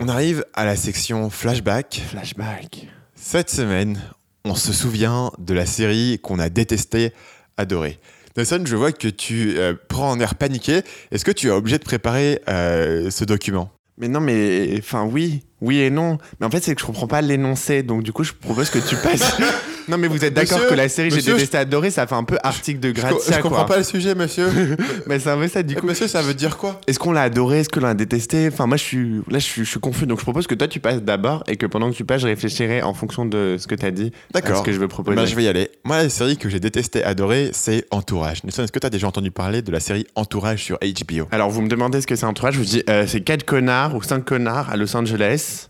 On 0.00 0.08
arrive 0.08 0.44
à 0.54 0.64
la 0.64 0.76
section 0.76 1.30
flashback. 1.30 2.02
Flashback. 2.10 2.88
Cette 3.16 3.50
semaine, 3.50 4.00
on 4.44 4.54
se 4.54 4.72
souvient 4.72 5.30
de 5.38 5.54
la 5.54 5.66
série 5.66 6.18
qu'on 6.22 6.38
a 6.38 6.48
détestée, 6.48 7.12
adorée. 7.56 7.98
Nelson, 8.36 8.62
je 8.64 8.74
vois 8.74 8.92
que 8.92 9.08
tu 9.08 9.56
euh, 9.56 9.74
prends 9.88 10.12
un 10.12 10.18
air 10.18 10.34
paniqué. 10.34 10.82
Est-ce 11.12 11.24
que 11.24 11.30
tu 11.30 11.46
es 11.46 11.50
obligé 11.50 11.78
de 11.78 11.84
préparer 11.84 12.40
euh, 12.48 13.10
ce 13.10 13.24
document? 13.24 13.70
Mais 13.96 14.08
non, 14.08 14.20
mais. 14.20 14.74
Enfin, 14.78 15.04
oui. 15.04 15.44
Oui 15.60 15.78
et 15.78 15.90
non. 15.90 16.18
Mais 16.40 16.46
en 16.46 16.50
fait, 16.50 16.62
c'est 16.62 16.74
que 16.74 16.80
je 16.80 16.86
comprends 16.86 17.06
pas 17.06 17.22
l'énoncé. 17.22 17.84
Donc, 17.84 18.02
du 18.02 18.12
coup, 18.12 18.24
je 18.24 18.32
propose 18.32 18.70
que 18.70 18.80
tu 18.80 18.96
passes. 18.96 19.38
non, 19.88 19.98
mais 19.98 20.08
vous 20.08 20.24
êtes 20.24 20.34
d'accord 20.34 20.66
que 20.68 20.74
la 20.74 20.88
série 20.88 21.10
J'ai 21.10 21.22
détesté 21.22 21.56
adoré, 21.58 21.90
ça 21.90 22.06
fait 22.06 22.14
un 22.14 22.24
peu 22.24 22.38
article 22.42 22.80
de 22.80 22.88
Je, 22.88 22.94
Grazia, 22.94 23.36
je 23.36 23.42
comprends 23.42 23.58
quoi. 23.64 23.66
pas 23.66 23.76
le 23.78 23.84
sujet, 23.84 24.14
monsieur. 24.14 24.48
Mais 25.06 25.18
c'est 25.18 25.30
un 25.30 25.36
peu 25.36 25.48
ça, 25.48 25.62
du 25.62 25.74
Eh, 25.76 25.80
coup. 25.80 25.86
monsieur, 25.86 26.06
ça 26.08 26.22
veut 26.22 26.34
dire 26.34 26.56
quoi 26.56 26.80
Est-ce 26.86 26.98
qu'on 26.98 27.12
l'a 27.12 27.22
adoré? 27.22 27.60
Est-ce 27.60 27.68
qu'on 27.68 27.80
l'a 27.80 27.94
détesté? 27.94 28.48
Enfin, 28.52 28.66
moi, 28.66 28.76
je 28.76 28.82
suis 28.82 29.08
là, 29.28 29.38
je 29.38 29.44
suis, 29.44 29.64
je 29.64 29.70
suis 29.70 29.80
confus. 29.80 30.06
Donc, 30.06 30.18
je 30.18 30.24
propose 30.24 30.46
que 30.46 30.54
toi, 30.54 30.68
tu 30.68 30.80
passes 30.80 31.02
d'abord 31.02 31.44
et 31.48 31.56
que 31.56 31.66
pendant 31.66 31.90
que 31.90 31.96
tu 31.96 32.04
passes, 32.04 32.22
je 32.22 32.26
réfléchirai 32.26 32.82
en 32.82 32.94
fonction 32.94 33.24
de 33.26 33.56
ce 33.58 33.66
que 33.66 33.74
tu 33.74 33.84
as 33.86 33.90
dit. 33.90 34.12
D'accord. 34.32 34.58
Ce 34.58 34.62
que 34.62 34.72
je 34.72 34.78
veux 34.78 34.88
proposer. 34.88 35.16
Ben, 35.16 35.26
je 35.26 35.34
vais 35.34 35.44
y 35.44 35.48
aller. 35.48 35.70
Moi, 35.84 36.02
la 36.02 36.08
série 36.08 36.36
que 36.36 36.48
j'ai 36.48 36.60
détestée, 36.60 37.04
adorée, 37.04 37.50
c'est 37.52 37.84
Entourage. 37.90 38.42
Nelson, 38.44 38.62
est-ce 38.64 38.72
que 38.72 38.78
tu 38.78 38.86
as 38.86 38.90
déjà 38.90 39.06
entendu 39.08 39.30
parler 39.30 39.62
de 39.62 39.70
la 39.70 39.80
série 39.80 40.06
Entourage 40.14 40.62
sur 40.62 40.78
HBO 40.78 41.26
Alors, 41.30 41.50
vous 41.50 41.60
me 41.62 41.68
demandez 41.68 42.00
ce 42.00 42.06
que 42.06 42.16
c'est 42.16 42.26
entourage. 42.26 42.54
Je 42.54 42.58
vous 42.58 42.64
dis, 42.64 42.82
euh, 42.88 43.04
c'est 43.06 43.20
quatre 43.20 43.44
connards 43.44 43.94
ou 43.94 44.02
cinq 44.02 44.24
connards 44.24 44.70
à 44.70 44.76
Los 44.76 44.96
Angeles 44.96 45.68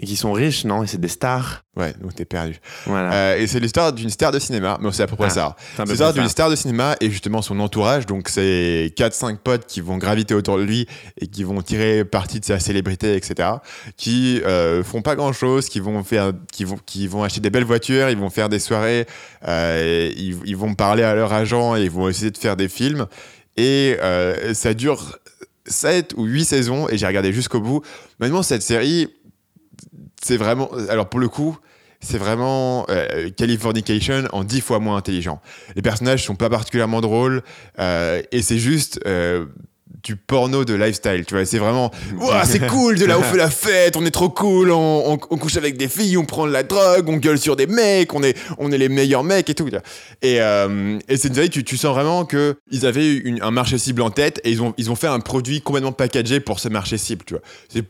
et 0.00 0.06
qui 0.06 0.16
sont 0.16 0.32
riches, 0.32 0.64
non 0.64 0.82
Et 0.82 0.86
c'est 0.86 1.00
des 1.00 1.08
stars. 1.08 1.64
Ouais, 1.76 1.94
donc 2.00 2.14
t'es 2.14 2.24
perdu. 2.24 2.58
Voilà. 2.86 3.12
Euh, 3.12 3.36
et 3.36 3.46
c'est 3.46 3.60
l'histoire 3.60 3.92
d'une 3.92 4.08
star 4.08 4.32
de 4.32 4.38
cinéma, 4.38 4.78
mais 4.80 4.90
c'est 4.92 5.02
à 5.02 5.06
peu 5.06 5.16
près 5.16 5.26
Ah, 5.26 5.30
ça. 5.30 5.56
c'est 5.76 5.86
l'histoire 5.86 6.12
d'une 6.14 6.28
star 6.28 6.50
de 6.50 6.56
cinéma 6.56 6.96
et 7.00 7.10
justement 7.10 7.42
son 7.42 7.60
entourage, 7.60 8.06
donc 8.06 8.28
c'est 8.28 8.92
4-5 8.96 9.38
potes 9.38 9.66
qui 9.66 9.80
vont 9.80 9.98
graviter 9.98 10.34
autour 10.34 10.58
de 10.58 10.62
lui 10.62 10.86
et 11.20 11.26
qui 11.26 11.44
vont 11.44 11.60
tirer 11.60 12.04
parti 12.04 12.40
de 12.40 12.44
sa 12.44 12.58
célébrité, 12.58 13.14
etc. 13.16 13.50
Qui 13.96 14.40
euh, 14.44 14.82
font 14.82 15.02
pas 15.02 15.14
grand 15.14 15.32
chose, 15.32 15.68
qui 15.68 15.80
vont 15.80 16.02
faire, 16.04 16.32
qui 16.50 16.64
vont, 16.64 16.78
qui 16.84 17.06
vont 17.06 17.22
acheter 17.22 17.40
des 17.40 17.50
belles 17.50 17.64
voitures, 17.64 18.08
ils 18.08 18.18
vont 18.18 18.30
faire 18.30 18.48
des 18.48 18.58
soirées, 18.58 19.06
euh, 19.46 20.10
ils, 20.16 20.38
ils 20.44 20.56
vont 20.56 20.74
parler 20.74 21.02
à 21.02 21.14
leur 21.14 21.32
agent 21.32 21.76
et 21.76 21.82
ils 21.82 21.90
vont 21.90 22.08
essayer 22.08 22.30
de 22.30 22.38
faire 22.38 22.56
des 22.56 22.68
films. 22.68 23.06
Et 23.58 23.96
euh, 24.00 24.54
ça 24.54 24.72
dure 24.72 25.18
7 25.66 26.14
ou 26.16 26.24
8 26.24 26.44
saisons 26.44 26.88
et 26.88 26.96
j'ai 26.98 27.06
regardé 27.06 27.32
jusqu'au 27.32 27.60
bout. 27.60 27.82
Maintenant, 28.18 28.42
cette 28.42 28.62
série, 28.62 29.08
c'est 30.22 30.36
vraiment. 30.36 30.70
Alors, 30.88 31.08
pour 31.08 31.20
le 31.20 31.28
coup, 31.28 31.58
c'est 32.00 32.18
vraiment 32.18 32.86
euh, 32.90 33.30
Californication 33.30 34.24
en 34.32 34.44
10 34.44 34.60
fois 34.60 34.80
moins 34.80 34.96
intelligent. 34.96 35.40
Les 35.76 35.82
personnages 35.82 36.24
sont 36.24 36.34
pas 36.34 36.50
particulièrement 36.50 37.00
drôles 37.00 37.42
euh, 37.78 38.22
et 38.32 38.42
c'est 38.42 38.58
juste. 38.58 39.00
euh, 39.06 39.46
du 40.02 40.16
porno 40.16 40.64
de 40.64 40.74
lifestyle, 40.74 41.24
tu 41.26 41.34
vois. 41.34 41.44
C'est 41.44 41.58
vraiment, 41.58 41.90
Ouah, 42.20 42.44
c'est 42.44 42.66
cool, 42.66 42.98
de 42.98 43.04
là 43.06 43.18
on 43.18 43.22
fait 43.22 43.36
la 43.36 43.50
fête, 43.50 43.96
on 43.96 44.04
est 44.04 44.10
trop 44.10 44.28
cool, 44.28 44.70
on, 44.72 45.12
on- 45.14 45.18
on 45.30 45.36
couche 45.38 45.56
avec 45.56 45.76
des 45.76 45.88
filles, 45.88 46.16
on 46.16 46.24
prend 46.24 46.46
de 46.46 46.52
la 46.52 46.62
drogue, 46.62 47.08
on 47.08 47.16
gueule 47.16 47.38
sur 47.38 47.56
des 47.56 47.66
mecs, 47.66 48.12
on 48.14 48.22
est, 48.22 48.36
on 48.58 48.72
est 48.72 48.78
les 48.78 48.88
meilleurs 48.88 49.24
mecs 49.24 49.48
et 49.50 49.54
tout. 49.54 49.64
tu 49.64 49.70
vois. 49.70 49.82
Et, 50.22 50.40
euh, 50.40 50.98
et 51.08 51.16
c'est 51.16 51.28
une 51.28 51.34
série, 51.34 51.50
tu, 51.50 51.64
tu 51.64 51.76
sens 51.76 51.94
vraiment 51.94 52.24
que 52.24 52.56
ils 52.70 52.86
avaient 52.86 53.14
une- 53.14 53.42
un 53.42 53.50
marché 53.50 53.78
cible 53.78 54.02
en 54.02 54.10
tête 54.10 54.40
et 54.44 54.50
ils 54.50 54.62
ont, 54.62 54.74
ils 54.78 54.90
ont 54.90 54.96
fait 54.96 55.06
un 55.08 55.20
produit 55.20 55.60
complètement 55.60 55.92
packagé 55.92 56.40
pour 56.40 56.58
ce 56.60 56.68
marché 56.68 56.98
cible, 56.98 57.24
tu 57.24 57.34
vois. 57.34 57.42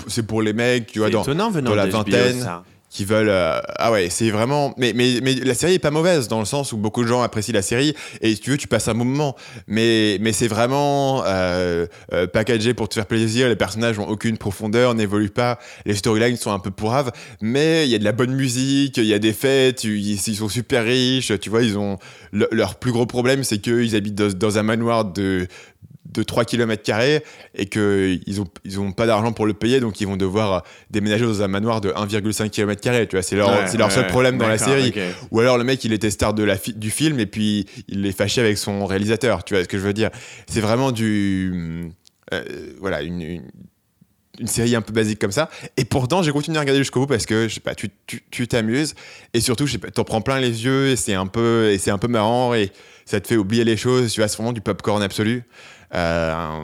C'est 0.09 0.22
pour 0.27 0.42
les 0.42 0.53
mecs, 0.53 0.87
tu 0.92 0.98
vois, 0.98 1.11
dans, 1.11 1.22
étonnant 1.22 1.51
venant 1.51 1.70
dans 1.70 1.77
la 1.77 1.87
vingtaine 1.87 2.40
ça. 2.40 2.62
Qui 2.92 3.07
veulent 3.07 3.31
euh, 3.31 3.59
ah 3.78 3.90
ouais 3.90 4.11
c'est 4.11 4.31
vraiment 4.31 4.74
mais, 4.76 4.92
mais 4.94 5.20
mais 5.22 5.35
la 5.35 5.55
série 5.55 5.74
est 5.74 5.78
pas 5.78 5.90
mauvaise 5.90 6.28
dans 6.28 6.38
le 6.40 6.44
sens 6.44 6.72
où 6.72 6.76
beaucoup 6.76 7.02
de 7.02 7.09
gens 7.09 7.22
apprécient 7.22 7.55
la 7.55 7.62
série 7.62 7.94
et 8.20 8.35
si 8.35 8.40
tu 8.40 8.50
veux 8.50 8.59
tu 8.59 8.68
passes 8.68 8.87
un 8.88 8.94
bon 8.94 9.07
moment. 9.07 9.35
Mais 9.66 10.18
mais 10.20 10.33
c'est 10.33 10.46
vraiment 10.46 11.22
euh, 11.26 11.87
euh, 12.12 12.26
packagé 12.26 12.74
pour 12.74 12.88
te 12.90 12.94
faire 12.94 13.07
plaisir 13.07 13.48
les 13.48 13.57
personnages 13.57 13.98
ont 13.98 14.07
aucune 14.09 14.37
profondeur 14.37 14.94
n'évoluent 14.94 15.31
pas 15.31 15.59
les 15.87 15.94
storylines 15.94 16.37
sont 16.37 16.52
un 16.52 16.59
peu 16.59 16.70
pourraves 16.70 17.12
mais 17.40 17.87
il 17.87 17.90
y 17.90 17.94
a 17.94 17.98
de 17.98 18.05
la 18.05 18.12
bonne 18.12 18.35
musique 18.35 18.98
il 18.98 19.07
y 19.07 19.14
a 19.14 19.18
des 19.18 19.33
fêtes 19.33 19.85
ils, 19.85 20.18
sont 20.18 20.48
super 20.50 20.85
riches 20.85 21.33
tu 21.40 21.48
vois 21.48 21.62
ils 21.62 21.78
ont 21.78 21.98
le- 22.31 22.48
leur 22.52 22.74
plus 22.74 22.92
gros 22.92 23.07
problème 23.07 23.42
c'est 23.42 23.59
qu'ils 23.59 23.96
habitent 23.96 24.14
dans 24.14 24.59
un 24.59 24.62
manoir 24.62 25.07
de 25.07 25.46
de 26.12 26.22
3 26.22 26.44
km 26.44 26.83
et 27.55 27.66
qu'ils 27.66 28.40
ont, 28.40 28.46
ils 28.64 28.81
ont 28.81 28.92
pas 28.92 29.07
d'argent 29.07 29.33
pour 29.33 29.46
le 29.46 29.55
payer, 29.55 29.81
donc 29.81 30.01
ils 30.01 30.07
vont 30.07 30.16
devoir 30.16 30.53
euh, 30.53 30.59
déménager 30.90 31.25
dans 31.25 31.42
un 31.42 31.48
manoir 31.48 31.81
de 31.81 31.90
1,5 31.90 32.51
km. 32.51 32.81
Tu 33.09 33.16
vois, 33.16 33.22
c'est 33.22 33.37
leur, 33.37 33.48
Ouais, 33.51 33.66
c'est 33.66 33.79
leur 33.79 33.90
seul 33.92 34.07
problème 34.09 34.38
dans 34.38 34.48
la 34.48 34.59
série. 34.59 34.92
Ou 35.31 35.40
alors 35.40 35.59
le 35.59 35.64
mec, 35.64 35.85
il 35.85 35.92
était 35.92 36.11
star 36.11 36.35
de 36.35 36.42
la 36.42 36.57
fi- 36.57 36.75
du 36.75 36.90
film 36.90 37.18
et 37.20 37.27
puis 37.27 37.66
il 37.88 38.05
est 38.07 38.12
fâché 38.16 38.40
avec 38.40 38.59
son 38.59 38.87
réalisateur. 38.87 39.44
Tu 39.44 39.55
vois 39.55 39.62
ce 39.64 39.68
que 39.68 39.79
je 39.79 39.83
veux 39.85 39.92
dire 39.94 40.11
C'est 40.48 40.61
vraiment 40.61 40.92
du. 40.92 41.90
euh, 42.33 42.42
voilà, 42.81 43.03
une, 43.03 43.20
une, 43.22 43.42
une 44.40 44.47
série 44.47 44.75
un 44.75 44.81
peu 44.81 44.92
basique 44.92 45.18
comme 45.18 45.33
ça. 45.33 45.51
Et 45.77 45.85
pourtant, 45.85 46.23
j'ai 46.23 46.33
continué 46.33 46.57
à 46.57 46.61
regarder 46.61 46.81
jusqu'au 46.81 47.01
bout 47.01 47.07
parce 47.07 47.27
que, 47.27 47.49
je 47.49 47.55
sais 47.55 47.61
pas, 47.61 47.75
tu 47.75 47.90
tu- 48.07 48.23
tu 48.31 48.49
t'amuses 48.49 48.95
et 49.35 49.40
surtout, 49.40 49.66
je 49.66 49.73
sais 49.73 49.79
pas, 49.79 49.90
t'en 49.90 50.05
prends 50.05 50.21
plein 50.23 50.40
les 50.40 50.64
yeux 50.64 50.88
et 50.88 50.97
c'est 50.97 51.14
un 51.14 51.27
peu, 51.27 51.71
et 51.71 51.79
c'est 51.79 51.90
un 51.90 51.99
peu 51.99 52.09
marrant 52.09 52.55
et 52.55 52.71
ça 53.05 53.21
te 53.21 53.27
fait 53.29 53.37
oublier 53.37 53.64
les 53.64 53.77
choses. 53.77 54.12
Tu 54.12 54.21
vois, 54.21 54.29
c'est 54.29 54.37
vraiment 54.37 54.53
du 54.53 54.61
popcorn 54.61 55.03
absolu. 55.03 55.45
Euh, 55.95 56.57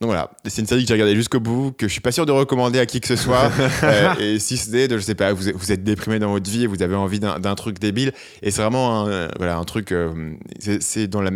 donc 0.00 0.10
voilà, 0.10 0.30
c'est 0.44 0.60
une 0.60 0.66
série 0.66 0.82
que 0.82 0.88
j'ai 0.88 0.92
regardée 0.94 1.14
jusqu'au 1.16 1.40
bout, 1.40 1.72
que 1.72 1.88
je 1.88 1.92
suis 1.92 2.02
pas 2.02 2.12
sûr 2.12 2.26
de 2.26 2.32
recommander 2.32 2.78
à 2.78 2.84
qui 2.84 3.00
que 3.00 3.08
ce 3.08 3.16
soit. 3.16 3.50
Euh, 3.82 4.14
et 4.18 4.38
si 4.38 4.58
ce 4.58 4.70
n'est, 4.70 4.88
de, 4.88 4.98
je 4.98 5.02
sais 5.02 5.14
pas, 5.14 5.32
vous 5.32 5.48
êtes, 5.48 5.56
vous 5.56 5.72
êtes 5.72 5.82
déprimé 5.84 6.18
dans 6.18 6.30
votre 6.30 6.50
vie 6.50 6.64
et 6.64 6.66
vous 6.66 6.82
avez 6.82 6.94
envie 6.94 7.18
d'un 7.20 7.54
truc 7.54 7.78
débile. 7.78 8.12
Et 8.42 8.50
c'est 8.50 8.60
vraiment 8.60 9.00
un, 9.04 9.08
euh, 9.08 9.28
voilà, 9.38 9.56
un 9.56 9.64
truc, 9.64 9.94
c'est- 10.80 11.06
dans 11.08 11.22
la 11.22 11.30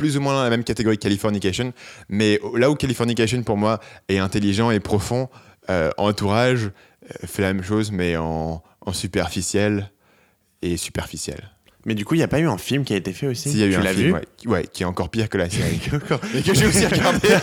plus 0.00 0.16
ou 0.16 0.20
moins 0.20 0.34
dans 0.34 0.42
la 0.42 0.50
même 0.50 0.64
catégorie 0.64 0.96
que 0.96 1.02
Californication. 1.02 1.72
Mais 2.08 2.40
là 2.56 2.70
où 2.70 2.74
Californication 2.74 3.42
pour 3.42 3.56
moi 3.56 3.78
est 4.08 4.18
intelligent 4.18 4.70
et 4.70 4.80
profond, 4.80 5.28
euh, 5.68 5.90
Entourage 5.98 6.64
euh, 6.66 7.26
fait 7.26 7.42
la 7.42 7.52
même 7.52 7.62
chose 7.62 7.92
mais 7.92 8.16
en, 8.16 8.62
en 8.80 8.92
superficiel 8.92 9.90
et 10.62 10.76
superficiel. 10.76 11.50
Mais 11.86 11.94
du 11.94 12.04
coup, 12.04 12.14
il 12.14 12.18
n'y 12.18 12.24
a 12.24 12.28
pas 12.28 12.40
eu 12.40 12.46
un 12.46 12.58
film 12.58 12.84
qui 12.84 12.92
a 12.92 12.96
été 12.96 13.12
fait 13.14 13.26
aussi 13.26 13.48
S'il 13.50 13.58
y 13.60 13.62
a 13.62 13.66
eu 13.66 13.70
Tu 13.70 13.76
un 13.76 13.82
l'as 13.82 13.94
film, 13.94 14.06
vu 14.08 14.12
ouais, 14.12 14.24
qui- 14.36 14.48
ouais, 14.48 14.66
qui 14.70 14.82
est 14.82 14.86
encore 14.86 15.08
pire 15.08 15.28
que 15.30 15.38
la 15.38 15.48
série. 15.56 15.80
et 16.34 16.42
que 16.42 16.52
j'ai 16.54 16.66
aussi 16.66 16.84
regardé. 16.92 17.28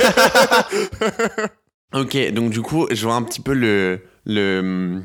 Ok, 1.94 2.18
donc 2.34 2.52
du 2.52 2.62
coup, 2.62 2.88
je 2.92 3.02
vois 3.06 3.16
un 3.16 3.24
petit 3.24 3.42
peu 3.42 3.54
le. 3.54 4.02
le 4.26 5.02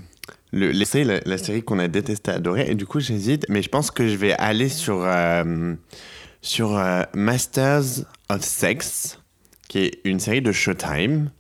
le, 0.55 0.71
l'essai, 0.71 1.03
la, 1.05 1.19
la 1.25 1.39
série 1.39 1.63
qu'on 1.63 1.79
a 1.79 1.89
détesté 1.89 2.31
adoré 2.31 2.67
et 2.71 2.75
du 2.75 2.85
coup 2.85 3.01
j'hésite 3.01 3.47
mais 3.49 3.63
je 3.63 3.71
pense 3.71 3.91
que 3.91 4.07
je 4.07 4.17
vais 4.17 4.33
aller 4.35 4.69
sur 4.69 4.99
euh, 5.03 5.75
sur 6.43 6.77
euh, 6.77 7.05
Masters 7.15 8.05
of 8.29 8.43
Sex 8.43 9.19
qui 9.69 9.79
est 9.79 10.01
une 10.05 10.21
série 10.21 10.43
de 10.43 10.53
Showtime 10.53 11.31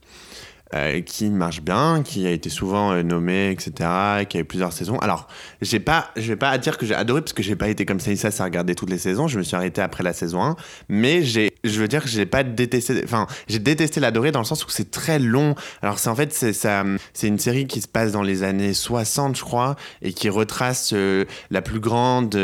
euh, 0.74 1.00
qui 1.02 1.28
marche 1.28 1.60
bien, 1.60 2.02
qui 2.02 2.26
a 2.26 2.30
été 2.30 2.48
souvent 2.48 2.92
euh, 2.92 3.02
nommé, 3.02 3.50
etc., 3.50 4.24
qui 4.28 4.38
a 4.38 4.40
eu 4.40 4.44
plusieurs 4.44 4.72
saisons. 4.72 4.98
Alors, 5.00 5.28
j'ai 5.60 5.80
pas, 5.80 6.10
je 6.16 6.28
vais 6.28 6.36
pas 6.36 6.56
dire 6.56 6.78
que 6.78 6.86
j'ai 6.86 6.94
adoré 6.94 7.20
parce 7.20 7.34
que 7.34 7.42
j'ai 7.42 7.56
pas 7.56 7.68
été 7.68 7.84
comme 7.84 8.00
ça 8.00 8.14
ça, 8.30 8.42
à 8.42 8.46
regarder 8.46 8.74
toutes 8.74 8.88
les 8.88 8.98
saisons. 8.98 9.28
Je 9.28 9.38
me 9.38 9.42
suis 9.42 9.54
arrêté 9.54 9.82
après 9.82 10.02
la 10.02 10.12
saison 10.12 10.42
1, 10.42 10.56
mais 10.88 11.22
j'ai, 11.22 11.52
je 11.62 11.80
veux 11.80 11.88
dire 11.88 12.02
que 12.02 12.08
j'ai 12.08 12.24
pas 12.24 12.42
détesté, 12.42 13.02
enfin, 13.04 13.26
j'ai 13.48 13.58
détesté 13.58 14.00
l'adorer 14.00 14.32
dans 14.32 14.38
le 14.38 14.46
sens 14.46 14.64
où 14.64 14.70
c'est 14.70 14.90
très 14.90 15.18
long. 15.18 15.54
Alors, 15.82 15.98
c'est 15.98 16.08
en 16.08 16.16
fait, 16.16 16.32
c'est 16.32 16.54
ça, 16.54 16.84
c'est 17.12 17.28
une 17.28 17.38
série 17.38 17.66
qui 17.66 17.80
se 17.82 17.88
passe 17.88 18.12
dans 18.12 18.22
les 18.22 18.42
années 18.42 18.72
60, 18.72 19.36
je 19.36 19.42
crois, 19.42 19.76
et 20.00 20.14
qui 20.14 20.30
retrace 20.30 20.92
euh, 20.94 21.26
la 21.50 21.60
plus 21.60 21.80
grande 21.80 22.34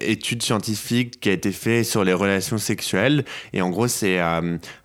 étude 0.00 0.42
scientifique 0.42 1.20
qui 1.20 1.30
a 1.30 1.32
été 1.32 1.52
faite 1.52 1.86
sur 1.86 2.04
les 2.04 2.12
relations 2.12 2.58
sexuelles. 2.58 3.24
Et 3.52 3.62
en 3.62 3.70
gros, 3.70 3.88
c'est 3.88 4.20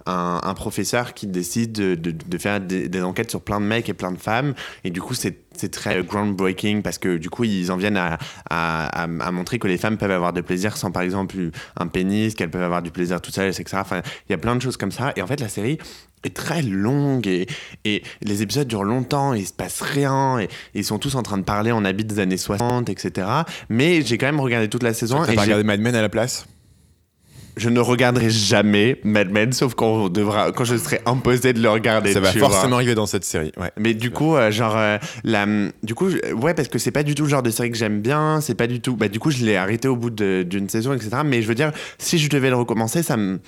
un, 0.05 0.39
un 0.43 0.53
professeur 0.53 1.13
qui 1.13 1.27
décide 1.27 1.71
de, 1.71 1.95
de- 1.95 2.11
de 2.11 2.37
faire 2.37 2.59
des, 2.61 2.87
des 2.89 3.01
enquêtes 3.01 3.29
sur 3.31 3.41
plein 3.41 3.59
de 3.59 3.65
mecs 3.65 3.89
et 3.89 3.93
plein 3.93 4.11
de 4.11 4.17
femmes. 4.17 4.53
Et 4.83 4.89
du 4.91 5.01
coup, 5.01 5.13
c'est 5.13 5.35
très 5.71 6.03
groundbreaking 6.03 6.81
parce 6.81 6.97
que 6.97 7.17
du 7.17 7.29
coup, 7.29 7.43
ils 7.45 7.71
en 7.71 7.77
viennent 7.77 7.97
à, 7.97 8.17
à, 8.49 9.03
à- 9.03 9.03
à 9.03 9.31
montrer 9.31 9.57
que 9.59 9.67
les 9.67 9.77
femmes 9.77 9.97
peuvent 9.97 10.11
avoir 10.11 10.33
de 10.33 10.41
plaisir 10.41 10.77
sans, 10.77 10.91
par 10.91 11.01
exemple, 11.03 11.35
un 11.79 11.87
pénis, 11.87 12.35
qu'elles 12.35 12.51
peuvent 12.51 12.61
avoir 12.63 12.81
du 12.81 12.91
plaisir 12.91 13.21
toutes 13.21 13.33
seules, 13.35 13.49
etc. 13.49 13.77
Enfin, 13.81 14.01
il 14.29 14.31
y 14.31 14.35
a 14.35 14.37
plein 14.37 14.55
de 14.55 14.61
choses 14.61 14.77
comme 14.77 14.91
ça. 14.91 15.13
Et 15.15 15.21
en 15.21 15.27
fait, 15.27 15.39
la 15.39 15.49
série 15.49 15.77
est 16.23 16.35
très 16.35 16.61
longue 16.63 17.27
et, 17.27 17.47
et 17.85 18.01
les 18.21 18.41
épisodes 18.41 18.67
durent 18.67 18.83
longtemps 18.83 19.33
et 19.35 19.39
il 19.39 19.45
se 19.47 19.53
passe 19.53 19.81
rien 19.81 20.39
et, 20.39 20.45
et 20.45 20.49
ils 20.73 20.83
sont 20.83 20.97
tous 20.97 21.13
en 21.15 21.21
train 21.23 21.37
de 21.37 21.43
parler 21.43 21.71
en 21.71 21.85
habit 21.85 22.03
des 22.03 22.19
années 22.19 22.37
60, 22.37 22.89
etc. 22.89 23.27
Mais 23.69 24.01
j'ai 24.01 24.17
quand 24.17 24.25
même 24.25 24.39
regardé 24.39 24.67
toute 24.67 24.81
la 24.83 24.93
saison 24.95 25.23
T'as 25.23 25.33
et 25.33 25.35
pas 25.35 25.43
regardé 25.43 25.63
Mad 25.63 25.79
Men 25.79 25.95
à 25.95 26.01
la 26.01 26.09
place? 26.09 26.47
Je 27.57 27.69
ne 27.69 27.79
regarderai 27.79 28.29
jamais 28.29 28.99
Mad 29.03 29.29
Men 29.31 29.53
sauf 29.53 29.75
quand, 29.75 29.87
on 29.87 30.09
devra, 30.09 30.51
quand 30.51 30.65
je 30.65 30.75
serai 30.77 30.99
imposé 31.05 31.53
de 31.53 31.61
le 31.61 31.69
regarder. 31.69 32.13
Ça 32.13 32.19
va 32.19 32.31
vois. 32.31 32.49
forcément 32.49 32.75
arriver 32.75 32.95
dans 32.95 33.05
cette 33.05 33.23
série. 33.23 33.51
Ouais. 33.57 33.71
Mais 33.77 33.93
du 33.93 34.11
coup, 34.11 34.35
euh, 34.35 34.51
genre, 34.51 34.75
euh, 34.75 34.97
la, 35.23 35.45
du 35.83 35.95
coup, 35.95 36.09
ouais, 36.09 36.53
parce 36.53 36.67
que 36.67 36.79
c'est 36.79 36.91
pas 36.91 37.03
du 37.03 37.15
tout 37.15 37.23
le 37.23 37.29
genre 37.29 37.43
de 37.43 37.51
série 37.51 37.71
que 37.71 37.77
j'aime 37.77 38.01
bien, 38.01 38.41
c'est 38.41 38.55
pas 38.55 38.67
du 38.67 38.81
tout. 38.81 38.95
Bah, 38.95 39.07
du 39.07 39.19
coup, 39.19 39.31
je 39.31 39.45
l'ai 39.45 39.55
arrêté 39.55 39.87
au 39.87 39.95
bout 39.95 40.09
d'une 40.09 40.69
saison, 40.69 40.93
etc. 40.93 41.21
Mais 41.25 41.41
je 41.41 41.47
veux 41.47 41.55
dire, 41.55 41.71
si 41.97 42.17
je 42.17 42.29
devais 42.29 42.49
le 42.49 42.57
recommencer, 42.57 43.03
ça 43.03 43.17
me. 43.17 43.39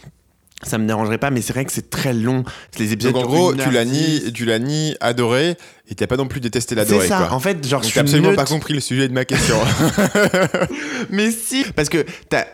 Ça 0.64 0.80
me 0.80 0.88
dérangerait 0.88 1.20
pas, 1.20 1.30
mais 1.30 1.44
c'est 1.44 1.54
vrai 1.54 1.66
que 1.66 1.72
c'est 1.72 1.92
très 1.92 2.16
long. 2.16 2.44
Les 2.80 2.92
épisodes 2.92 3.14
Donc 3.14 3.26
en 3.26 3.28
gros, 3.28 3.54
tu 3.54 3.70
l'as 3.70 3.86
ni, 3.86 4.34
tu 4.34 4.44
l'as 4.44 4.58
ni 4.58 4.96
adoré 5.02 5.56
et 5.88 5.94
t'as 5.94 6.08
pas 6.08 6.18
non 6.18 6.26
plus 6.26 6.40
détesté 6.40 6.74
l'adorer. 6.74 7.02
C'est 7.02 7.10
ça, 7.10 7.28
quoi. 7.28 7.34
en 7.34 7.40
fait, 7.40 7.64
genre, 7.68 7.82
Donc 7.82 7.86
je 7.86 7.92
suis 7.92 8.00
absolument 8.00 8.30
neutre. 8.30 8.44
pas 8.44 8.50
compris 8.50 8.74
le 8.74 8.80
sujet 8.80 9.08
de 9.08 9.14
ma 9.14 9.24
question. 9.24 9.56
Mais 11.12 11.30
si, 11.30 11.64
parce 11.76 11.90
que 11.90 12.04
t'as. 12.28 12.46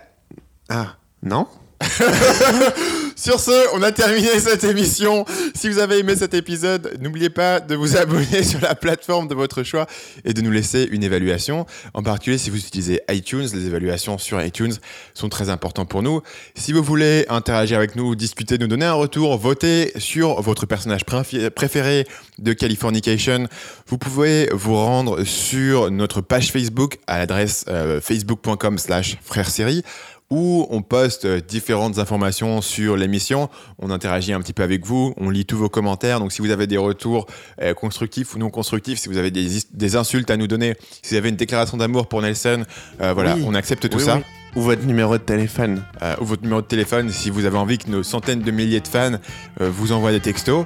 Ah, 0.67 0.97
non 1.23 1.47
Sur 3.15 3.39
ce, 3.39 3.75
on 3.75 3.83
a 3.83 3.91
terminé 3.91 4.27
cette 4.39 4.63
émission. 4.63 5.25
Si 5.55 5.69
vous 5.69 5.79
avez 5.79 5.99
aimé 5.99 6.15
cet 6.15 6.33
épisode, 6.33 6.97
n'oubliez 6.99 7.29
pas 7.29 7.59
de 7.59 7.75
vous 7.75 7.97
abonner 7.97 8.43
sur 8.43 8.59
la 8.61 8.75
plateforme 8.75 9.27
de 9.27 9.35
votre 9.35 9.63
choix 9.63 9.85
et 10.25 10.33
de 10.33 10.41
nous 10.41 10.51
laisser 10.51 10.87
une 10.91 11.03
évaluation. 11.03 11.65
En 11.93 12.03
particulier, 12.03 12.37
si 12.37 12.49
vous 12.49 12.57
utilisez 12.57 13.01
iTunes, 13.09 13.47
les 13.53 13.67
évaluations 13.67 14.17
sur 14.17 14.41
iTunes 14.41 14.73
sont 15.13 15.29
très 15.29 15.49
importantes 15.49 15.89
pour 15.89 16.01
nous. 16.01 16.21
Si 16.55 16.73
vous 16.73 16.83
voulez 16.83 17.25
interagir 17.29 17.77
avec 17.77 17.95
nous, 17.95 18.15
discuter, 18.15 18.57
nous 18.57 18.67
donner 18.67 18.85
un 18.85 18.93
retour, 18.93 19.37
voter 19.37 19.91
sur 19.97 20.41
votre 20.41 20.65
personnage 20.65 21.05
préféré 21.05 22.07
de 22.39 22.53
Californication, 22.53 23.47
vous 23.87 23.97
pouvez 23.97 24.49
vous 24.51 24.75
rendre 24.75 25.23
sur 25.23 25.91
notre 25.91 26.21
page 26.21 26.51
Facebook 26.51 26.97
à 27.07 27.19
l'adresse 27.19 27.65
euh, 27.67 28.01
facebook.com 28.01 28.77
slash 28.77 29.17
frère 29.23 29.49
série 29.49 29.83
où 30.29 30.65
on 30.69 30.81
poste 30.81 31.25
euh, 31.25 31.41
différentes 31.41 31.99
informations 31.99 32.61
sur 32.61 32.97
l'émission. 32.97 33.49
On 33.79 33.91
interagit 33.91 34.33
un 34.33 34.41
petit 34.41 34.53
peu 34.53 34.63
avec 34.63 34.85
vous, 34.85 35.13
on 35.17 35.29
lit 35.29 35.45
tous 35.45 35.57
vos 35.57 35.69
commentaires. 35.69 36.19
Donc 36.19 36.31
si 36.31 36.41
vous 36.41 36.49
avez 36.51 36.67
des 36.67 36.77
retours 36.77 37.27
euh, 37.61 37.73
constructifs 37.73 38.33
ou 38.35 38.39
non 38.39 38.49
constructifs, 38.49 38.99
si 38.99 39.09
vous 39.09 39.17
avez 39.17 39.31
des, 39.31 39.95
insultes 39.95 40.31
à 40.31 40.37
nous 40.37 40.47
donner, 40.47 40.75
si 41.01 41.11
vous 41.11 41.17
avez 41.17 41.29
une 41.29 41.35
déclaration 41.35 41.77
d'amour 41.77 42.07
pour 42.07 42.21
Nelson, 42.21 42.63
euh, 43.01 43.13
voilà, 43.13 43.35
Oui. 43.35 43.43
on 43.45 43.53
accepte 43.53 43.87
tout 43.89 43.97
Oui, 43.97 44.03
ça. 44.03 44.15
oui. 44.17 44.23
Ou 44.55 44.61
votre 44.61 44.85
numéro 44.85 45.17
de 45.17 45.23
téléphone. 45.23 45.83
Euh, 46.03 46.15
ou 46.21 46.25
votre 46.25 46.43
numéro 46.43 46.61
de 46.61 46.67
téléphone 46.67 47.09
si 47.09 47.31
vous 47.31 47.45
avez 47.45 47.57
envie 47.57 47.79
que 47.79 47.89
nos 47.89 48.03
centaines 48.03 48.41
de 48.41 48.51
milliers 48.51 48.81
de 48.81 48.87
fans 48.87 49.17
vous 49.59 49.91
envoient 49.91 50.11
des 50.11 50.19
textos. 50.19 50.65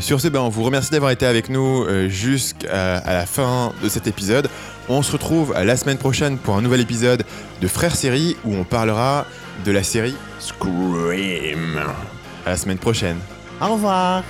Sur 0.00 0.20
ce, 0.20 0.28
ben, 0.28 0.40
on 0.40 0.48
vous 0.48 0.64
remercie 0.64 0.90
d'avoir 0.90 1.12
été 1.12 1.26
avec 1.26 1.48
nous 1.48 1.84
jusqu'à 2.08 3.02
la 3.06 3.24
fin 3.26 3.72
de 3.84 3.88
cet 3.88 4.08
épisode. 4.08 4.48
On 4.88 5.02
se 5.02 5.12
retrouve 5.12 5.52
la 5.52 5.76
semaine 5.76 5.98
prochaine 5.98 6.38
pour 6.38 6.56
un 6.56 6.62
nouvel 6.62 6.80
épisode 6.80 7.24
de 7.60 7.68
Frères 7.68 7.96
Série 7.96 8.36
où 8.44 8.54
on 8.54 8.64
parlera 8.64 9.26
de 9.64 9.72
la 9.72 9.82
série 9.82 10.14
Scream. 10.38 11.80
à 12.44 12.50
la 12.50 12.56
semaine 12.56 12.78
prochaine. 12.78 13.18
Au 13.60 13.72
revoir. 13.72 14.22